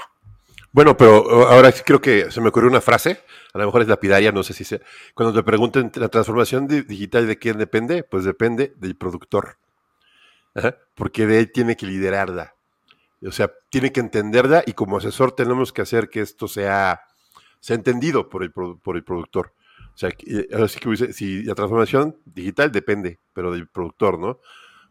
Bueno, 0.72 0.94
pero 0.94 1.48
ahora 1.48 1.72
sí 1.72 1.82
creo 1.86 2.02
que 2.02 2.30
se 2.30 2.42
me 2.42 2.50
ocurrió 2.50 2.68
una 2.68 2.82
frase, 2.82 3.20
a 3.54 3.58
lo 3.58 3.64
mejor 3.64 3.80
es 3.80 3.88
lapidaria, 3.88 4.30
no 4.30 4.42
sé 4.42 4.52
si 4.52 4.64
sea. 4.64 4.80
Cuando 5.14 5.32
te 5.32 5.42
pregunten 5.42 5.90
la 5.94 6.10
transformación 6.10 6.68
digital 6.68 7.26
de 7.26 7.38
quién 7.38 7.56
depende, 7.56 8.02
pues 8.02 8.24
depende 8.24 8.74
del 8.76 8.94
productor, 8.94 9.56
porque 10.94 11.26
de 11.26 11.38
él 11.38 11.50
tiene 11.50 11.78
que 11.78 11.86
liderarla, 11.86 12.56
o 13.26 13.32
sea, 13.32 13.50
tiene 13.70 13.90
que 13.90 14.00
entenderla 14.00 14.64
y 14.66 14.74
como 14.74 14.98
asesor 14.98 15.32
tenemos 15.32 15.72
que 15.72 15.80
hacer 15.80 16.10
que 16.10 16.20
esto 16.20 16.46
sea 16.46 17.00
se 17.62 17.72
ha 17.72 17.76
entendido 17.76 18.28
por 18.28 18.42
el, 18.42 18.50
por 18.50 18.96
el 18.96 19.04
productor. 19.04 19.54
O 19.94 19.96
sea, 19.96 20.10
así 20.62 20.80
que 20.80 21.12
si 21.12 21.44
la 21.44 21.54
transformación 21.54 22.16
digital 22.24 22.72
depende, 22.72 23.20
pero 23.32 23.52
del 23.52 23.68
productor, 23.68 24.18
¿no? 24.18 24.40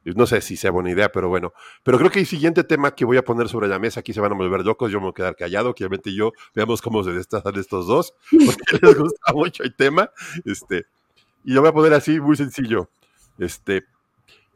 No 0.06 0.26
sé 0.26 0.40
si 0.42 0.56
sea 0.56 0.72
buena 0.72 0.90
idea, 0.90 1.12
pero 1.12 1.28
bueno. 1.28 1.52
Pero 1.84 1.98
creo 1.98 2.10
que 2.10 2.20
el 2.20 2.26
siguiente 2.26 2.64
tema 2.64 2.96
que 2.96 3.04
voy 3.04 3.18
a 3.18 3.26
poner 3.26 3.50
sobre 3.50 3.68
la 3.68 3.78
mesa, 3.78 4.00
aquí 4.00 4.14
se 4.14 4.22
van 4.22 4.32
a 4.32 4.36
volver 4.36 4.66
locos, 4.66 4.90
yo 4.90 5.00
me 5.00 5.04
voy 5.04 5.12
a 5.12 5.16
quedar 5.16 5.36
callado, 5.36 5.72
obviamente 5.72 6.16
yo 6.16 6.32
veamos 6.56 6.82
cómo 6.82 7.04
se 7.04 7.12
destazan 7.12 7.60
estos 7.60 7.88
dos, 7.88 8.14
porque 8.30 8.80
les 8.82 8.98
gusta 8.98 9.34
mucho 9.34 9.64
el 9.64 9.76
tema. 9.76 10.10
Este, 10.46 10.86
y 11.44 11.54
lo 11.54 11.60
voy 11.60 11.72
a 11.72 11.74
poner 11.74 11.94
así, 11.94 12.22
muy 12.22 12.38
sencillo. 12.38 12.90
Este, 13.38 13.84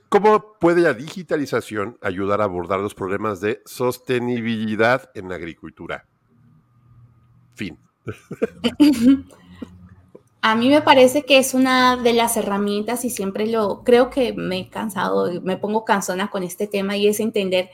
¿Cómo 0.08 0.58
puede 0.58 0.82
la 0.82 0.94
digitalización 0.94 1.98
ayudar 2.02 2.40
a 2.40 2.46
abordar 2.46 2.80
los 2.80 2.96
problemas 2.96 3.42
de 3.42 3.62
sostenibilidad 3.66 5.12
en 5.16 5.28
la 5.28 5.36
agricultura? 5.36 6.06
Fin. 7.56 7.85
A 10.42 10.56
mí 10.56 10.70
me 10.70 10.82
parece 10.82 11.24
que 11.24 11.40
es 11.40 11.56
una 11.56 11.98
de 11.98 12.14
las 12.14 12.38
herramientas 12.38 13.04
y 13.04 13.10
siempre 13.10 13.48
lo 13.48 13.84
creo 13.84 14.12
que 14.12 14.34
me 14.34 14.60
he 14.60 14.70
cansado, 14.70 15.42
me 15.42 15.58
pongo 15.58 15.84
cansona 15.86 16.30
con 16.30 16.44
este 16.44 16.68
tema 16.68 16.96
y 16.96 17.08
es 17.08 17.20
entender 17.20 17.72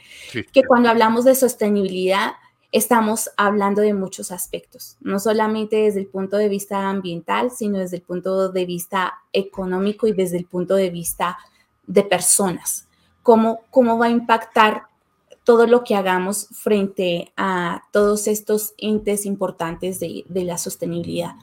que 0.53 0.63
cuando 0.63 0.87
hablamos 0.87 1.25
de 1.25 1.35
sostenibilidad 1.35 2.31
estamos 2.71 3.29
hablando 3.35 3.81
de 3.81 3.93
muchos 3.93 4.31
aspectos, 4.31 4.95
no 5.01 5.19
solamente 5.19 5.75
desde 5.75 5.99
el 5.99 6.07
punto 6.07 6.37
de 6.37 6.47
vista 6.47 6.89
ambiental, 6.89 7.51
sino 7.51 7.79
desde 7.79 7.97
el 7.97 8.03
punto 8.03 8.49
de 8.49 8.65
vista 8.65 9.15
económico 9.33 10.07
y 10.07 10.13
desde 10.13 10.37
el 10.37 10.45
punto 10.45 10.75
de 10.75 10.89
vista 10.89 11.37
de 11.85 12.03
personas. 12.03 12.87
¿Cómo, 13.21 13.59
cómo 13.69 13.97
va 13.97 14.05
a 14.05 14.11
impactar 14.11 14.83
todo 15.43 15.67
lo 15.67 15.83
que 15.83 15.95
hagamos 15.95 16.47
frente 16.51 17.33
a 17.35 17.83
todos 17.91 18.27
estos 18.27 18.73
entes 18.77 19.25
importantes 19.25 19.99
de, 19.99 20.25
la 20.29 20.57
sostenibilidad. 20.57 21.35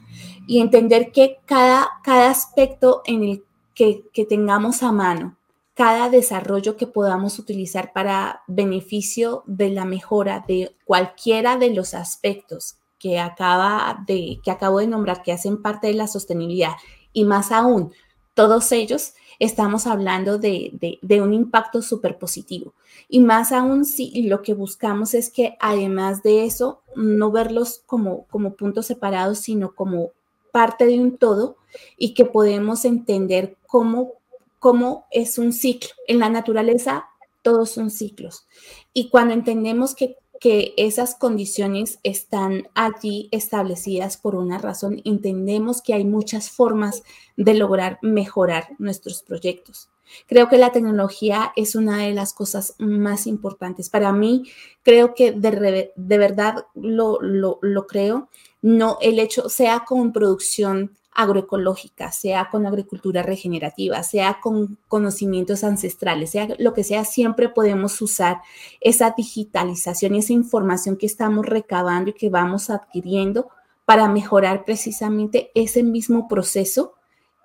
Y 0.47 0.59
entender 0.59 1.11
que 1.11 1.37
cada, 1.45 1.89
cada 2.03 2.29
aspecto 2.29 3.01
en 3.05 3.23
el 3.23 3.43
que, 3.75 4.03
que 4.13 4.25
tengamos 4.25 4.83
a 4.83 4.91
mano, 4.91 5.37
cada 5.73 6.09
desarrollo 6.09 6.75
que 6.75 6.87
podamos 6.87 7.39
utilizar 7.39 7.93
para 7.93 8.43
beneficio 8.47 9.43
de 9.45 9.69
la 9.69 9.85
mejora 9.85 10.43
de 10.47 10.75
cualquiera 10.85 11.57
de 11.57 11.73
los 11.73 11.93
aspectos 11.93 12.79
que, 12.99 13.19
acaba 13.19 14.03
de, 14.05 14.39
que 14.43 14.51
acabo 14.51 14.79
de 14.79 14.87
nombrar, 14.87 15.23
que 15.23 15.31
hacen 15.31 15.61
parte 15.61 15.87
de 15.87 15.93
la 15.93 16.07
sostenibilidad, 16.07 16.73
y 17.13 17.23
más 17.23 17.51
aún, 17.51 17.93
todos 18.33 18.71
ellos 18.71 19.13
estamos 19.39 19.87
hablando 19.87 20.37
de, 20.37 20.99
un 21.23 21.33
impacto 21.33 21.81
súper 21.81 22.17
positivo. 22.17 22.73
Y 23.07 23.21
más 23.21 23.51
aún 23.51 23.85
si 23.85 24.23
lo 24.23 24.41
que 24.41 24.53
buscamos 24.53 25.13
es 25.13 25.31
que 25.31 25.57
además 25.59 26.21
de 26.21 26.45
eso, 26.45 26.81
no 26.95 27.31
verlos 27.31 27.81
como, 27.85 28.25
como 28.27 28.53
puntos 28.55 28.85
separados, 28.85 29.39
sino 29.39 29.73
como 29.73 30.11
parte 30.51 30.85
de 30.85 30.99
un 30.99 31.17
todo 31.17 31.57
y 31.97 32.13
que 32.13 32.25
podemos 32.25 32.83
entender 32.85 33.57
cómo, 33.65 34.13
cómo 34.59 35.07
es 35.09 35.37
un 35.37 35.53
ciclo. 35.53 35.89
En 36.07 36.19
la 36.19 36.29
naturaleza 36.29 37.07
todos 37.41 37.71
son 37.71 37.89
ciclos. 37.89 38.45
Y 38.93 39.09
cuando 39.09 39.33
entendemos 39.33 39.95
que 39.95 40.17
que 40.39 40.73
esas 40.77 41.15
condiciones 41.15 41.99
están 42.03 42.69
allí 42.73 43.27
establecidas 43.31 44.17
por 44.17 44.35
una 44.35 44.57
razón. 44.57 45.01
Entendemos 45.03 45.81
que 45.81 45.93
hay 45.93 46.05
muchas 46.05 46.49
formas 46.49 47.03
de 47.35 47.53
lograr 47.53 47.99
mejorar 48.01 48.69
nuestros 48.77 49.21
proyectos. 49.21 49.89
Creo 50.27 50.49
que 50.49 50.57
la 50.57 50.71
tecnología 50.71 51.51
es 51.55 51.75
una 51.75 51.97
de 51.97 52.13
las 52.13 52.33
cosas 52.33 52.75
más 52.79 53.27
importantes. 53.27 53.89
Para 53.89 54.11
mí, 54.11 54.43
creo 54.81 55.13
que 55.13 55.31
de, 55.31 56.17
verdad 56.17 56.65
lo, 56.73 57.21
lo, 57.21 57.59
lo, 57.61 57.87
creo. 57.87 58.29
No 58.61 58.97
el 59.01 59.19
hecho, 59.19 59.49
sea 59.49 59.85
con 59.85 60.11
producción 60.11 60.97
agroecológica, 61.13 62.11
sea 62.11 62.49
con 62.49 62.65
agricultura 62.65 63.23
regenerativa, 63.23 64.03
sea 64.03 64.39
con 64.41 64.77
conocimientos 64.87 65.63
ancestrales, 65.63 66.31
sea 66.31 66.47
lo 66.59 66.73
que 66.73 66.83
sea, 66.83 67.03
siempre 67.03 67.49
podemos 67.49 68.01
usar 68.01 68.41
esa 68.79 69.11
digitalización 69.17 70.15
y 70.15 70.19
esa 70.19 70.33
información 70.33 70.97
que 70.97 71.05
estamos 71.05 71.45
recabando 71.45 72.11
y 72.11 72.13
que 72.13 72.29
vamos 72.29 72.69
adquiriendo 72.69 73.49
para 73.85 74.07
mejorar 74.07 74.65
precisamente 74.65 75.51
ese 75.55 75.83
mismo 75.83 76.27
proceso, 76.27 76.93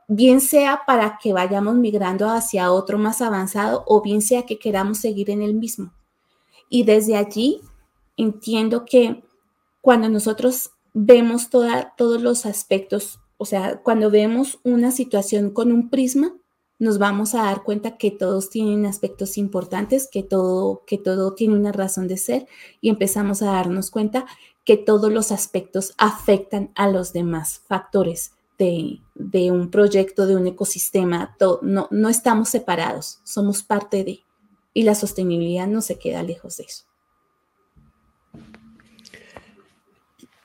bien 0.09 0.41
sea 0.41 0.83
para 0.87 1.19
que 1.21 1.33
vayamos 1.33 1.75
migrando 1.77 2.29
hacia 2.29 2.71
otro 2.71 2.99
más 2.99 3.23
avanzado 3.23 3.83
o 3.87 4.03
bien 4.03 4.21
sea 4.21 4.43
que 4.43 4.59
queramos 4.59 4.99
seguir 4.99 5.31
en 5.31 5.43
el 5.43 5.55
mismo. 5.55 5.93
Y 6.69 6.85
desde 6.85 7.17
allí 7.17 7.63
entiendo 8.17 8.85
que 8.85 9.25
cuando 9.81 10.09
nosotros 10.09 10.71
vemos 10.93 11.49
todos 11.51 12.23
los 12.23 12.47
aspectos 12.47 13.21
o 13.37 13.45
sea, 13.45 13.81
cuando 13.83 14.11
vemos 14.11 14.59
una 14.63 14.91
situación 14.91 15.51
con 15.51 15.73
un 15.73 15.91
prisma, 15.91 16.35
nos 16.79 16.99
vamos 16.99 17.35
a 17.35 17.45
dar 17.45 17.63
cuenta 17.63 17.97
que 17.97 18.11
todos 18.11 18.51
tienen 18.51 18.85
aspectos 18.87 19.39
importantes, 19.39 20.09
que 20.11 20.23
todo, 20.23 20.83
que 20.87 20.99
todo 20.99 21.35
tiene 21.35 21.55
una 21.55 21.73
razón 21.73 22.09
de 22.09 22.17
ser 22.17 22.47
y 22.81 22.89
empezamos 22.91 23.43
a 23.43 23.53
darnos 23.53 23.91
cuenta 23.91 24.27
que 24.65 24.77
todos 24.77 25.13
los 25.13 25.31
aspectos 25.31 25.95
afectan 25.99 26.73
a 26.75 26.89
los 26.89 27.13
demás 27.13 27.63
factores 27.67 28.33
de, 28.59 29.01
un 29.51 29.71
proyecto, 29.71 30.27
de 30.27 30.37
un 30.37 30.47
ecosistema. 30.47 31.37
no, 31.63 31.89
no 31.91 32.09
estamos 32.09 32.49
separados, 32.49 33.21
somos 33.25 33.63
parte 33.63 34.05
de, 34.05 34.21
y 34.73 34.83
la 34.85 34.95
sostenibilidad 34.95 35.67
no 35.67 35.81
se 35.81 35.99
queda 35.99 36.23
lejos 36.23 36.57
de 36.57 36.65
eso. 36.65 36.85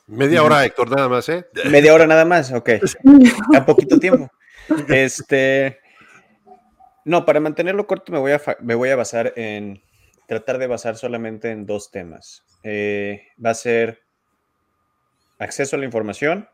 Media 0.10 0.42
hora, 0.42 0.66
Héctor, 0.66 0.90
nada 0.90 1.08
más, 1.08 1.30
¿eh? 1.30 1.46
Media 1.66 1.94
hora 1.94 2.08
nada 2.08 2.26
más, 2.26 2.52
ok. 2.52 2.70
A 3.56 3.64
poquito 3.64 4.00
tiempo. 4.00 4.28
Este. 4.88 5.80
No, 7.06 7.26
para 7.26 7.40
mantenerlo 7.40 7.86
corto 7.86 8.12
me 8.12 8.18
voy 8.18 8.32
a, 8.32 8.42
me 8.60 8.74
voy 8.74 8.90
a 8.90 8.96
basar 8.96 9.34
en. 9.36 9.84
Tratar 10.28 10.58
de 10.58 10.68
basar 10.68 10.96
solamente 10.96 11.52
en 11.52 11.66
dos 11.66 11.92
temas. 11.92 12.44
Eh, 12.64 13.28
va 13.44 13.52
a 13.52 13.56
ser 13.56 14.02
acceso 15.40 15.76
a 15.76 15.80
la 15.80 15.86
información 15.86 16.48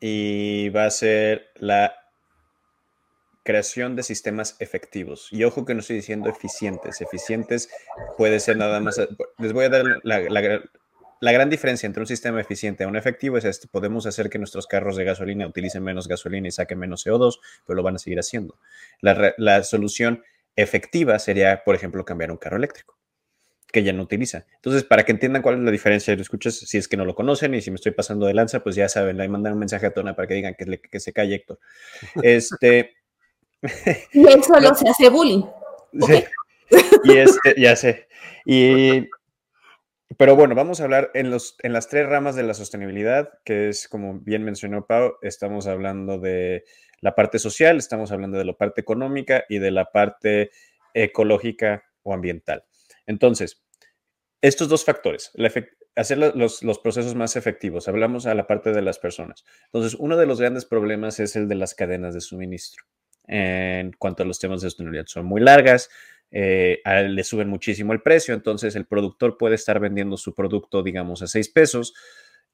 y 0.00 0.68
va 0.70 0.86
a 0.86 0.90
ser 0.90 1.50
la 1.56 1.94
creación 3.42 3.96
de 3.96 4.02
sistemas 4.02 4.56
efectivos. 4.60 5.28
Y 5.30 5.44
ojo 5.44 5.64
que 5.64 5.74
no 5.74 5.80
estoy 5.80 5.96
diciendo 5.96 6.30
eficientes. 6.30 7.00
Eficientes 7.00 7.70
puede 8.16 8.40
ser 8.40 8.56
nada 8.56 8.80
más. 8.80 9.00
Les 9.38 9.52
voy 9.52 9.66
a 9.66 9.68
dar 9.70 9.84
la, 10.02 10.20
la 10.20 10.62
gran 11.20 11.50
diferencia 11.50 11.86
entre 11.86 12.00
un 12.00 12.06
sistema 12.06 12.40
eficiente 12.40 12.84
y 12.84 12.86
un 12.86 12.96
efectivo 12.96 13.38
es 13.38 13.44
esto. 13.44 13.68
Podemos 13.70 14.06
hacer 14.06 14.30
que 14.30 14.38
nuestros 14.38 14.66
carros 14.66 14.96
de 14.96 15.04
gasolina 15.04 15.46
utilicen 15.46 15.82
menos 15.82 16.08
gasolina 16.08 16.48
y 16.48 16.50
saquen 16.50 16.78
menos 16.78 17.06
CO2, 17.06 17.38
pero 17.66 17.76
lo 17.76 17.82
van 17.82 17.96
a 17.96 17.98
seguir 17.98 18.18
haciendo. 18.18 18.58
La, 19.00 19.62
solución 19.64 20.22
efectiva 20.56 21.18
sería, 21.18 21.62
por 21.64 21.74
ejemplo, 21.74 22.04
cambiar 22.04 22.30
un 22.30 22.36
carro 22.36 22.56
eléctrico 22.56 22.98
que 23.72 23.82
ya 23.82 23.92
no 23.92 24.04
utiliza. 24.04 24.46
Entonces, 24.54 24.84
para 24.84 25.04
que 25.04 25.10
entiendan 25.10 25.42
cuál 25.42 25.56
es 25.56 25.62
la 25.62 25.72
diferencia, 25.72 26.14
lo 26.14 26.22
escuchas, 26.22 26.54
si 26.54 26.78
es 26.78 26.86
que 26.86 26.96
no 26.96 27.04
lo 27.04 27.16
conocen 27.16 27.54
y 27.54 27.60
si 27.60 27.72
me 27.72 27.74
estoy 27.74 27.90
pasando 27.90 28.26
de 28.26 28.34
lanza, 28.34 28.62
pues 28.62 28.76
ya 28.76 28.88
saben, 28.88 29.16
le 29.16 29.28
mandan 29.28 29.54
un 29.54 29.58
mensaje 29.58 29.86
a 29.86 29.92
Tona 29.92 30.14
para 30.14 30.28
que 30.28 30.34
digan 30.34 30.54
que, 30.54 30.78
que 30.78 31.00
se 31.00 31.12
calle 31.12 31.34
Héctor. 31.34 31.58
Este... 32.22 32.94
y 34.12 34.26
él 34.28 34.44
solo 34.44 34.74
se 34.76 34.88
hace 34.88 35.08
bullying. 35.08 35.42
Sí. 36.06 36.24
Y 37.04 37.18
este, 37.18 37.54
ya 37.58 37.76
sé. 37.76 38.08
Y 38.46 39.08
pero 40.16 40.36
bueno, 40.36 40.54
vamos 40.54 40.80
a 40.80 40.84
hablar 40.84 41.10
en, 41.14 41.30
los, 41.30 41.56
en 41.62 41.72
las 41.72 41.88
tres 41.88 42.08
ramas 42.08 42.36
de 42.36 42.42
la 42.42 42.54
sostenibilidad, 42.54 43.30
que 43.44 43.68
es 43.68 43.88
como 43.88 44.20
bien 44.20 44.44
mencionó 44.44 44.86
Pau, 44.86 45.14
estamos 45.22 45.66
hablando 45.66 46.18
de 46.18 46.64
la 47.00 47.14
parte 47.14 47.38
social, 47.38 47.76
estamos 47.78 48.12
hablando 48.12 48.38
de 48.38 48.44
la 48.44 48.52
parte 48.52 48.80
económica 48.80 49.44
y 49.48 49.58
de 49.58 49.70
la 49.70 49.90
parte 49.92 50.50
ecológica 50.92 51.84
o 52.02 52.14
ambiental. 52.14 52.64
Entonces, 53.06 53.64
estos 54.40 54.68
dos 54.68 54.84
factores, 54.84 55.32
hacer 55.96 56.18
los, 56.18 56.62
los, 56.62 56.78
procesos 56.78 57.14
más 57.14 57.36
efectivos, 57.36 57.88
hablamos 57.88 58.26
a 58.26 58.34
la 58.34 58.46
parte 58.46 58.72
de 58.72 58.82
las 58.82 58.98
personas. 58.98 59.44
Entonces, 59.66 59.94
uno 59.98 60.16
de 60.16 60.26
los 60.26 60.40
grandes 60.40 60.66
problemas 60.66 61.18
es 61.18 61.34
el 61.36 61.48
de 61.48 61.54
las 61.54 61.74
cadenas 61.74 62.14
de 62.14 62.20
suministro. 62.20 62.84
En 63.26 63.92
cuanto 63.92 64.22
a 64.22 64.26
los 64.26 64.38
temas 64.38 64.60
de 64.60 64.68
sostenibilidad, 64.68 65.06
son 65.06 65.24
muy 65.24 65.40
largas, 65.40 65.88
eh, 66.30 66.80
le 66.84 67.24
suben 67.24 67.48
muchísimo 67.48 67.92
el 67.92 68.02
precio, 68.02 68.34
entonces 68.34 68.76
el 68.76 68.86
productor 68.86 69.38
puede 69.38 69.54
estar 69.54 69.80
vendiendo 69.80 70.16
su 70.16 70.34
producto, 70.34 70.82
digamos, 70.82 71.22
a 71.22 71.26
6 71.26 71.48
pesos, 71.50 71.94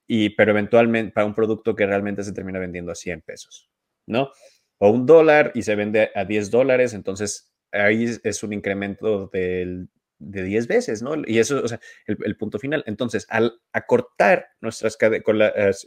y, 0.06 0.30
pero 0.30 0.50
eventualmente 0.50 1.12
para 1.12 1.26
un 1.26 1.34
producto 1.34 1.74
que 1.74 1.86
realmente 1.86 2.24
se 2.24 2.32
termina 2.32 2.58
vendiendo 2.58 2.92
a 2.92 2.94
100 2.94 3.22
pesos, 3.22 3.70
¿no? 4.06 4.30
O 4.78 4.90
un 4.90 5.06
dólar 5.06 5.52
y 5.54 5.62
se 5.62 5.76
vende 5.76 6.10
a 6.14 6.24
10 6.24 6.50
dólares, 6.50 6.94
entonces 6.94 7.52
ahí 7.72 8.06
es 8.22 8.42
un 8.42 8.52
incremento 8.52 9.28
de 9.28 9.88
10 10.20 10.66
veces, 10.66 11.02
¿no? 11.02 11.14
Y 11.26 11.38
eso, 11.38 11.62
o 11.62 11.68
sea, 11.68 11.80
el, 12.06 12.36
punto 12.36 12.58
final. 12.58 12.84
Entonces, 12.86 13.26
al 13.30 13.60
acortar 13.72 14.48
nuestras 14.60 14.96
cadenas, 14.96 15.86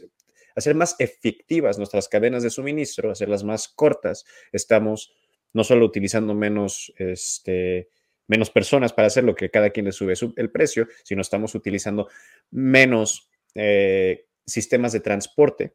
hacer 0.56 0.74
más 0.74 0.96
efectivas 0.98 1.78
nuestras 1.78 2.08
cadenas 2.08 2.42
de 2.42 2.50
suministro, 2.50 3.10
hacerlas 3.10 3.44
más 3.44 3.68
cortas, 3.68 4.24
estamos 4.52 5.14
no 5.54 5.64
solo 5.64 5.86
utilizando 5.86 6.34
menos, 6.34 6.92
este, 6.98 7.88
menos 8.26 8.50
personas 8.50 8.92
para 8.92 9.06
hacer 9.06 9.24
lo 9.24 9.34
que 9.34 9.50
cada 9.50 9.70
quien 9.70 9.86
le 9.86 9.92
sube 9.92 10.14
el 10.36 10.50
precio, 10.50 10.88
sino 11.04 11.22
estamos 11.22 11.54
utilizando 11.54 12.08
menos 12.50 13.30
eh, 13.54 14.26
sistemas 14.44 14.92
de 14.92 15.00
transporte. 15.00 15.74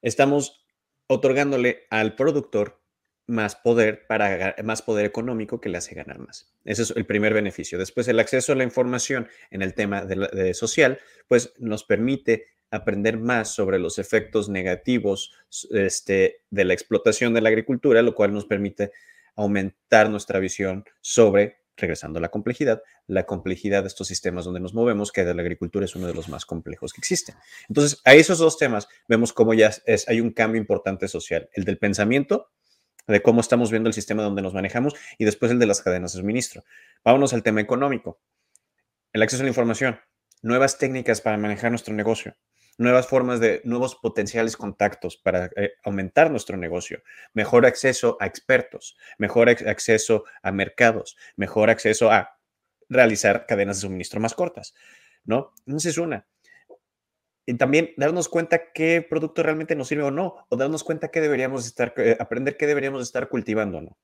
Estamos 0.00 0.64
otorgándole 1.08 1.86
al 1.90 2.14
productor 2.14 2.80
más 3.26 3.54
poder 3.54 4.06
para 4.06 4.56
más 4.64 4.82
poder 4.82 5.04
económico 5.04 5.60
que 5.60 5.68
le 5.68 5.78
hace 5.78 5.94
ganar 5.94 6.18
más. 6.18 6.52
Ese 6.64 6.82
es 6.82 6.92
el 6.96 7.06
primer 7.06 7.34
beneficio. 7.34 7.78
Después, 7.78 8.08
el 8.08 8.18
acceso 8.18 8.52
a 8.52 8.56
la 8.56 8.64
información 8.64 9.28
en 9.50 9.62
el 9.62 9.74
tema 9.74 10.04
de 10.04 10.54
social, 10.54 10.98
pues 11.28 11.52
nos 11.58 11.84
permite 11.84 12.46
aprender 12.70 13.18
más 13.18 13.48
sobre 13.48 13.78
los 13.78 13.98
efectos 13.98 14.48
negativos 14.48 15.32
este, 15.70 16.42
de 16.50 16.64
la 16.64 16.74
explotación 16.74 17.34
de 17.34 17.40
la 17.40 17.48
agricultura, 17.48 18.02
lo 18.02 18.14
cual 18.14 18.32
nos 18.32 18.46
permite 18.46 18.92
aumentar 19.36 20.10
nuestra 20.10 20.38
visión 20.38 20.84
sobre, 21.00 21.58
regresando 21.76 22.18
a 22.18 22.22
la 22.22 22.30
complejidad, 22.30 22.82
la 23.06 23.24
complejidad 23.24 23.82
de 23.82 23.88
estos 23.88 24.06
sistemas 24.06 24.44
donde 24.44 24.60
nos 24.60 24.74
movemos, 24.74 25.12
que 25.12 25.24
de 25.24 25.34
la 25.34 25.42
agricultura 25.42 25.84
es 25.84 25.96
uno 25.96 26.06
de 26.06 26.14
los 26.14 26.28
más 26.28 26.46
complejos 26.46 26.92
que 26.92 27.00
existen. 27.00 27.34
Entonces, 27.68 28.00
a 28.04 28.14
esos 28.14 28.38
dos 28.38 28.58
temas 28.58 28.88
vemos 29.08 29.32
cómo 29.32 29.54
ya 29.54 29.72
es, 29.86 30.08
hay 30.08 30.20
un 30.20 30.30
cambio 30.30 30.60
importante 30.60 31.08
social, 31.08 31.48
el 31.54 31.64
del 31.64 31.78
pensamiento, 31.78 32.50
de 33.06 33.22
cómo 33.22 33.40
estamos 33.40 33.70
viendo 33.70 33.88
el 33.88 33.94
sistema 33.94 34.22
donde 34.22 34.42
nos 34.42 34.54
manejamos, 34.54 34.94
y 35.18 35.24
después 35.24 35.50
el 35.50 35.58
de 35.58 35.66
las 35.66 35.80
cadenas 35.80 36.12
de 36.12 36.20
suministro. 36.20 36.64
Vámonos 37.04 37.32
al 37.32 37.42
tema 37.42 37.60
económico. 37.60 38.20
El 39.12 39.22
acceso 39.22 39.42
a 39.42 39.44
la 39.44 39.50
información, 39.50 39.98
nuevas 40.42 40.78
técnicas 40.78 41.20
para 41.20 41.36
manejar 41.36 41.70
nuestro 41.70 41.94
negocio, 41.94 42.36
nuevas 42.78 43.06
formas 43.06 43.40
de 43.40 43.60
nuevos 43.64 43.94
potenciales 43.96 44.56
contactos 44.56 45.16
para 45.16 45.50
eh, 45.56 45.72
aumentar 45.84 46.30
nuestro 46.30 46.56
negocio, 46.56 47.02
mejor 47.34 47.66
acceso 47.66 48.16
a 48.20 48.26
expertos, 48.26 48.96
mejor 49.18 49.48
acceso 49.48 50.24
a 50.42 50.52
mercados, 50.52 51.16
mejor 51.36 51.70
acceso 51.70 52.10
a 52.10 52.38
realizar 52.88 53.46
cadenas 53.46 53.76
de 53.76 53.82
suministro 53.82 54.20
más 54.20 54.34
cortas, 54.34 54.74
¿no? 55.24 55.52
Esa 55.66 55.88
es 55.88 55.98
una. 55.98 56.26
Y 57.46 57.54
también 57.54 57.92
darnos 57.96 58.28
cuenta 58.28 58.72
qué 58.72 59.04
producto 59.08 59.42
realmente 59.42 59.74
nos 59.74 59.88
sirve 59.88 60.04
o 60.04 60.10
no, 60.10 60.46
o 60.48 60.56
darnos 60.56 60.84
cuenta 60.84 61.08
qué 61.08 61.20
deberíamos 61.20 61.66
estar, 61.66 61.94
eh, 61.96 62.16
aprender 62.20 62.56
qué 62.56 62.66
deberíamos 62.66 63.02
estar 63.02 63.28
cultivando, 63.28 63.80
¿no? 63.80 63.98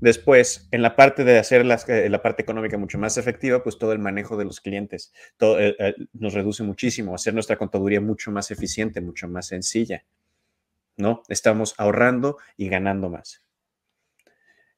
Después, 0.00 0.68
en 0.72 0.82
la 0.82 0.96
parte 0.96 1.24
de 1.24 1.38
hacer 1.38 1.62
eh, 1.88 2.08
la 2.08 2.22
parte 2.22 2.42
económica 2.42 2.78
mucho 2.78 2.98
más 2.98 3.16
efectiva, 3.16 3.62
pues 3.62 3.78
todo 3.78 3.92
el 3.92 3.98
manejo 3.98 4.36
de 4.36 4.44
los 4.44 4.60
clientes 4.60 5.12
todo, 5.36 5.58
eh, 5.58 5.74
eh, 5.78 5.94
nos 6.12 6.34
reduce 6.34 6.62
muchísimo, 6.62 7.14
hacer 7.14 7.34
nuestra 7.34 7.56
contaduría 7.56 8.00
mucho 8.00 8.30
más 8.30 8.50
eficiente, 8.50 9.00
mucho 9.00 9.28
más 9.28 9.48
sencilla, 9.48 10.04
¿no? 10.96 11.22
Estamos 11.28 11.74
ahorrando 11.78 12.38
y 12.56 12.68
ganando 12.68 13.08
más. 13.08 13.42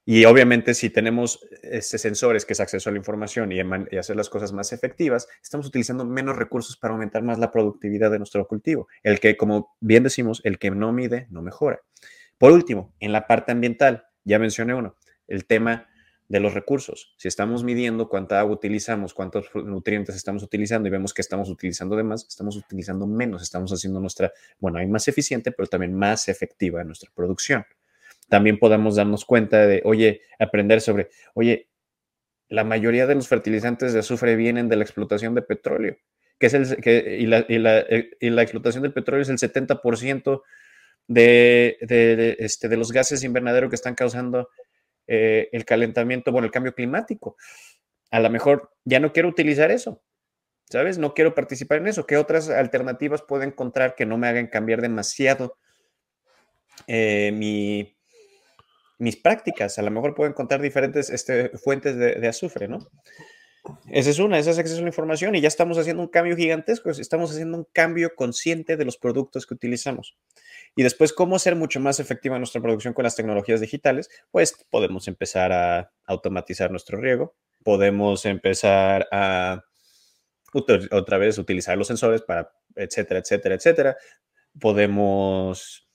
Y 0.05 0.25
obviamente 0.25 0.73
si 0.73 0.89
tenemos 0.89 1.47
este 1.63 1.99
sensores 1.99 2.47
que 2.47 2.55
es 2.55 2.61
acceso 2.61 2.89
a 2.89 2.93
la 2.93 2.99
información 2.99 3.53
y, 3.53 3.57
y, 3.57 3.97
hacer 3.99 4.17
las 4.17 4.31
cosas 4.31 4.55
más 4.55 4.73
efectivas, 4.73 5.29
estamos 5.43 5.67
utilizando 5.67 6.07
menos 6.07 6.37
recursos 6.37 6.79
para 6.79 6.95
aumentar 6.95 7.23
más 7.23 7.39
la 7.39 7.53
productividad 7.53 8.11
de 8.11 8.17
nuestro 8.17 8.47
cultivo. 8.49 8.89
El 9.03 9.21
que, 9.21 9.37
como 9.37 9.77
bien 9.81 10.05
decimos, 10.05 10.41
el 10.45 10.59
que 10.59 10.71
no 10.71 10.95
mide, 10.95 11.27
no 11.29 11.43
mejora. 11.43 11.83
Por 12.39 12.53
último, 12.53 12.95
en 13.01 13.13
la 13.13 13.27
parte 13.27 13.53
ambiental, 13.53 14.08
ya 14.29 14.39
mencioné 14.39 14.75
uno, 14.75 14.95
el 15.27 15.47
tema 15.47 15.89
de 16.29 16.41
los 16.41 16.53
recursos. 16.53 17.15
Si 17.17 17.27
estamos 17.27 17.65
midiendo 17.65 18.09
cuánta 18.09 18.39
agua 18.39 18.55
utilizamos, 18.55 19.15
cuántos 19.15 19.47
nutrientes 19.55 20.15
estamos 20.15 20.43
utilizando 20.43 20.87
y 20.87 20.91
vemos 20.91 21.15
que 21.15 21.23
estamos 21.23 21.49
utilizando 21.49 21.97
de 21.97 22.05
más, 22.05 22.27
estamos 22.29 22.57
utilizando 22.57 23.07
menos, 23.07 23.43
estamos 23.43 23.73
haciendo 23.73 23.99
nuestra, 23.99 24.31
bueno, 24.59 24.79
hay 24.79 24.87
más 24.87 25.09
eficiente, 25.09 25.51
pero 25.53 25.67
también 25.69 25.95
más 25.95 26.29
efectiva 26.29 26.85
nuestra 26.85 27.11
producción. 27.15 27.65
También 28.29 28.59
podemos 28.59 28.97
darnos 28.97 29.25
cuenta 29.25 29.67
de, 29.67 29.81
oye, 29.85 30.21
aprender 30.39 30.83
sobre, 30.83 31.09
oye, 31.33 31.71
la 32.51 32.65
mayoría 32.65 33.07
de 33.07 33.15
los 33.15 33.27
fertilizantes 33.27 33.95
de 33.95 34.01
azufre 34.01 34.37
vienen 34.37 34.69
de 34.69 34.77
la 34.77 34.85
explotación 34.85 35.35
de 35.35 35.43
petróleo, 35.43 35.97
que 36.39 36.47
es 36.47 36.55
el, 36.55 36.77
que, 36.77 37.17
y, 37.19 37.27
la, 37.27 37.47
y, 37.49 37.59
la, 37.59 37.85
y 38.21 38.31
la 38.31 38.43
explotación 38.43 38.83
del 38.83 38.93
petróleo 38.93 39.23
es 39.23 39.31
el 39.31 39.39
70% 39.39 40.43
de, 41.09 42.37
este, 42.39 42.69
de 42.69 42.77
los 42.77 42.93
gases 42.93 43.25
invernadero 43.25 43.69
que 43.69 43.75
están 43.75 43.95
causando 43.95 44.51
eh, 45.07 45.49
el 45.53 45.65
calentamiento, 45.65 46.31
bueno, 46.31 46.47
el 46.47 46.53
cambio 46.53 46.75
climático. 46.75 47.37
A 48.11 48.21
lo 48.21 48.31
mejor 48.31 48.71
ya 48.85 49.01
no 49.01 49.13
quiero 49.13 49.29
utilizar 49.29 49.71
eso, 49.71 50.03
¿sabes? 50.71 50.99
No 50.99 51.15
quiero 51.15 51.35
participar 51.35 51.79
en 51.79 51.89
eso. 51.89 52.07
¿Qué 52.07 52.17
otras 52.17 52.51
alternativas 52.51 53.23
puedo 53.23 53.43
encontrar 53.43 53.95
que 53.95 54.07
no 54.07 54.19
me 54.19 54.29
hagan 54.29 54.47
cambiar 54.47 54.83
demasiado 54.83 55.57
eh, 56.87 57.33
mis 58.99 59.17
prácticas? 59.17 59.79
A 59.79 59.83
lo 59.83 59.91
mejor 59.91 60.15
puedo 60.15 60.31
encontrar 60.31 60.61
diferentes 60.61 61.11
este, 61.11 61.51
fuentes 61.59 61.97
de, 61.97 62.15
de 62.17 62.29
azufre, 62.29 62.69
¿no? 62.69 62.87
Esa 63.91 64.11
es 64.11 64.19
una, 64.19 64.39
esa 64.39 64.51
es 64.51 64.59
acceso 64.59 64.79
a 64.79 64.83
la 64.83 64.89
información 64.89 65.35
y 65.35 65.41
ya 65.41 65.49
estamos 65.49 65.79
haciendo 65.79 66.03
un 66.03 66.09
cambio 66.09 66.37
gigantesco, 66.37 66.91
estamos 66.91 67.31
haciendo 67.31 67.59
un 67.59 67.67
cambio 67.73 68.15
consciente 68.15 68.77
de 68.77 68.85
los 68.85 68.97
productos 68.97 69.47
que 69.47 69.55
utilizamos. 69.55 70.17
Y 70.77 70.83
después, 70.83 71.13
¿cómo 71.13 71.37
hacer 71.37 71.57
mucho 71.57 71.81
más 71.81 72.01
efectiva 72.01 72.39
nuestra 72.39 72.61
producción 72.61 72.95
con 72.95 73.05
las 73.05 73.17
tecnologías 73.17 73.61
digitales? 73.61 74.09
Pues 74.31 74.55
podemos 74.71 75.09
empezar 75.09 75.53
a 75.53 75.91
automatizar 76.07 76.71
nuestro 76.71 77.01
riego, 77.01 77.35
podemos 77.65 78.25
empezar 78.27 79.09
a 79.13 79.65
otra 80.91 81.19
vez 81.19 81.39
utilizar 81.39 81.77
los 81.77 81.87
sensores 81.87 82.23
para, 82.23 82.51
etcétera, 82.75 83.21
etcétera, 83.21 83.55
etcétera. 83.55 83.97
Podemos... 84.59 85.87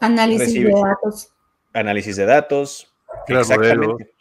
Análisis 0.00 0.54
de 0.54 0.70
datos. 0.70 1.34
Análisis 1.72 2.16
de 2.16 2.26
datos. 2.26 2.94
exactamente. 3.26 4.12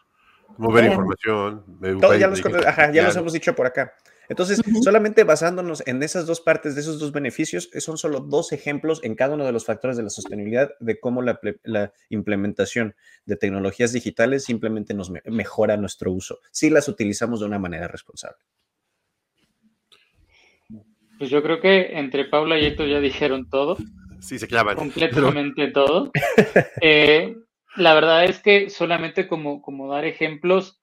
Mover 0.57 0.85
información. 0.85 1.65
ya, 2.19 2.27
los, 2.27 2.41
ya 2.93 3.03
los 3.03 3.15
hemos 3.15 3.33
dicho 3.33 3.55
por 3.55 3.65
acá. 3.65 3.93
Entonces, 4.29 4.61
solamente 4.81 5.23
basándonos 5.23 5.83
en 5.85 6.01
esas 6.03 6.25
dos 6.25 6.39
partes, 6.41 6.75
de 6.75 6.81
esos 6.81 6.99
dos 6.99 7.11
beneficios, 7.11 7.69
son 7.79 7.97
solo 7.97 8.21
dos 8.21 8.53
ejemplos 8.53 9.01
en 9.03 9.15
cada 9.15 9.35
uno 9.35 9.45
de 9.45 9.51
los 9.51 9.65
factores 9.65 9.97
de 9.97 10.03
la 10.03 10.09
sostenibilidad 10.09 10.71
de 10.79 10.99
cómo 10.99 11.21
la, 11.21 11.39
implementación 12.09 12.95
de 13.25 13.35
tecnologías 13.35 13.91
digitales 13.91 14.43
simplemente 14.45 14.93
nos 14.93 15.11
mejora 15.25 15.77
nuestro 15.77 16.11
uso, 16.11 16.39
si 16.51 16.69
las 16.69 16.87
utilizamos 16.87 17.39
de 17.39 17.45
una 17.45 17.59
manera 17.59 17.87
responsable. 17.87 18.37
Pues 21.17 21.29
yo 21.29 21.43
creo 21.43 21.59
que 21.59 21.99
entre 21.99 22.25
Paula 22.25 22.57
y 22.57 22.65
Héctor 22.65 22.87
ya 22.87 22.99
dijeron 22.99 23.49
todo. 23.49 23.77
Sí, 24.21 24.39
se 24.39 24.47
clavan. 24.47 24.75
Completamente 24.75 25.67
todo. 25.71 26.11
Eh, 26.81 27.35
la 27.75 27.93
verdad 27.93 28.25
es 28.25 28.39
que 28.39 28.69
solamente 28.69 29.27
como, 29.27 29.61
como 29.61 29.91
dar 29.91 30.05
ejemplos, 30.05 30.81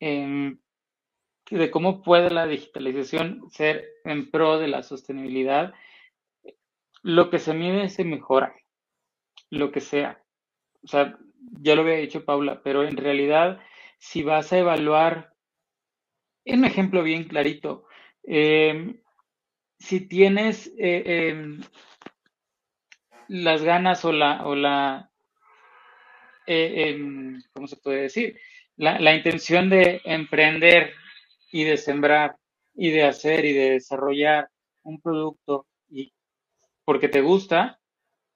eh, 0.00 0.56
de 1.56 1.70
cómo 1.70 2.02
puede 2.02 2.30
la 2.30 2.46
digitalización 2.46 3.50
ser 3.50 3.84
en 4.04 4.30
pro 4.30 4.58
de 4.58 4.68
la 4.68 4.82
sostenibilidad. 4.82 5.74
Lo 7.02 7.30
que 7.30 7.38
se 7.38 7.54
mide 7.54 7.88
se 7.88 8.04
mejora, 8.04 8.54
lo 9.50 9.72
que 9.72 9.80
sea. 9.80 10.22
o 10.82 10.88
sea, 10.88 11.18
ya 11.60 11.74
lo 11.74 11.82
había 11.82 11.96
dicho 11.96 12.24
Paula, 12.24 12.62
pero 12.62 12.84
en 12.84 12.96
realidad, 12.96 13.60
si 13.98 14.22
vas 14.22 14.52
a 14.52 14.58
evaluar, 14.58 15.34
un 16.46 16.64
ejemplo 16.64 17.02
bien 17.02 17.24
clarito, 17.24 17.86
em, 18.22 19.00
si 19.78 20.06
tienes 20.08 20.72
eh, 20.78 21.30
em, 21.30 21.60
las 23.28 23.62
ganas 23.62 24.04
o 24.04 24.12
la, 24.12 24.46
o 24.46 24.54
la 24.54 25.10
eh, 26.46 26.90
em, 26.90 27.42
¿cómo 27.52 27.66
se 27.66 27.76
puede 27.76 28.02
decir? 28.02 28.38
La, 28.76 28.98
la 28.98 29.14
intención 29.14 29.68
de 29.70 30.00
emprender 30.04 30.94
y 31.52 31.64
de 31.64 31.76
sembrar 31.76 32.36
y 32.74 32.90
de 32.90 33.04
hacer 33.04 33.44
y 33.44 33.52
de 33.52 33.70
desarrollar 33.70 34.48
un 34.82 35.00
producto 35.00 35.66
y 35.88 36.12
porque 36.84 37.08
te 37.08 37.20
gusta 37.20 37.80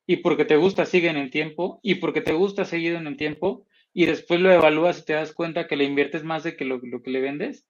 y 0.06 0.18
porque 0.18 0.44
te 0.44 0.56
gusta 0.56 0.86
sigue 0.86 1.08
en 1.08 1.16
el 1.16 1.30
tiempo 1.30 1.80
y 1.82 1.96
porque 1.96 2.20
te 2.20 2.32
gusta 2.32 2.64
seguido 2.64 2.98
en 2.98 3.06
el 3.06 3.16
tiempo 3.16 3.66
y 3.92 4.06
después 4.06 4.40
lo 4.40 4.52
evalúas 4.52 5.00
y 5.00 5.04
te 5.04 5.12
das 5.12 5.32
cuenta 5.32 5.66
que 5.66 5.76
le 5.76 5.84
inviertes 5.84 6.24
más 6.24 6.42
de 6.42 6.56
que 6.56 6.64
lo, 6.64 6.78
lo 6.82 7.02
que 7.02 7.10
le 7.10 7.20
vendes, 7.20 7.64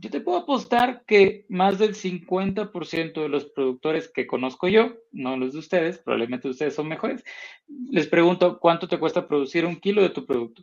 yo 0.00 0.08
te 0.08 0.20
puedo 0.22 0.38
apostar 0.38 1.04
que 1.06 1.44
más 1.50 1.78
del 1.78 1.94
50% 1.94 3.20
de 3.20 3.28
los 3.28 3.44
productores 3.46 4.10
que 4.10 4.26
conozco 4.26 4.66
yo, 4.66 4.96
no 5.12 5.36
los 5.36 5.52
de 5.52 5.58
ustedes, 5.58 5.98
probablemente 5.98 6.48
ustedes 6.48 6.74
son 6.74 6.88
mejores, 6.88 7.22
les 7.90 8.06
pregunto 8.06 8.58
cuánto 8.60 8.88
te 8.88 8.98
cuesta 8.98 9.28
producir 9.28 9.66
un 9.66 9.76
kilo 9.76 10.00
de 10.00 10.08
tu 10.08 10.24
producto. 10.24 10.62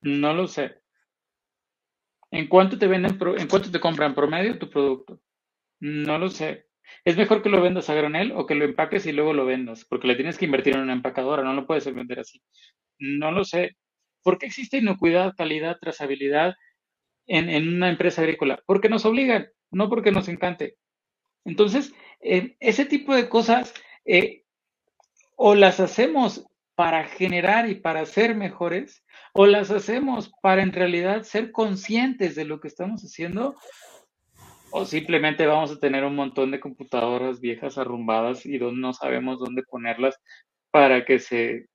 No 0.00 0.32
lo 0.32 0.48
sé. 0.48 0.83
¿En 2.34 2.48
cuánto 2.48 2.76
te 2.76 2.88
venden, 2.88 3.16
en 3.38 3.46
cuánto 3.46 3.70
te 3.70 3.78
compran 3.78 4.12
promedio 4.12 4.58
tu 4.58 4.68
producto? 4.68 5.20
No 5.78 6.18
lo 6.18 6.28
sé. 6.28 6.66
Es 7.04 7.16
mejor 7.16 7.42
que 7.42 7.48
lo 7.48 7.62
vendas 7.62 7.88
a 7.88 7.94
granel 7.94 8.32
o 8.32 8.44
que 8.44 8.56
lo 8.56 8.64
empaques 8.64 9.06
y 9.06 9.12
luego 9.12 9.32
lo 9.32 9.46
vendas, 9.46 9.84
porque 9.84 10.08
le 10.08 10.16
tienes 10.16 10.36
que 10.36 10.46
invertir 10.46 10.74
en 10.74 10.80
una 10.80 10.94
empacadora, 10.94 11.44
no 11.44 11.54
lo 11.54 11.64
puedes 11.64 11.84
vender 11.94 12.18
así. 12.18 12.42
No 12.98 13.30
lo 13.30 13.44
sé. 13.44 13.76
¿Por 14.24 14.38
qué 14.38 14.46
existe 14.46 14.78
inocuidad, 14.78 15.36
calidad, 15.36 15.78
trazabilidad 15.80 16.56
en, 17.28 17.68
una 17.68 17.88
empresa 17.88 18.22
agrícola? 18.22 18.60
Porque 18.66 18.88
nos 18.88 19.04
obligan, 19.04 19.46
no 19.70 19.88
porque 19.88 20.10
nos 20.10 20.26
encante. 20.26 20.76
Entonces, 21.44 21.94
eh, 22.20 22.56
ese 22.58 22.84
tipo 22.84 23.14
de 23.14 23.28
cosas 23.28 23.74
eh, 24.06 24.42
o 25.36 25.54
las 25.54 25.78
hacemos 25.78 26.44
para 26.74 27.04
generar 27.04 27.68
y 27.68 27.76
para 27.76 28.04
ser 28.06 28.34
mejores, 28.34 29.04
o 29.32 29.46
las 29.46 29.70
hacemos 29.70 30.32
para 30.42 30.62
en 30.62 30.72
realidad 30.72 31.22
ser 31.22 31.52
conscientes 31.52 32.34
de 32.34 32.44
lo 32.44 32.60
que 32.60 32.68
estamos 32.68 33.02
haciendo, 33.02 33.56
o 34.70 34.84
simplemente 34.84 35.46
vamos 35.46 35.70
a 35.70 35.78
tener 35.78 36.04
un 36.04 36.16
montón 36.16 36.50
de 36.50 36.60
computadoras 36.60 37.40
viejas 37.40 37.78
arrumbadas 37.78 38.44
y 38.44 38.58
no 38.58 38.92
sabemos 38.92 39.38
dónde 39.38 39.62
ponerlas 39.62 40.18
para 40.70 41.04
que 41.04 41.20
se 41.20 41.68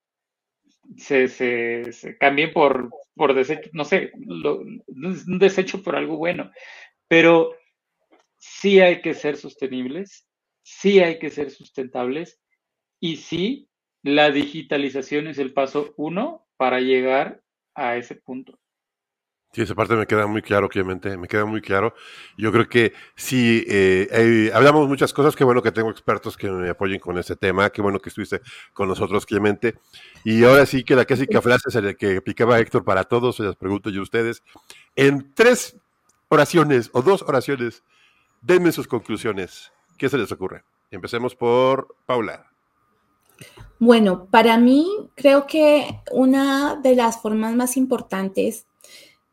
se, 0.97 1.27
se, 1.27 2.17
cambien 2.17 2.51
por, 2.51 2.89
por 3.15 3.33
desecho, 3.33 3.69
no 3.73 3.85
sé, 3.85 4.11
un 4.15 5.39
desecho 5.39 5.83
por 5.83 5.95
algo 5.95 6.17
bueno. 6.17 6.51
Pero 7.07 7.55
sí 8.37 8.79
hay 8.79 9.01
que 9.01 9.13
ser 9.13 9.37
sostenibles, 9.37 10.27
sí 10.63 10.99
hay 10.99 11.19
que 11.19 11.29
ser 11.29 11.51
sustentables 11.51 12.39
y 12.99 13.17
sí, 13.17 13.68
la 14.03 14.31
digitalización 14.31 15.27
es 15.27 15.37
el 15.37 15.53
paso 15.53 15.93
uno 15.97 16.45
para 16.57 16.79
llegar 16.79 17.41
a 17.75 17.97
ese 17.97 18.15
punto. 18.15 18.59
Sí, 19.51 19.63
esa 19.63 19.73
parte 19.73 19.95
me 19.95 20.05
queda 20.05 20.27
muy 20.27 20.43
claro, 20.43 20.67
obviamente, 20.67 21.17
me 21.17 21.27
queda 21.27 21.43
muy 21.43 21.59
claro. 21.59 21.95
Yo 22.37 22.51
creo 22.51 22.69
que 22.69 22.93
sí, 23.15 23.65
eh, 23.67 24.51
hablamos 24.53 24.87
muchas 24.87 25.11
cosas, 25.11 25.35
qué 25.35 25.43
bueno 25.43 25.63
que 25.63 25.71
tengo 25.71 25.89
expertos 25.89 26.37
que 26.37 26.51
me 26.51 26.69
apoyen 26.69 26.99
con 26.99 27.17
este 27.17 27.35
tema, 27.35 27.71
qué 27.71 27.81
bueno 27.81 27.99
que 27.99 28.09
estuviste 28.09 28.41
con 28.73 28.87
nosotros, 28.87 29.25
Clemente. 29.25 29.75
Y 30.23 30.43
ahora 30.43 30.67
sí 30.67 30.83
que 30.83 30.95
la 30.95 31.05
clásica 31.05 31.41
frase 31.41 31.63
es 31.69 31.75
la 31.75 31.95
que 31.95 32.17
aplicaba 32.17 32.59
Héctor 32.59 32.83
para 32.83 33.05
todos, 33.05 33.37
se 33.37 33.43
las 33.43 33.55
pregunto 33.55 33.89
yo 33.89 34.01
a 34.01 34.03
ustedes. 34.03 34.43
En 34.95 35.33
tres 35.33 35.75
oraciones 36.27 36.91
o 36.93 37.01
dos 37.01 37.23
oraciones, 37.23 37.83
denme 38.41 38.71
sus 38.71 38.87
conclusiones. 38.87 39.71
¿Qué 39.97 40.09
se 40.09 40.19
les 40.19 40.31
ocurre? 40.31 40.63
Empecemos 40.91 41.35
por 41.35 41.95
Paula. 42.05 42.48
Bueno, 43.79 44.27
para 44.29 44.57
mí 44.57 44.85
creo 45.15 45.47
que 45.47 46.01
una 46.11 46.75
de 46.75 46.95
las 46.95 47.21
formas 47.21 47.55
más 47.55 47.77
importantes 47.77 48.65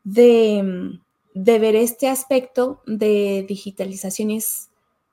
de, 0.05 0.99
ver 1.33 1.75
este 1.75 2.07
aspecto 2.07 2.81
de 2.85 3.45
digitalización 3.47 4.31
es 4.31 4.69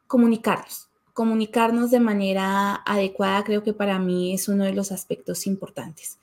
comunicarnos. 0.07 0.89
Comunicarnos 1.13 1.91
de 1.91 2.01
manera 2.01 2.77
adecuada 2.87 3.43
creo 3.45 3.63
que 3.65 3.73
para 3.73 3.99
mí 3.99 4.35
es 4.35 4.49
uno 4.49 4.65
de 4.65 4.73
los 4.73 4.93
aspectos 4.93 5.47
importantes. 5.49 6.19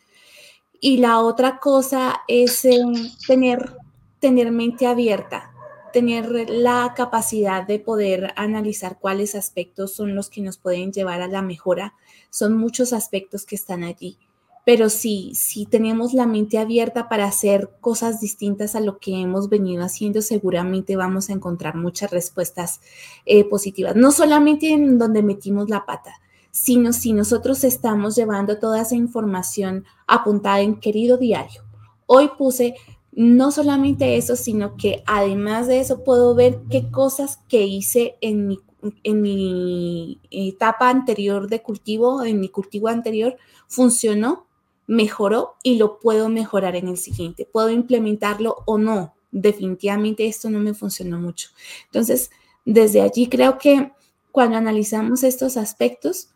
Y 0.79 0.97
la 0.97 1.19
otra 1.19 1.59
cosa 1.59 2.21
es 2.27 2.63
eh, 2.65 2.81
tener, 3.27 3.75
tener 4.19 4.51
mente 4.51 4.87
abierta, 4.87 5.50
tener 5.91 6.49
la 6.49 6.93
capacidad 6.95 7.65
de 7.65 7.79
poder 7.79 8.33
analizar 8.35 8.99
cuáles 8.99 9.35
aspectos 9.35 9.93
son 9.93 10.15
los 10.15 10.29
que 10.29 10.41
nos 10.41 10.57
pueden 10.57 10.91
llevar 10.91 11.21
a 11.21 11.27
la 11.27 11.41
mejora. 11.41 11.93
Son 12.29 12.57
muchos 12.57 12.93
aspectos 12.93 13.45
que 13.45 13.55
están 13.55 13.83
allí 13.83 14.17
pero 14.63 14.89
si, 14.89 15.33
si 15.33 15.65
tenemos 15.65 16.13
la 16.13 16.27
mente 16.27 16.59
abierta 16.59 17.09
para 17.09 17.25
hacer 17.25 17.71
cosas 17.81 18.21
distintas 18.21 18.75
a 18.75 18.79
lo 18.79 18.99
que 18.99 19.19
hemos 19.19 19.49
venido 19.49 19.83
haciendo, 19.83 20.21
seguramente 20.21 20.95
vamos 20.95 21.29
a 21.29 21.33
encontrar 21.33 21.75
muchas 21.75 22.11
respuestas 22.11 22.79
eh, 23.25 23.43
positivas. 23.43 23.95
No 23.95 24.11
solamente 24.11 24.71
en 24.71 24.99
donde 24.99 25.23
metimos 25.23 25.69
la 25.69 25.85
pata, 25.85 26.13
sino 26.51 26.93
si 26.93 27.13
nosotros 27.13 27.63
estamos 27.63 28.15
llevando 28.15 28.59
toda 28.59 28.81
esa 28.81 28.95
información 28.95 29.85
apuntada 30.05 30.61
en 30.61 30.79
querido 30.79 31.17
diario. 31.17 31.63
Hoy 32.05 32.29
puse 32.37 32.75
no 33.11 33.51
solamente 33.51 34.17
eso, 34.17 34.35
sino 34.35 34.77
que 34.77 35.03
además 35.05 35.67
de 35.67 35.79
eso 35.79 36.03
puedo 36.03 36.33
ver 36.35 36.61
qué 36.69 36.89
cosas 36.89 37.39
que 37.49 37.63
hice 37.63 38.15
en 38.21 38.47
mi, 38.47 38.59
en 39.03 39.21
mi 39.21 40.19
etapa 40.29 40.89
anterior 40.89 41.47
de 41.49 41.61
cultivo, 41.61 42.23
en 42.23 42.39
mi 42.39 42.49
cultivo 42.49 42.87
anterior, 42.87 43.37
funcionó 43.67 44.47
mejoró 44.91 45.55
y 45.63 45.77
lo 45.77 45.99
puedo 45.99 46.27
mejorar 46.27 46.75
en 46.75 46.89
el 46.89 46.97
siguiente. 46.97 47.47
Puedo 47.49 47.69
implementarlo 47.69 48.57
o 48.65 48.77
no. 48.77 49.13
Definitivamente 49.31 50.27
esto 50.27 50.49
no 50.49 50.59
me 50.59 50.73
funcionó 50.73 51.17
mucho. 51.17 51.49
Entonces, 51.85 52.29
desde 52.65 53.01
allí 53.01 53.27
creo 53.27 53.57
que 53.57 53.93
cuando 54.33 54.57
analizamos 54.57 55.23
estos 55.23 55.55
aspectos, 55.55 56.29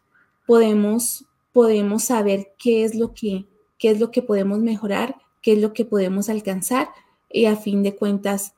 podemos, 0.48 1.26
podemos 1.52 2.06
saber 2.06 2.54
qué 2.58 2.86
es, 2.86 2.96
lo 2.96 3.14
que, 3.14 3.46
qué 3.78 3.92
es 3.92 4.00
lo 4.00 4.10
que 4.10 4.22
podemos 4.22 4.60
mejorar, 4.60 5.18
qué 5.46 5.54
es 5.54 5.60
lo 5.60 5.74
que 5.74 5.86
podemos 5.86 6.28
alcanzar 6.30 6.88
y 7.30 7.46
a 7.46 7.56
fin 7.56 7.84
de 7.84 7.96
cuentas 7.96 8.56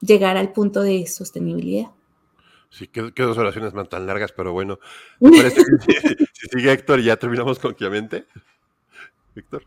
llegar 0.00 0.38
al 0.38 0.54
punto 0.54 0.80
de 0.80 1.06
sostenibilidad. 1.06 1.90
Sí, 2.70 2.88
qué, 2.88 3.12
dos 3.14 3.36
oraciones 3.36 3.74
más 3.74 3.90
tan 3.90 4.06
largas, 4.06 4.32
pero 4.32 4.54
bueno, 4.54 4.78
parece 5.20 5.62
que 5.62 6.16
si, 6.32 6.48
sigue 6.48 6.72
Héctor 6.72 7.02
ya 7.02 7.18
terminamos 7.18 7.58
con 7.58 7.74
Clemente. 7.74 8.24
Víctor. 9.34 9.66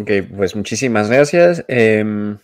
Ok, 0.00 0.10
pues 0.36 0.54
muchísimas 0.54 1.10
gracias. 1.10 1.64
Em, 1.66 2.38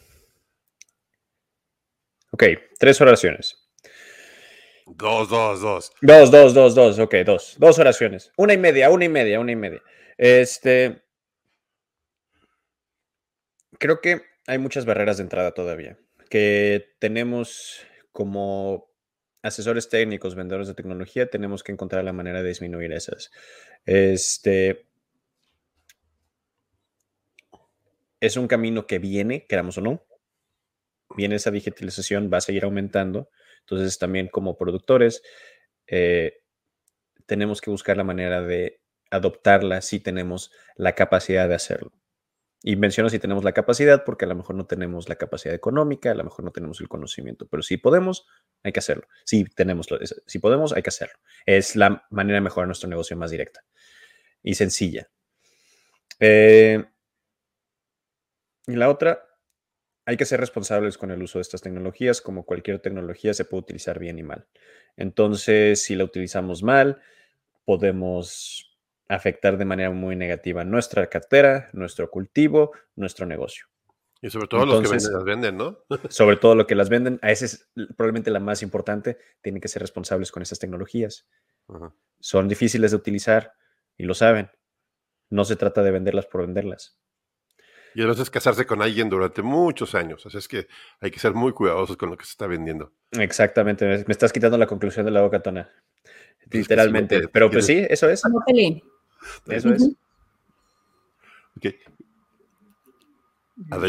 ok, 2.33 2.43
tres 2.77 3.01
oraciones. 3.01 3.57
Dos, 4.85 5.29
dos, 5.29 5.61
dos. 5.61 5.93
Dos, 6.01 6.31
dos, 6.33 6.55
dos, 6.55 6.75
dos, 6.75 6.99
ok, 6.99 7.15
dos. 7.25 7.55
Dos 7.57 7.79
oraciones. 7.79 8.33
Una 8.37 8.55
y 8.55 8.59
media, 8.59 8.91
una 8.91 9.05
y 9.05 9.09
media, 9.09 9.39
una 9.39 9.53
y 9.53 9.57
media. 9.57 9.81
Este. 10.19 11.02
Creo 13.83 14.01
que 14.01 14.23
hay 14.47 14.59
muchas 14.59 14.85
barreras 14.85 15.17
de 15.17 15.25
entrada 15.25 15.55
todavía. 15.55 15.99
Que 16.31 16.95
tenemos 17.01 17.85
como 18.13 18.89
asesores 19.43 19.89
técnicos, 19.89 20.37
vendedores 20.37 20.69
de 20.69 20.75
tecnología, 20.75 21.29
tenemos 21.29 21.65
que 21.65 21.73
encontrar 21.73 22.05
la 22.05 22.13
manera 22.13 22.45
de 22.45 22.49
disminuir 22.49 22.93
esas. 22.93 23.33
Este 23.85 24.87
es 28.21 28.37
un 28.37 28.47
camino 28.47 28.87
que 28.87 29.01
viene, 29.01 29.47
queramos 29.49 29.79
o 29.79 29.81
no. 29.81 30.05
Viene 31.17 31.35
esa 31.35 31.51
digitalización, 31.51 32.31
va 32.33 32.37
a 32.37 32.41
seguir 32.41 32.63
aumentando. 32.63 33.31
Entonces, 33.63 33.99
también 33.99 34.29
como 34.29 34.57
productores, 34.57 35.25
eh, 35.89 36.35
tenemos 37.27 37.61
que 37.61 37.73
buscar 37.73 37.97
la 37.97 38.05
manera 38.05 38.43
de 38.43 38.81
adoptarla 39.11 39.83
si 39.83 39.99
tenemos 39.99 40.53
la 40.77 40.95
capacidad 40.95 41.49
de 41.49 41.57
hacerlo. 41.57 41.93
Y 42.63 42.77
menciono 42.77 43.11
si 43.11 43.19
tenemos 43.19 43.43
la 43.43 43.53
capacidad 43.53 44.05
porque 44.05 44.25
a 44.25 44.29
lo 44.29 44.37
mejor 44.37 44.55
no 44.55 44.67
tenemos 44.67 45.09
la 45.09 45.17
capacidad 45.17 45.55
económica, 45.55 46.13
a 46.13 46.15
lo 46.15 46.23
mejor 46.23 46.45
no 46.45 46.53
tenemos 46.53 46.81
el 46.81 46.89
conocimiento, 46.89 47.47
pero 47.49 47.63
si 47.63 47.77
podemos, 47.77 48.27
hay 48.63 48.73
que 48.73 48.79
hacerlo. 48.79 49.09
Si 49.25 49.45
tenemos, 49.45 49.89
si 50.27 50.39
podemos, 50.39 50.73
hay 50.73 50.83
que 50.83 50.91
hacerlo. 50.91 51.19
Es 51.45 51.75
la 51.75 52.07
manera 52.11 52.37
de 52.37 52.43
mejorar 52.43 52.69
nuestro 52.69 52.89
negocio 52.89 53.17
más 53.17 53.33
directa 53.33 53.65
y 54.43 54.55
sencilla. 54.55 55.11
Eh, 56.21 56.85
y 58.69 58.77
la 58.77 58.89
otra, 58.91 59.27
hay 60.05 60.17
que 60.17 60.25
ser 60.25 60.39
responsables 60.39 60.99
con 60.99 61.11
el 61.11 61.23
uso 61.23 61.39
de 61.39 61.43
estas 61.43 61.63
tecnologías. 61.63 62.21
Como 62.21 62.45
cualquier 62.45 62.79
tecnología, 62.79 63.35
se 63.35 63.45
puede 63.45 63.63
utilizar 63.63 63.99
bien 63.99 64.19
y 64.19 64.23
mal. 64.23 64.47
Entonces, 64.97 65.83
si 65.83 65.97
la 65.97 66.05
utilizamos 66.05 66.63
mal, 66.63 67.01
podemos 67.65 68.72
afectar 69.15 69.59
de 69.59 69.65
manera 69.65 69.91
muy 69.91 70.17
negativa 70.17 70.65
nuestra 70.65 71.07
cartera, 71.09 71.69
nuestro 71.73 72.11
cultivo, 72.11 72.73
nuestro 72.97 73.27
negocio. 73.27 73.67
Y 74.21 74.31
sobre 74.31 74.47
todo 74.47 74.65
los 74.65 74.83
que 74.83 74.89
venden, 74.89 75.13
las 75.13 75.25
venden, 75.25 75.57
¿no? 75.57 75.79
sobre 76.09 76.37
todo 76.37 76.55
lo 76.55 76.67
que 76.67 76.77
las 76.77 76.89
venden, 76.89 77.19
a 77.23 77.31
ese 77.33 77.47
es 77.47 77.71
probablemente 77.97 78.31
la 78.31 78.39
más 78.39 78.63
importante, 78.63 79.19
tienen 79.43 79.61
que 79.61 79.69
ser 79.69 79.83
responsables 79.83 80.31
con 80.31 80.43
esas 80.43 80.59
tecnologías. 80.59 81.27
Son 82.21 82.49
difíciles 82.49 82.93
de 82.93 82.97
utilizar 82.97 83.55
y 83.97 84.05
lo 84.05 84.15
saben. 84.15 84.51
No 85.31 85.45
se 85.45 85.57
trata 85.57 85.83
de 85.83 85.91
venderlas 85.91 86.27
por 86.27 86.43
venderlas. 86.43 86.99
Y 87.95 88.01
además 88.01 88.21
es 88.21 88.31
casarse 88.31 88.65
con 88.65 88.81
alguien 88.81 89.11
durante 89.11 89.43
muchos 89.43 89.95
años. 89.95 90.25
Así 90.25 90.39
es 90.39 90.49
que 90.49 90.69
hay 91.01 91.11
que 91.11 91.19
ser 91.19 91.35
muy 91.35 91.53
cuidadosos 91.53 91.97
con 91.97 92.11
lo 92.11 92.17
que 92.17 92.25
se 92.25 92.31
está 92.31 92.47
vendiendo. 92.47 92.93
Exactamente. 93.11 93.87
Me 93.87 94.13
estás 94.13 94.33
quitando 94.33 94.57
la 94.57 94.67
conclusión 94.67 95.05
de 95.05 95.11
la 95.11 95.21
boca, 95.21 95.43
Tona. 95.43 95.71
Literalmente. 96.51 97.29
Pero 97.29 97.51
pues 97.51 97.67
sí, 97.67 97.85
eso 97.89 98.09
es. 98.09 98.23
Eso 99.47 99.73
es. 99.73 99.97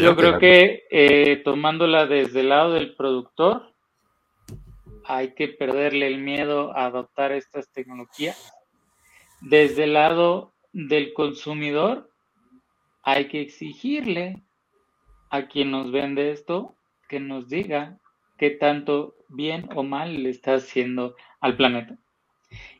Yo 0.00 0.16
creo 0.16 0.38
que 0.38 0.84
eh, 0.90 1.42
tomándola 1.44 2.06
desde 2.06 2.40
el 2.40 2.50
lado 2.50 2.72
del 2.72 2.94
productor, 2.94 3.72
hay 5.04 5.34
que 5.34 5.48
perderle 5.48 6.06
el 6.06 6.18
miedo 6.18 6.76
a 6.76 6.86
adoptar 6.86 7.32
estas 7.32 7.70
tecnologías. 7.72 8.52
Desde 9.40 9.84
el 9.84 9.94
lado 9.94 10.54
del 10.72 11.12
consumidor, 11.12 12.10
hay 13.02 13.28
que 13.28 13.40
exigirle 13.40 14.42
a 15.30 15.48
quien 15.48 15.70
nos 15.70 15.90
vende 15.90 16.30
esto 16.30 16.76
que 17.08 17.20
nos 17.20 17.48
diga 17.48 17.98
qué 18.38 18.50
tanto 18.50 19.16
bien 19.28 19.68
o 19.74 19.82
mal 19.82 20.22
le 20.22 20.30
está 20.30 20.54
haciendo 20.54 21.16
al 21.40 21.56
planeta. 21.56 21.98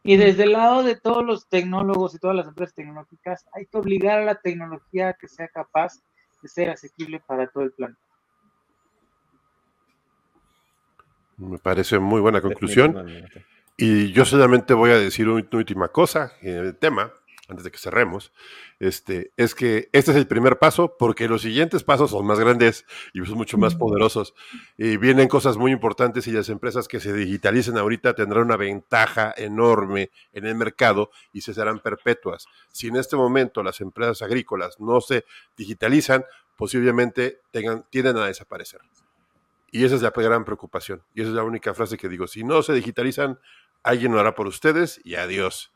Y 0.03 0.16
desde 0.16 0.45
el 0.45 0.53
lado 0.53 0.83
de 0.83 0.97
todos 0.97 1.25
los 1.25 1.49
tecnólogos 1.49 2.14
y 2.14 2.18
todas 2.18 2.37
las 2.37 2.47
empresas 2.47 2.75
tecnológicas, 2.75 3.47
hay 3.53 3.66
que 3.66 3.79
obligar 3.79 4.20
a 4.20 4.25
la 4.25 4.35
tecnología 4.37 5.09
a 5.09 5.12
que 5.14 5.29
sea 5.29 5.49
capaz 5.49 6.03
de 6.43 6.49
ser 6.49 6.70
asequible 6.70 7.20
para 7.20 7.47
todo 7.47 7.64
el 7.64 7.72
planeta. 7.72 8.01
Me 11.37 11.59
parece 11.59 11.99
muy 11.99 12.20
buena 12.20 12.41
conclusión. 12.41 13.27
Y 13.77 14.12
yo 14.12 14.25
solamente 14.25 14.72
voy 14.72 14.91
a 14.91 14.99
decir 14.99 15.29
una 15.29 15.45
última 15.53 15.89
cosa 15.89 16.33
en 16.43 16.57
el 16.59 16.77
tema, 16.77 17.12
antes 17.49 17.65
de 17.65 17.71
que 17.71 17.79
cerremos, 17.79 18.33
este, 18.81 19.33
es 19.37 19.55
que 19.55 19.91
este 19.93 20.13
es 20.13 20.17
el 20.17 20.27
primer 20.27 20.59
paso 20.59 20.97
porque 20.99 21.29
los 21.29 21.43
siguientes 21.43 21.85
pasos 21.85 22.11
son 22.11 22.27
más 22.27 22.41
grandes 22.41 22.87
y 23.13 23.25
son 23.25 23.37
mucho 23.37 23.59
más 23.59 23.75
poderosos. 23.75 24.35
Y 24.79 24.97
vienen 24.97 25.29
cosas 25.29 25.57
muy 25.57 25.71
importantes 25.71 26.27
y 26.27 26.33
las 26.33 26.49
empresas 26.49 26.89
que 26.89 27.01
se 27.01 27.13
digitalicen 27.13 27.77
ahorita 27.77 28.15
tendrán 28.15 28.45
una 28.45 28.57
ventaja 28.57 29.35
enorme 29.37 30.11
en 30.33 30.47
el 30.47 30.55
mercado 30.55 31.11
y 31.33 31.43
se 31.43 31.53
serán 31.53 31.81
perpetuas. 31.81 32.47
Si 32.73 32.89
en 32.89 32.97
este 32.97 33.17
momento 33.17 33.63
las 33.63 33.81
empresas 33.81 34.23
agrícolas 34.23 34.81
no 34.81 35.01
se 35.01 35.25
digitalizan, 35.57 36.25
posiblemente 36.57 37.41
tengan, 37.51 37.85
tienden 37.91 38.17
a 38.17 38.27
desaparecer. 38.27 38.81
Y 39.71 39.85
esa 39.85 39.97
es 39.97 40.03
la 40.03 40.11
gran 40.11 40.45
preocupación. 40.45 41.03
Y 41.15 41.23
esa 41.23 41.31
es 41.31 41.37
la 41.37 41.43
única 41.43 41.75
frase 41.75 41.97
que 41.97 42.09
digo. 42.09 42.27
Si 42.29 42.45
no 42.45 42.63
se 42.63 42.73
digitalizan, 42.73 43.41
alguien 43.83 44.13
lo 44.13 44.21
hará 44.21 44.35
por 44.35 44.47
ustedes 44.47 45.01
y 45.03 45.17
adiós. 45.17 45.73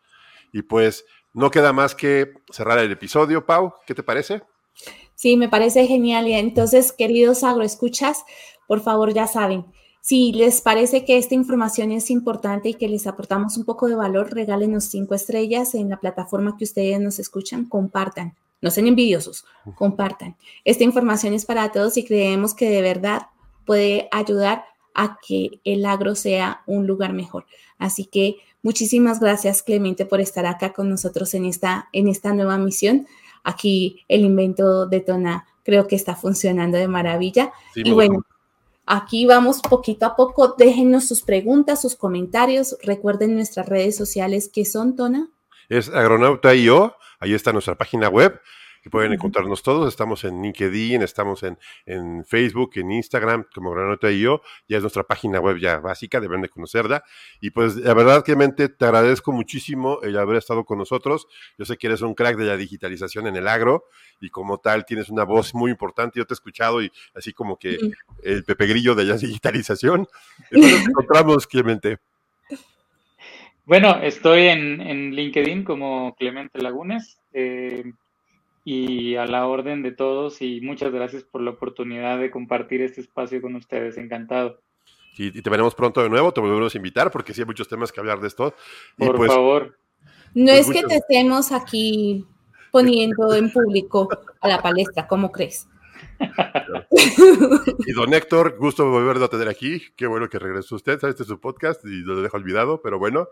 Y 0.53 0.63
pues 0.63 1.05
no 1.39 1.53
queda 1.53 1.73
más 1.73 1.95
que 1.95 2.35
cerrar 2.51 2.81
el 2.81 2.91
episodio, 2.91 3.47
Pau. 3.47 3.73
¿Qué 3.87 3.95
te 3.95 4.03
parece? 4.03 4.43
Sí, 5.15 5.37
me 5.37 5.49
parece 5.49 5.87
genial. 5.87 6.27
Y 6.27 6.33
entonces, 6.33 6.93
queridos 6.93 7.45
agroescuchas, 7.45 8.25
por 8.67 8.81
favor, 8.81 9.15
ya 9.15 9.29
saben, 9.29 9.65
si 10.01 10.33
les 10.33 10.61
parece 10.61 11.05
que 11.05 11.17
esta 11.17 11.37
información 11.37 11.93
es 11.93 12.11
importante 12.11 12.71
y 12.71 12.75
que 12.75 12.89
les 12.89 13.07
aportamos 13.07 13.57
un 13.57 13.65
poco 13.65 13.87
de 13.87 13.95
valor, 13.95 14.35
regálenos 14.35 14.85
cinco 14.85 15.15
estrellas 15.15 15.75
en 15.75 15.91
la 15.91 16.01
plataforma 16.01 16.57
que 16.57 16.65
ustedes 16.65 17.01
nos 17.01 17.21
escuchan, 17.21 17.67
compartan. 17.67 18.35
No 18.61 18.73
sean 18.73 18.89
envidiosos, 18.89 19.45
compartan. 19.77 20.37
Esta 20.65 20.83
información 20.83 21.35
es 21.35 21.47
para 21.47 21.71
todos 21.71 21.97
y 21.97 22.05
creemos 22.05 22.55
que 22.55 22.69
de 22.69 22.83
verdad 22.83 23.29
puede 23.65 24.09
ayudar 24.11 24.65
a 24.93 25.19
que 25.25 25.61
el 25.63 25.87
agro 25.87 26.17
sea 26.17 26.63
un 26.67 26.89
lugar 26.89 27.13
mejor. 27.13 27.47
Así 27.79 28.05
que 28.07 28.37
Muchísimas 28.69 29.19
gracias, 29.19 29.63
Clemente, 29.63 30.05
por 30.05 30.21
estar 30.21 30.45
acá 30.45 30.75
con 30.75 30.91
nosotros 30.91 31.33
en 31.33 31.47
esta, 31.47 31.89
en 31.95 32.07
esta 32.07 32.35
nueva 32.35 32.59
misión. 32.59 33.07
Aquí 33.43 34.05
el 34.09 34.21
invento 34.27 34.85
de 34.85 35.01
Tona 35.01 35.47
creo 35.65 35.87
que 35.87 35.97
está 35.97 36.15
funcionando 36.15 36.77
de 36.77 36.87
maravilla. 36.87 37.51
y 37.75 37.93
bueno, 37.93 38.27
aquí 38.85 39.25
vamos 39.25 39.63
poquito 39.63 40.05
a 40.05 40.17
poco. 40.17 40.55
Déjenos 40.59 41.09
sus 41.09 41.23
preguntas, 41.23 41.81
sus 41.81 41.97
comentarios. 41.97 42.77
Recuerden 42.83 43.37
nuestras 43.37 43.67
redes 43.67 43.97
sociales 43.97 44.51
que 44.53 44.67
son, 44.67 44.97
Tona. 44.97 45.31
Es 45.71 45.89
agronauta.io, 45.89 46.95
ahí 47.21 47.33
está 47.33 47.55
nuestra 47.55 47.79
página 47.79 48.11
web 48.11 48.39
pueden 48.91 49.13
encontrarnos 49.13 49.63
todos. 49.63 49.89
Estamos 49.89 50.25
en 50.25 50.43
LinkedIn, 50.43 51.03
estamos 51.03 51.43
en, 51.43 51.59
en 51.87 52.25
Facebook, 52.25 52.73
en 52.77 52.93
Instagram, 52.93 53.45
como 53.55 53.73
Granota 53.73 54.11
y 54.11 54.21
yo. 54.21 54.43
Ya 54.69 54.77
es 54.77 54.83
nuestra 54.83 55.03
página 55.05 55.41
web 55.41 55.59
ya 55.59 55.79
básica, 55.79 56.21
deben 56.21 56.41
de 56.41 56.49
conocerla. 56.49 57.05
Y 57.41 57.51
pues 57.51 57.77
la 57.77 57.95
verdad, 57.95 58.25
Clemente, 58.25 58.69
te 58.69 58.85
agradezco 58.85 59.33
muchísimo 59.33 60.01
el 60.03 60.19
haber 60.19 60.37
estado 60.37 60.65
con 60.65 60.79
nosotros. 60.79 61.27
Yo 61.59 61.65
sé 61.65 61.77
que 61.77 61.87
eres 61.89 62.03
un 62.03 62.15
crack 62.15 62.37
de 62.37 62.47
la 62.47 62.57
digitalización 62.57 63.27
en 63.27 63.37
el 63.37 63.49
agro 63.49 63.85
y 64.21 64.31
como 64.31 64.59
tal 64.59 64.85
tienes 64.85 65.09
una 65.09 65.25
voz 65.25 65.55
muy 65.55 65.71
importante. 65.71 66.19
Yo 66.19 66.27
te 66.27 66.35
he 66.35 66.37
escuchado 66.37 66.83
y 66.83 66.91
así 67.15 67.33
como 67.33 67.57
que 67.59 67.79
el 68.23 68.45
Pepe 68.45 68.67
Grillo 68.67 68.95
de 68.95 69.05
la 69.05 69.17
digitalización. 69.17 70.07
Entonces, 70.51 70.79
nos 70.79 70.89
encontramos, 70.89 71.47
Clemente. 71.47 71.99
Bueno, 73.65 73.99
estoy 74.03 74.47
en, 74.47 74.81
en 74.81 75.15
LinkedIn 75.15 75.63
como 75.63 76.15
Clemente 76.17 76.59
Lagunes. 76.63 77.19
Eh, 77.35 77.93
y 78.71 79.17
a 79.17 79.25
la 79.25 79.47
orden 79.47 79.83
de 79.83 79.93
todos 79.93 80.43
y 80.43 80.61
muchas 80.61 80.93
gracias 80.93 81.25
por 81.25 81.41
la 81.41 81.53
oportunidad 81.53 82.19
de 82.19 82.31
compartir 82.31 82.83
este 82.83 83.01
espacio 83.01 83.41
con 83.41 83.55
ustedes. 83.55 83.97
Encantado. 83.97 84.61
y 85.17 85.41
te 85.41 85.49
veremos 85.49 85.75
pronto 85.75 86.03
de 86.03 86.11
nuevo, 86.11 86.33
te 86.33 86.43
volvemos 86.43 86.75
a 86.75 86.77
invitar 86.77 87.11
porque 87.11 87.33
sí 87.33 87.41
hay 87.41 87.47
muchos 87.47 87.67
temas 87.67 87.91
que 87.91 88.01
hablar 88.01 88.21
de 88.21 88.29
esto. 88.29 88.55
Por 88.99 89.17
pues, 89.17 89.33
favor. 89.33 89.79
No 90.35 90.53
pues 90.53 90.69
es 90.69 90.71
que 90.71 90.83
te 90.83 90.97
estemos 90.97 91.51
aquí 91.51 92.27
poniendo 92.71 93.35
en 93.35 93.51
público 93.51 94.07
a 94.39 94.49
la 94.49 94.61
palestra, 94.61 95.07
¿cómo 95.07 95.33
crees? 95.33 95.67
Y 97.87 97.93
don 97.93 98.13
Héctor, 98.13 98.59
gusto 98.59 98.91
volverlo 98.91 99.25
a 99.25 99.31
tener 99.31 99.49
aquí. 99.49 99.81
Qué 99.97 100.07
bueno 100.07 100.29
que 100.29 100.39
regresó 100.39 100.77
usted. 100.77 101.03
Este 101.03 101.23
es 101.23 101.29
su 101.29 101.41
podcast 101.41 101.83
y 101.87 102.03
lo 102.03 102.21
dejo 102.21 102.37
olvidado, 102.37 102.83
pero 102.83 102.99
bueno. 102.99 103.29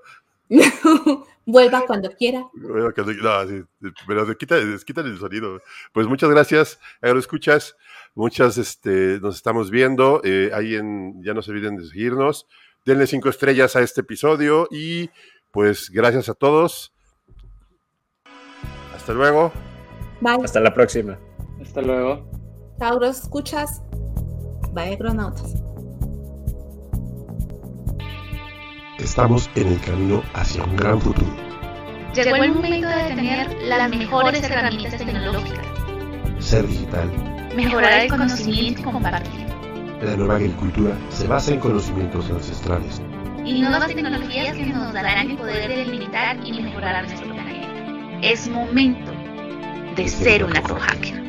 Vuelva 1.46 1.86
cuando 1.86 2.10
quiera. 2.10 2.44
no, 2.54 3.46
sí, 3.46 3.64
pero 4.06 4.36
quita, 4.36 4.56
el 4.58 5.18
sonido. 5.18 5.60
Pues 5.92 6.06
muchas 6.08 6.30
gracias, 6.30 6.80
lo 7.00 7.18
escuchas. 7.18 7.76
Muchas 8.14 8.56
este, 8.58 9.20
nos 9.20 9.36
estamos 9.36 9.70
viendo. 9.70 10.22
Eh, 10.24 10.50
ahí 10.54 10.74
en, 10.74 11.22
ya 11.22 11.34
no 11.34 11.42
se 11.42 11.50
olviden 11.50 11.76
de 11.76 11.86
seguirnos. 11.86 12.46
Denle 12.84 13.06
cinco 13.06 13.28
estrellas 13.28 13.76
a 13.76 13.82
este 13.82 14.00
episodio 14.00 14.68
y 14.70 15.10
pues 15.52 15.90
gracias 15.90 16.28
a 16.28 16.34
todos. 16.34 16.92
Hasta 18.94 19.12
luego. 19.12 19.52
Bye. 20.20 20.42
Hasta 20.42 20.60
la 20.60 20.72
próxima. 20.72 21.18
Hasta 21.60 21.82
luego. 21.82 22.28
Tauros, 22.78 23.20
escuchas. 23.22 23.82
Bye, 24.72 24.94
agronautas. 24.94 25.65
Estamos 29.06 29.48
en 29.54 29.68
el 29.68 29.80
camino 29.82 30.20
hacia 30.34 30.64
un 30.64 30.74
gran 30.74 31.00
futuro. 31.00 31.32
Llegó 32.12 32.36
el 32.42 32.52
momento 32.52 32.88
de 32.88 33.14
tener 33.14 33.62
las 33.62 33.88
mejores 33.88 34.42
herramientas 34.42 34.98
tecnológicas. 34.98 35.64
Ser 36.40 36.66
digital. 36.66 37.08
Mejorar 37.54 38.00
el 38.00 38.08
conocimiento 38.08 38.80
y 38.80 38.84
compartir. 38.84 39.46
La 40.02 40.16
nueva 40.16 40.34
agricultura 40.34 40.98
se 41.10 41.28
basa 41.28 41.52
en 41.52 41.60
conocimientos 41.60 42.28
ancestrales. 42.30 43.00
Y 43.44 43.60
nuevas 43.60 43.86
tecnologías 43.86 44.56
que 44.56 44.66
nos 44.66 44.92
darán 44.92 45.30
el 45.30 45.36
poder 45.36 45.68
de 45.68 45.84
limitar 45.84 46.36
y 46.44 46.60
mejorar 46.60 47.06
nuestro 47.06 47.32
planeta. 47.32 48.18
Es 48.22 48.48
momento 48.48 49.12
de 49.94 50.08
ser 50.08 50.42
un 50.42 50.52
hacker. 50.52 51.25